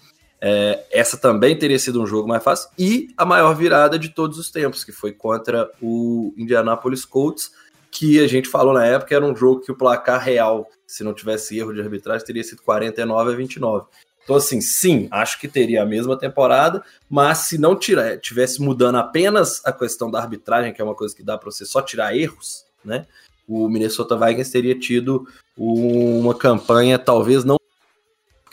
[0.46, 2.70] é, essa também teria sido um jogo mais fácil.
[2.78, 7.54] E a maior virada de todos os tempos, que foi contra o Indianapolis Colts,
[7.90, 11.14] que a gente falou na época era um jogo que o placar real, se não
[11.14, 13.86] tivesse erro de arbitragem, teria sido 49 a 29.
[14.22, 19.62] Então, assim, sim, acho que teria a mesma temporada, mas se não tivesse mudando apenas
[19.64, 22.66] a questão da arbitragem, que é uma coisa que dá para você só tirar erros,
[22.84, 23.06] né?
[23.48, 25.26] O Minnesota Vikings teria tido
[25.58, 27.58] uma campanha, talvez não,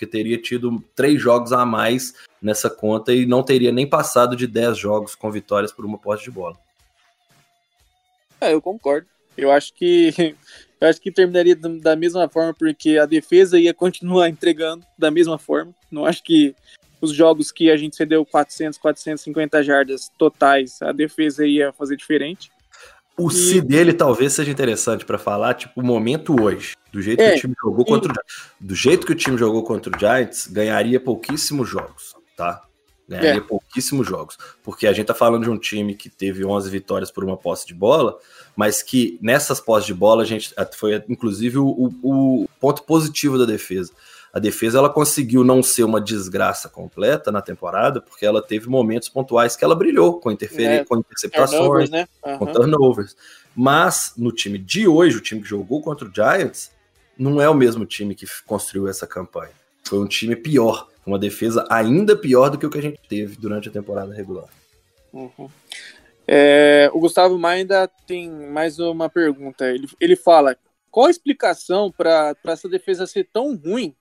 [0.01, 4.47] porque teria tido três jogos a mais nessa conta e não teria nem passado de
[4.47, 6.57] 10 jogos com vitórias por uma posse de bola.
[8.41, 9.07] É, eu concordo.
[9.37, 10.15] Eu acho que
[10.81, 15.39] eu acho que terminaria da mesma forma porque a defesa ia continuar entregando da mesma
[15.39, 15.75] forma.
[15.91, 16.57] Não acho que
[16.99, 22.51] os jogos que a gente cedeu 400, 450 jardas totais, a defesa ia fazer diferente.
[23.21, 23.35] O e...
[23.35, 27.37] si dele talvez seja interessante para falar, tipo, o momento hoje, do jeito é, que
[27.37, 28.15] o time jogou contra o,
[28.59, 32.63] do jeito que o time jogou contra o Giants, ganharia pouquíssimos jogos, tá?
[33.11, 33.41] Ganharia é.
[33.41, 34.39] pouquíssimos jogos.
[34.63, 37.67] Porque a gente tá falando de um time que teve 11 vitórias por uma posse
[37.67, 38.17] de bola,
[38.55, 43.45] mas que nessas posses de bola a gente foi inclusive o, o, ponto positivo da
[43.45, 43.93] defesa.
[44.33, 49.09] A defesa ela conseguiu não ser uma desgraça completa na temporada, porque ela teve momentos
[49.09, 52.07] pontuais que ela brilhou com interferência, é, com interceptações, né?
[52.25, 52.39] uhum.
[52.39, 53.17] com turnovers.
[53.57, 56.71] Mas no time de hoje, o time que jogou contra o Giants,
[57.19, 59.53] não é o mesmo time que construiu essa campanha.
[59.85, 63.37] Foi um time pior, uma defesa ainda pior do que o que a gente teve
[63.37, 64.47] durante a temporada regular.
[65.13, 65.49] Uhum.
[66.27, 69.67] É, o Gustavo Mainda tem mais uma pergunta.
[69.67, 70.57] Ele, ele fala:
[70.89, 73.95] qual a explicação para essa defesa ser tão ruim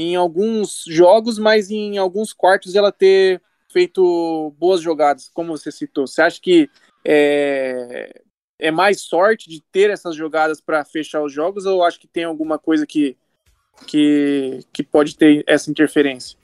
[0.00, 6.06] em alguns jogos, mas em alguns quartos ela ter feito boas jogadas, como você citou?
[6.06, 6.68] Você acha que
[7.04, 8.22] é,
[8.58, 12.24] é mais sorte de ter essas jogadas para fechar os jogos, ou acho que tem
[12.24, 13.16] alguma coisa que,
[13.86, 16.39] que, que pode ter essa interferência?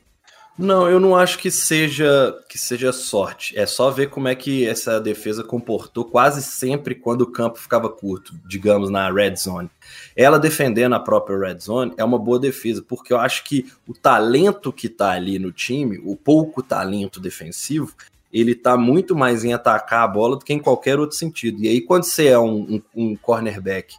[0.59, 3.57] Não, eu não acho que seja que seja sorte.
[3.59, 7.91] É só ver como é que essa defesa comportou quase sempre quando o campo ficava
[7.91, 9.71] curto, digamos na red zone.
[10.17, 13.93] Ela defendendo a própria red zone é uma boa defesa, porque eu acho que o
[13.93, 17.93] talento que tá ali no time, o pouco talento defensivo,
[18.33, 21.63] ele tá muito mais em atacar a bola do que em qualquer outro sentido.
[21.63, 23.95] E aí quando você é um, um, um cornerback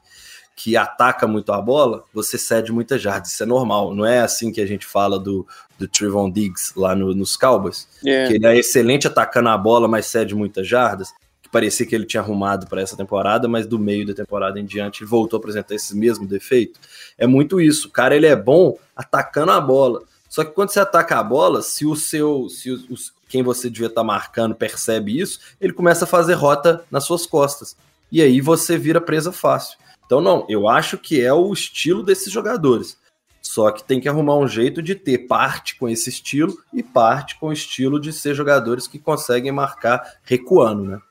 [0.58, 3.32] que ataca muito a bola, você cede muita jardas.
[3.32, 3.94] Isso é normal.
[3.94, 5.48] Não é assim que a gente fala do,
[5.78, 7.88] do Trevon Diggs lá no, nos Cowboys.
[8.04, 8.28] Yeah.
[8.28, 11.14] Que ele é excelente atacando a bola, mas cede muitas jardas.
[11.44, 14.66] Que parecia que ele tinha arrumado para essa temporada, mas do meio da temporada em
[14.66, 16.80] diante voltou a apresentar esse mesmo defeito.
[17.20, 17.90] É muito isso.
[17.90, 20.02] O cara ele é bom atacando a bola.
[20.28, 22.50] Só que quando você ataca a bola, se o seu.
[22.50, 26.84] Se os, quem você devia estar tá marcando percebe isso, ele começa a fazer rota
[26.90, 27.78] nas suas costas.
[28.12, 29.78] E aí você vira presa fácil.
[30.08, 32.98] Então, não, eu acho que é o estilo desses jogadores.
[33.42, 37.38] Só que tem que arrumar um jeito de ter parte com esse estilo e parte
[37.38, 41.02] com o estilo de ser jogadores que conseguem marcar recuando, né?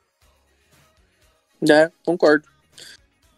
[1.70, 2.48] É, concordo.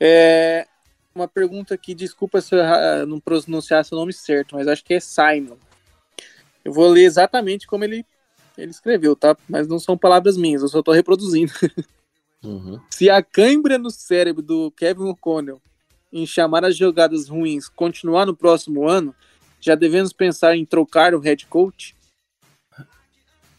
[0.01, 0.67] É,
[1.15, 5.01] uma pergunta aqui, desculpa se eu não pronunciar seu nome certo, mas acho que é
[5.01, 5.57] Simon.
[6.65, 8.07] Eu vou ler exatamente como ele,
[8.57, 9.37] ele escreveu, tá?
[9.49, 11.53] Mas não são palavras minhas, eu só estou reproduzindo.
[12.43, 12.81] Uhum.
[12.91, 15.61] Se a cãibra no cérebro do Kevin O'Connell
[16.13, 19.15] em chamar as jogadas ruins continuar no próximo ano,
[19.61, 21.97] já devemos pensar em trocar o head coach?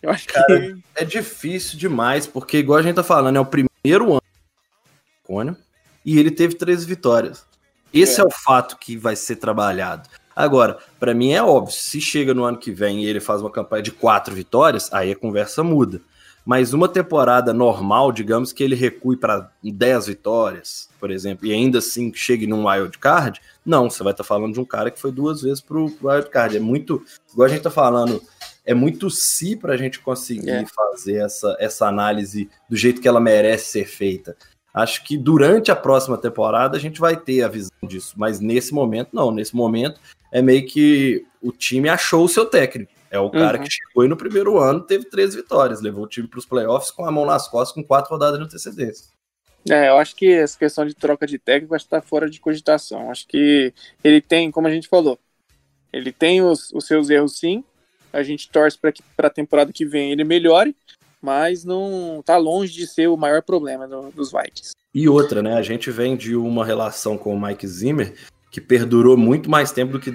[0.02, 0.84] Eu acho Cara, que.
[0.96, 5.58] É difícil demais, porque, igual a gente tá falando, é o primeiro ano do O'Connell
[6.06, 7.46] e ele teve três vitórias.
[7.94, 8.24] Esse é.
[8.24, 10.08] é o fato que vai ser trabalhado.
[10.34, 13.52] Agora, para mim é óbvio, se chega no ano que vem e ele faz uma
[13.52, 16.02] campanha de quatro vitórias, aí a conversa muda
[16.50, 21.78] mas uma temporada normal, digamos que ele recue para 10 vitórias, por exemplo, e ainda
[21.78, 25.00] assim chegue num wild card, não, você vai estar tá falando de um cara que
[25.00, 26.58] foi duas vezes para o wild card.
[26.58, 28.20] É muito, igual a gente está falando,
[28.66, 30.66] é muito si para a gente conseguir é.
[30.66, 34.36] fazer essa, essa análise do jeito que ela merece ser feita.
[34.74, 38.74] Acho que durante a próxima temporada a gente vai ter a visão disso, mas nesse
[38.74, 39.30] momento não.
[39.30, 40.02] Nesse momento
[40.32, 42.92] é meio que o time achou o seu técnico.
[43.12, 43.64] É o cara uhum.
[43.64, 46.92] que chegou e no primeiro ano teve três vitórias, levou o time para os playoffs
[46.92, 49.08] com a mão nas costas, com quatro rodadas de antecedência.
[49.68, 53.12] É, eu acho que essa questão de troca de técnico está fora de cogitação.
[53.12, 53.74] Acho que
[54.04, 55.20] ele tem, como a gente falou,
[55.92, 57.64] ele tem os, os seus erros sim.
[58.14, 60.76] A gente torce para que para a temporada que vem ele melhore,
[61.22, 64.74] mas não está longe de ser o maior problema do, dos Vikings.
[64.94, 65.54] E outra, né?
[65.54, 68.16] A gente vem de uma relação com o Mike Zimmer
[68.50, 70.12] que perdurou muito mais tempo do que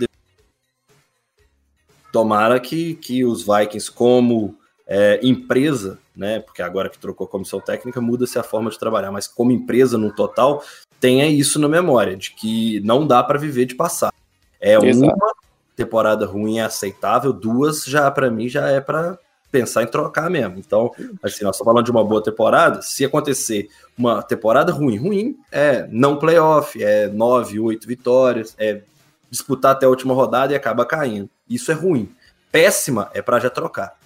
[2.14, 6.38] Tomara que, que os Vikings, como é, empresa, né?
[6.38, 9.98] Porque agora que trocou a comissão técnica, muda-se a forma de trabalhar, mas como empresa
[9.98, 10.62] no total,
[11.00, 14.12] tenha isso na memória, de que não dá para viver de passar.
[14.60, 15.12] É Exato.
[15.12, 15.34] uma
[15.74, 19.18] temporada ruim é aceitável, duas já para mim já é para
[19.50, 20.56] pensar em trocar mesmo.
[20.56, 22.80] Então, assim, nós estamos falando de uma boa temporada.
[22.80, 23.68] Se acontecer
[23.98, 28.82] uma temporada ruim, ruim é não playoff, é nove, oito vitórias, é
[29.28, 31.28] disputar até a última rodada e acaba caindo.
[31.48, 32.14] Isso é ruim.
[32.50, 33.98] Péssima é para já trocar.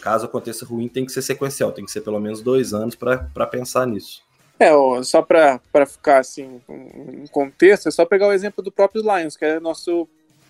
[0.00, 3.46] Caso aconteça ruim, tem que ser sequencial, tem que ser pelo menos dois anos para
[3.46, 4.22] pensar nisso.
[4.58, 4.70] É,
[5.02, 9.44] só para ficar assim, um contexto, é só pegar o exemplo do próprio Lions, que
[9.44, 10.06] é nosso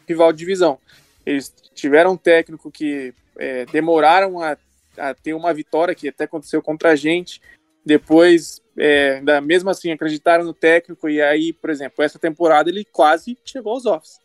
[0.09, 0.79] rival de divisão.
[1.25, 4.57] Eles tiveram um técnico que é, demoraram a,
[4.99, 7.41] a, ter uma vitória, que até aconteceu contra a gente.
[7.87, 11.09] Depois, é, mesmo assim, acreditaram no técnico.
[11.09, 14.19] E aí, por exemplo, essa temporada ele quase chegou aos offs.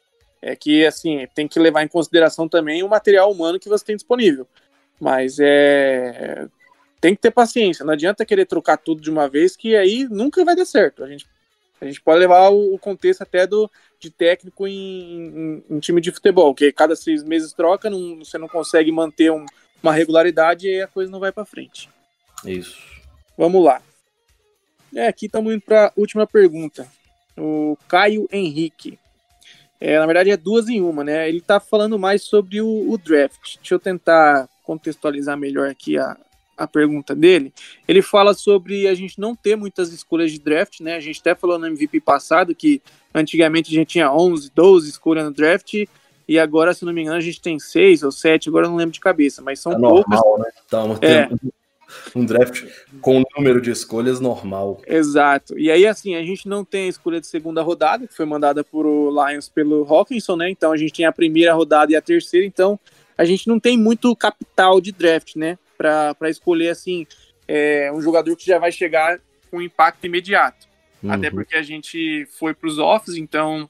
[0.46, 3.96] É que, assim, tem que levar em consideração também o material humano que você tem
[3.96, 4.48] disponível.
[5.02, 6.48] Mas é.
[7.02, 7.84] Tem que ter paciência.
[7.84, 11.04] Não adianta querer trocar tudo de uma vez, que aí nunca vai dar certo.
[11.04, 11.26] A gente,
[11.82, 13.70] a gente pode levar o, contexto até do,
[14.00, 18.38] de técnico em, em, em time de futebol, que cada seis meses troca, não, você
[18.38, 19.48] não consegue manter um,
[19.82, 21.90] uma regularidade e aí a coisa não vai para frente.
[22.46, 22.78] Isso.
[23.36, 23.82] Vamos lá.
[24.96, 26.88] É, aqui estamos indo para a última pergunta.
[27.36, 29.00] O Caio Henrique.
[29.80, 31.28] É, na verdade é duas em uma, né?
[31.28, 33.58] Ele está falando mais sobre o, o, draft.
[33.58, 36.18] Deixa eu tentar contextualizar melhor aqui a,
[36.58, 37.54] a pergunta dele.
[37.88, 40.96] Ele fala sobre a gente não ter muitas escolhas de draft, né?
[40.96, 42.82] A gente até falou no MVP passado que
[43.14, 45.74] antigamente a gente tinha 11, 12 escolhas no draft
[46.28, 48.94] e agora, se não me engano, a gente tem 6 ou 7, agora não lembro
[48.94, 50.20] de cabeça, mas são é poucas.
[50.20, 50.52] Normal, né?
[50.66, 51.30] Então, é.
[52.16, 52.64] Um draft
[53.02, 54.82] com um número de escolhas normal.
[54.88, 55.57] Exato.
[55.57, 58.64] E aí, assim, a gente não tem a escolha de segunda rodada, que foi mandada
[58.64, 60.49] por o Lions pelo Hawkinson, né?
[60.49, 62.80] Então a gente tem a primeira rodada e a terceira, então
[63.18, 65.57] a gente não tem muito capital de draft, né?
[65.78, 67.06] para escolher assim
[67.48, 69.20] é, um jogador que já vai chegar
[69.52, 70.68] com impacto imediato.
[71.03, 71.12] Uhum.
[71.12, 73.70] Até porque a gente foi para os offs, então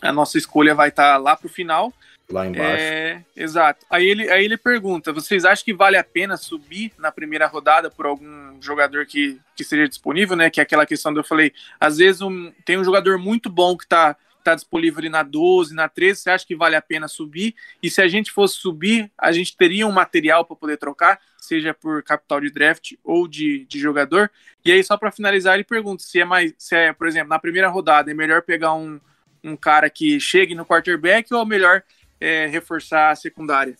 [0.00, 1.92] a nossa escolha vai estar tá lá para o final.
[2.30, 2.82] Lá embaixo.
[2.82, 3.84] É, exato.
[3.90, 7.90] Aí ele, aí ele pergunta: vocês acham que vale a pena subir na primeira rodada
[7.90, 10.48] por algum jogador que, que seja disponível, né?
[10.48, 11.52] Que é aquela questão que eu falei.
[11.78, 15.74] Às vezes um, tem um jogador muito bom que está está disponível ali na 12,
[15.74, 17.54] na 13, você acha que vale a pena subir?
[17.82, 21.72] E se a gente fosse subir, a gente teria um material para poder trocar, seja
[21.72, 24.30] por capital de draft ou de, de jogador?
[24.64, 27.38] E aí, só para finalizar, ele pergunta se é mais, se é, por exemplo, na
[27.38, 28.98] primeira rodada, é melhor pegar um,
[29.44, 31.82] um cara que chegue no quarterback ou é melhor
[32.20, 33.76] é, reforçar a secundária?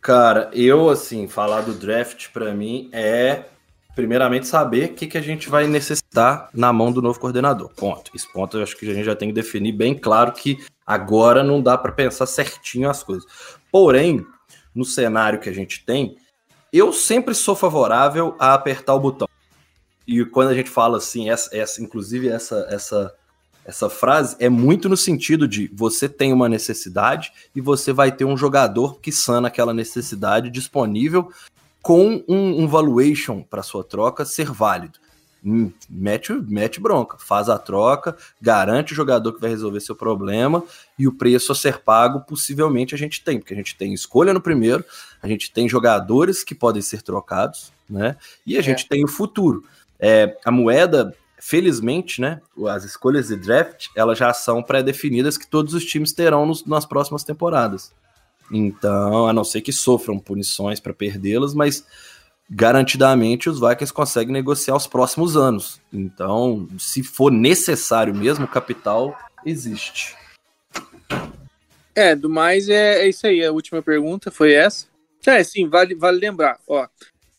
[0.00, 3.44] Cara, eu, assim, falar do draft para mim é
[3.98, 7.68] primeiramente saber o que, que a gente vai necessitar na mão do novo coordenador.
[7.74, 8.12] Ponto.
[8.14, 11.42] Esse ponto eu acho que a gente já tem que definir bem claro que agora
[11.42, 13.26] não dá para pensar certinho as coisas.
[13.72, 14.24] Porém,
[14.72, 16.16] no cenário que a gente tem,
[16.72, 19.28] eu sempre sou favorável a apertar o botão.
[20.06, 23.12] E quando a gente fala assim, essa, essa inclusive essa, essa,
[23.68, 28.24] essa frase é muito no sentido de você tem uma necessidade e você vai ter
[28.24, 31.30] um jogador que sana aquela necessidade disponível
[31.82, 34.98] com um, um valuation para sua troca ser válido.
[35.44, 40.64] Hum, mete, mete bronca, faz a troca, garante o jogador que vai resolver seu problema
[40.98, 44.32] e o preço a ser pago possivelmente a gente tem, porque a gente tem escolha
[44.32, 44.82] no primeiro,
[45.22, 48.16] a gente tem jogadores que podem ser trocados, né?
[48.46, 48.62] E a é.
[48.62, 49.62] gente tem o futuro.
[50.00, 52.40] É, a moeda, felizmente, né?
[52.68, 56.84] As escolhas de draft elas já são pré-definidas que todos os times terão nos, nas
[56.84, 57.92] próximas temporadas.
[58.50, 61.84] Então, a não ser que sofram punições para perdê-las, mas
[62.48, 65.80] garantidamente os Vikings conseguem negociar os próximos anos.
[65.92, 70.16] Então, se for necessário mesmo, o capital existe.
[71.94, 73.44] É, do mais é, é isso aí.
[73.44, 74.86] A última pergunta foi essa.
[75.26, 76.58] É, sim, vale, vale lembrar.
[76.66, 76.86] Ó,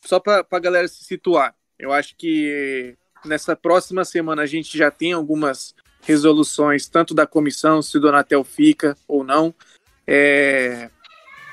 [0.06, 2.96] só para a galera se situar, eu acho que
[3.26, 8.44] nessa próxima semana a gente já tem algumas resoluções, tanto da comissão, se o Donatel
[8.44, 9.54] fica ou não.
[10.08, 10.90] É,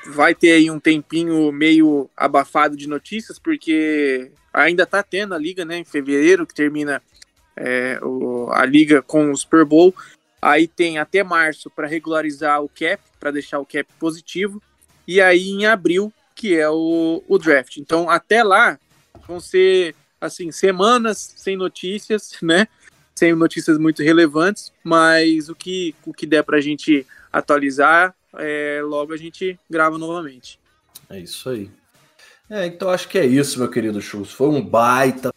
[0.07, 5.65] vai ter aí um tempinho meio abafado de notícias, porque ainda tá tendo a liga,
[5.65, 7.01] né, em fevereiro, que termina
[7.55, 9.93] é, o, a liga com o Super Bowl.
[10.41, 14.61] Aí tem até março para regularizar o cap, para deixar o cap positivo.
[15.07, 17.77] E aí em abril, que é o, o draft.
[17.77, 18.79] Então até lá
[19.27, 22.67] vão ser assim semanas sem notícias, né?
[23.15, 28.81] Sem notícias muito relevantes, mas o que o que der para a gente atualizar é,
[28.83, 30.59] logo a gente grava novamente.
[31.09, 31.69] É isso aí.
[32.49, 34.31] É, então acho que é isso, meu querido Chus.
[34.31, 35.33] Foi um baita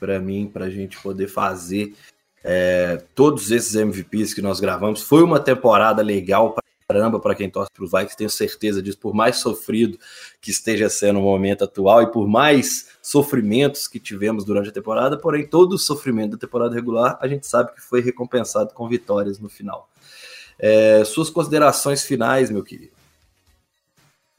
[0.00, 1.94] para mim, para a gente poder fazer
[2.42, 5.02] é, todos esses MVPs que nós gravamos.
[5.02, 6.54] Foi uma temporada legal
[6.88, 9.98] caramba para quem torce para o Vikings, tenho certeza disso, por mais sofrido
[10.40, 15.18] que esteja sendo o momento atual e por mais sofrimentos que tivemos durante a temporada,
[15.18, 19.38] porém todo o sofrimento da temporada regular a gente sabe que foi recompensado com vitórias
[19.38, 19.88] no final.
[20.58, 22.92] É, suas considerações finais, meu querido.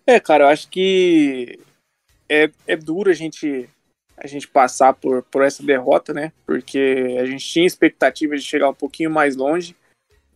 [0.05, 1.59] É, cara, eu acho que
[2.29, 3.69] é, é duro a gente
[4.17, 6.31] a gente passar por, por essa derrota, né?
[6.45, 9.75] Porque a gente tinha expectativa de chegar um pouquinho mais longe,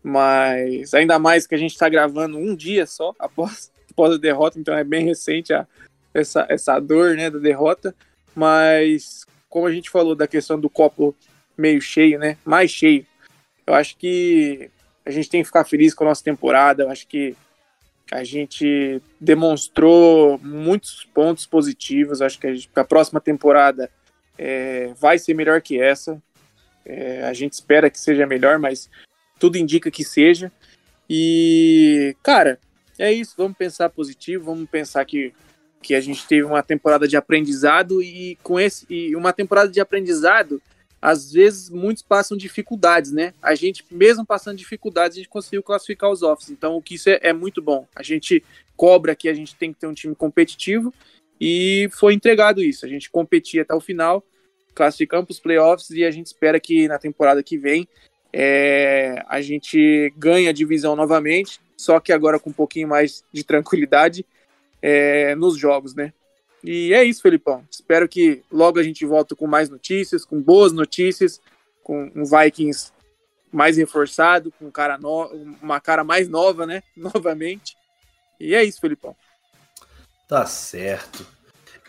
[0.03, 4.59] mas ainda mais que a gente está gravando um dia só após, após a derrota,
[4.59, 5.67] então é bem recente a,
[6.13, 7.95] essa, essa dor né, da derrota.
[8.35, 11.15] Mas, como a gente falou da questão do copo
[11.57, 12.37] meio cheio, né?
[12.45, 13.05] Mais cheio,
[13.65, 14.69] eu acho que
[15.05, 16.83] a gente tem que ficar feliz com a nossa temporada.
[16.83, 17.35] Eu acho que
[18.11, 22.21] a gente demonstrou muitos pontos positivos.
[22.21, 23.89] Acho que a, gente, a próxima temporada
[24.37, 26.21] é, vai ser melhor que essa.
[26.85, 28.89] É, a gente espera que seja melhor, mas
[29.39, 30.51] tudo indica que seja.
[31.09, 32.59] E, cara,
[32.97, 33.33] é isso.
[33.37, 35.33] Vamos pensar positivo, vamos pensar que,
[35.81, 39.79] que a gente teve uma temporada de aprendizado e com esse e uma temporada de
[39.79, 40.61] aprendizado
[41.01, 43.33] às vezes muitos passam dificuldades, né?
[43.41, 46.49] A gente, mesmo passando dificuldades, a gente conseguiu classificar os offs.
[46.49, 47.87] Então, o que isso é, é, muito bom.
[47.95, 48.43] A gente
[48.75, 50.93] cobra que a gente tem que ter um time competitivo
[51.39, 52.85] e foi entregado isso.
[52.85, 54.23] A gente competia até o final,
[54.73, 57.87] classificamos para os playoffs e a gente espera que na temporada que vem
[58.39, 63.43] é, a gente ganhe a divisão novamente, só que agora com um pouquinho mais de
[63.43, 64.23] tranquilidade
[64.79, 66.13] é, nos jogos, né?
[66.63, 67.65] E é isso, Felipão.
[67.67, 71.41] Espero que logo a gente volte com mais notícias, com boas notícias,
[71.83, 72.91] com um Vikings
[73.51, 75.25] mais reforçado, com cara no...
[75.59, 76.83] uma cara mais nova, né?
[76.95, 77.75] Novamente.
[78.39, 79.15] E é isso, Felipão.
[80.27, 81.25] Tá certo.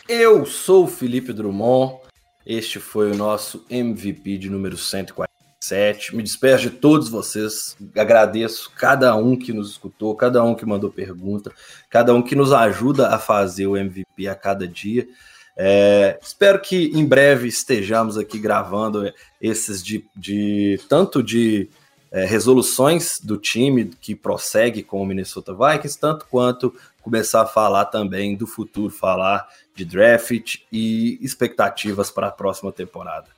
[0.08, 2.00] Eu sou o Felipe Drummond.
[2.46, 5.27] Este foi o nosso MVP de número 140.
[5.68, 6.16] 7.
[6.16, 7.76] Me despeço de todos vocês.
[7.96, 11.52] Agradeço cada um que nos escutou, cada um que mandou pergunta,
[11.90, 15.06] cada um que nos ajuda a fazer o MVP a cada dia.
[15.56, 21.68] É, espero que em breve estejamos aqui gravando esses de, de tanto de
[22.10, 26.72] é, resoluções do time que prossegue com o Minnesota Vikings, tanto quanto
[27.02, 33.37] começar a falar também do futuro, falar de draft e expectativas para a próxima temporada.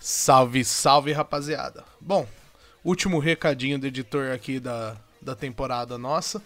[0.00, 1.84] Salve, salve, rapaziada.
[2.00, 2.26] Bom,
[2.84, 6.40] último recadinho do editor aqui da, da temporada nossa.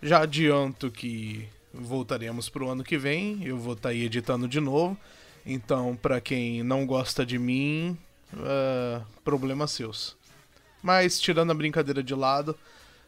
[0.00, 3.42] Já adianto que voltaremos pro ano que vem.
[3.44, 4.96] Eu vou estar tá aí editando de novo.
[5.44, 7.98] Então, para quem não gosta de mim,
[8.34, 10.16] uh, problemas seus.
[10.80, 12.56] Mas, tirando a brincadeira de lado,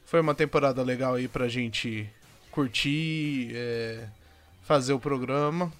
[0.04, 2.10] foi uma temporada legal aí pra gente
[2.50, 4.08] curtir, é,
[4.62, 5.72] fazer o programa.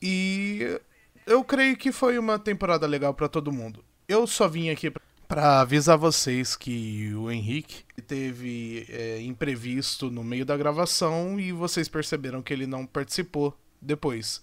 [0.00, 0.80] E
[1.28, 3.84] eu creio que foi uma temporada legal para todo mundo.
[4.08, 4.90] Eu só vim aqui
[5.28, 11.86] para avisar vocês que o Henrique teve é, imprevisto no meio da gravação e vocês
[11.86, 14.40] perceberam que ele não participou depois.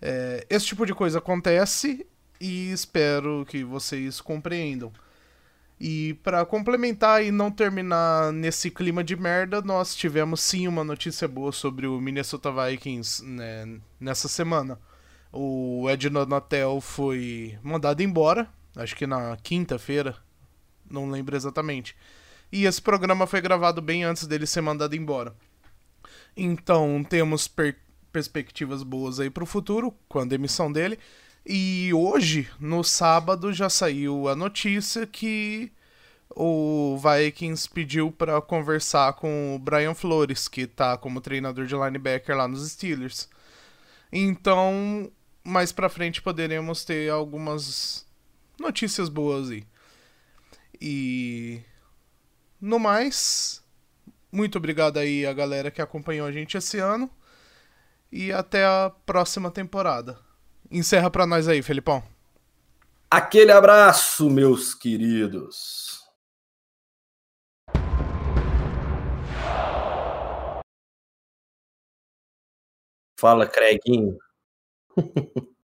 [0.00, 2.06] É, esse tipo de coisa acontece
[2.40, 4.92] e espero que vocês compreendam.
[5.80, 11.26] E para complementar e não terminar nesse clima de merda, nós tivemos sim uma notícia
[11.26, 14.78] boa sobre o Minnesota Vikings né, nessa semana.
[15.32, 20.16] O Ed Donatel foi mandado embora, acho que na quinta-feira,
[20.90, 21.94] não lembro exatamente.
[22.50, 25.34] E esse programa foi gravado bem antes dele ser mandado embora.
[26.36, 27.76] Então temos per
[28.10, 30.98] perspectivas boas aí para o futuro com a demissão dele.
[31.44, 35.70] E hoje, no sábado, já saiu a notícia que
[36.34, 42.36] o Vikings pediu para conversar com o Brian Flores, que está como treinador de linebacker
[42.36, 43.28] lá nos Steelers.
[44.12, 45.10] Então,
[45.48, 48.06] mais pra frente poderemos ter algumas
[48.60, 49.64] notícias boas aí.
[50.80, 51.60] E
[52.60, 53.64] no mais,
[54.30, 57.10] muito obrigado aí a galera que acompanhou a gente esse ano.
[58.12, 60.18] E até a próxima temporada.
[60.70, 62.02] Encerra pra nós aí, Felipão.
[63.10, 65.98] Aquele abraço, meus queridos.
[73.18, 74.16] Fala, Creguinho.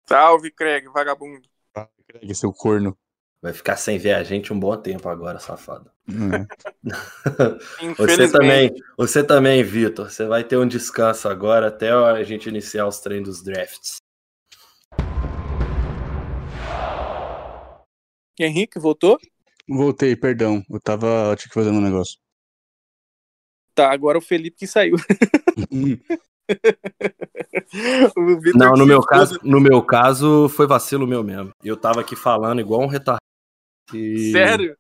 [0.07, 1.49] Salve, Craig, vagabundo.
[1.75, 2.97] Salve, Craig, seu corno.
[3.43, 5.91] Vai ficar sem ver a gente um bom tempo agora, safado.
[6.09, 6.47] É.
[7.99, 10.11] você também, você também, Vitor.
[10.11, 13.97] Você vai ter um descanso agora até a gente iniciar os treinos dos drafts.
[18.39, 19.19] Henrique, voltou?
[19.69, 20.63] Voltei, perdão.
[20.71, 21.07] Eu tava.
[21.31, 22.19] Eu tinha que fazer um negócio.
[23.75, 24.97] Tá, agora o Felipe que saiu.
[28.55, 31.51] Não, no meu, caso, no meu caso foi vacilo meu mesmo.
[31.65, 33.21] Eu tava aqui falando igual um retardado.
[33.93, 34.33] E...
[34.33, 34.77] Sério?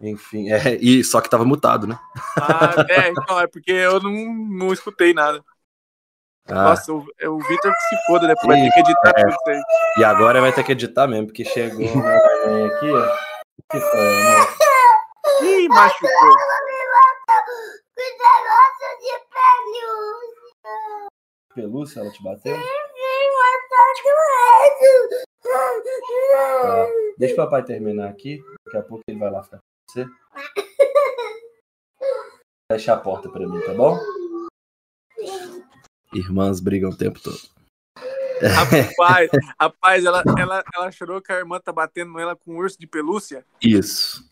[0.00, 1.98] Enfim, é, e só que tava mutado, né?
[2.36, 5.42] Ah, é, então, é porque eu não, não escutei nada.
[6.46, 8.34] Ah, Nossa, o, é o Vitor que se foda, né?
[8.44, 9.22] Vai ter que editar É.
[9.22, 9.60] tudo aí.
[9.98, 13.04] e agora vai ter que editar mesmo, porque chegou neném aqui, ó.
[13.04, 14.48] O que foi, amor?
[15.42, 16.36] Ih, machucou.
[21.62, 22.56] Pelúcia, ela te bateu?
[25.42, 26.86] Tá.
[27.18, 28.40] Deixa o papai terminar aqui.
[28.64, 30.06] Daqui a pouco ele vai lá ficar com você.
[32.70, 33.98] Fecha a porta pra mim, tá bom?
[36.14, 37.40] Irmãs brigam o tempo todo.
[38.40, 39.28] Rapaz,
[39.60, 42.86] rapaz ela, ela, ela chorou que a irmã tá batendo nela com um urso de
[42.86, 43.44] pelúcia.
[43.60, 44.24] Isso.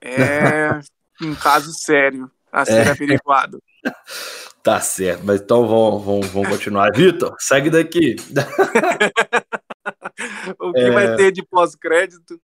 [0.00, 0.80] É
[1.22, 2.90] um caso sério a ser É.
[2.90, 3.62] averiguado.
[4.66, 6.90] Tá certo, mas então vamos, vamos, vamos continuar.
[6.92, 8.16] Vitor, segue daqui.
[10.58, 10.90] O que É.
[10.90, 12.40] vai ter de pós-crédito?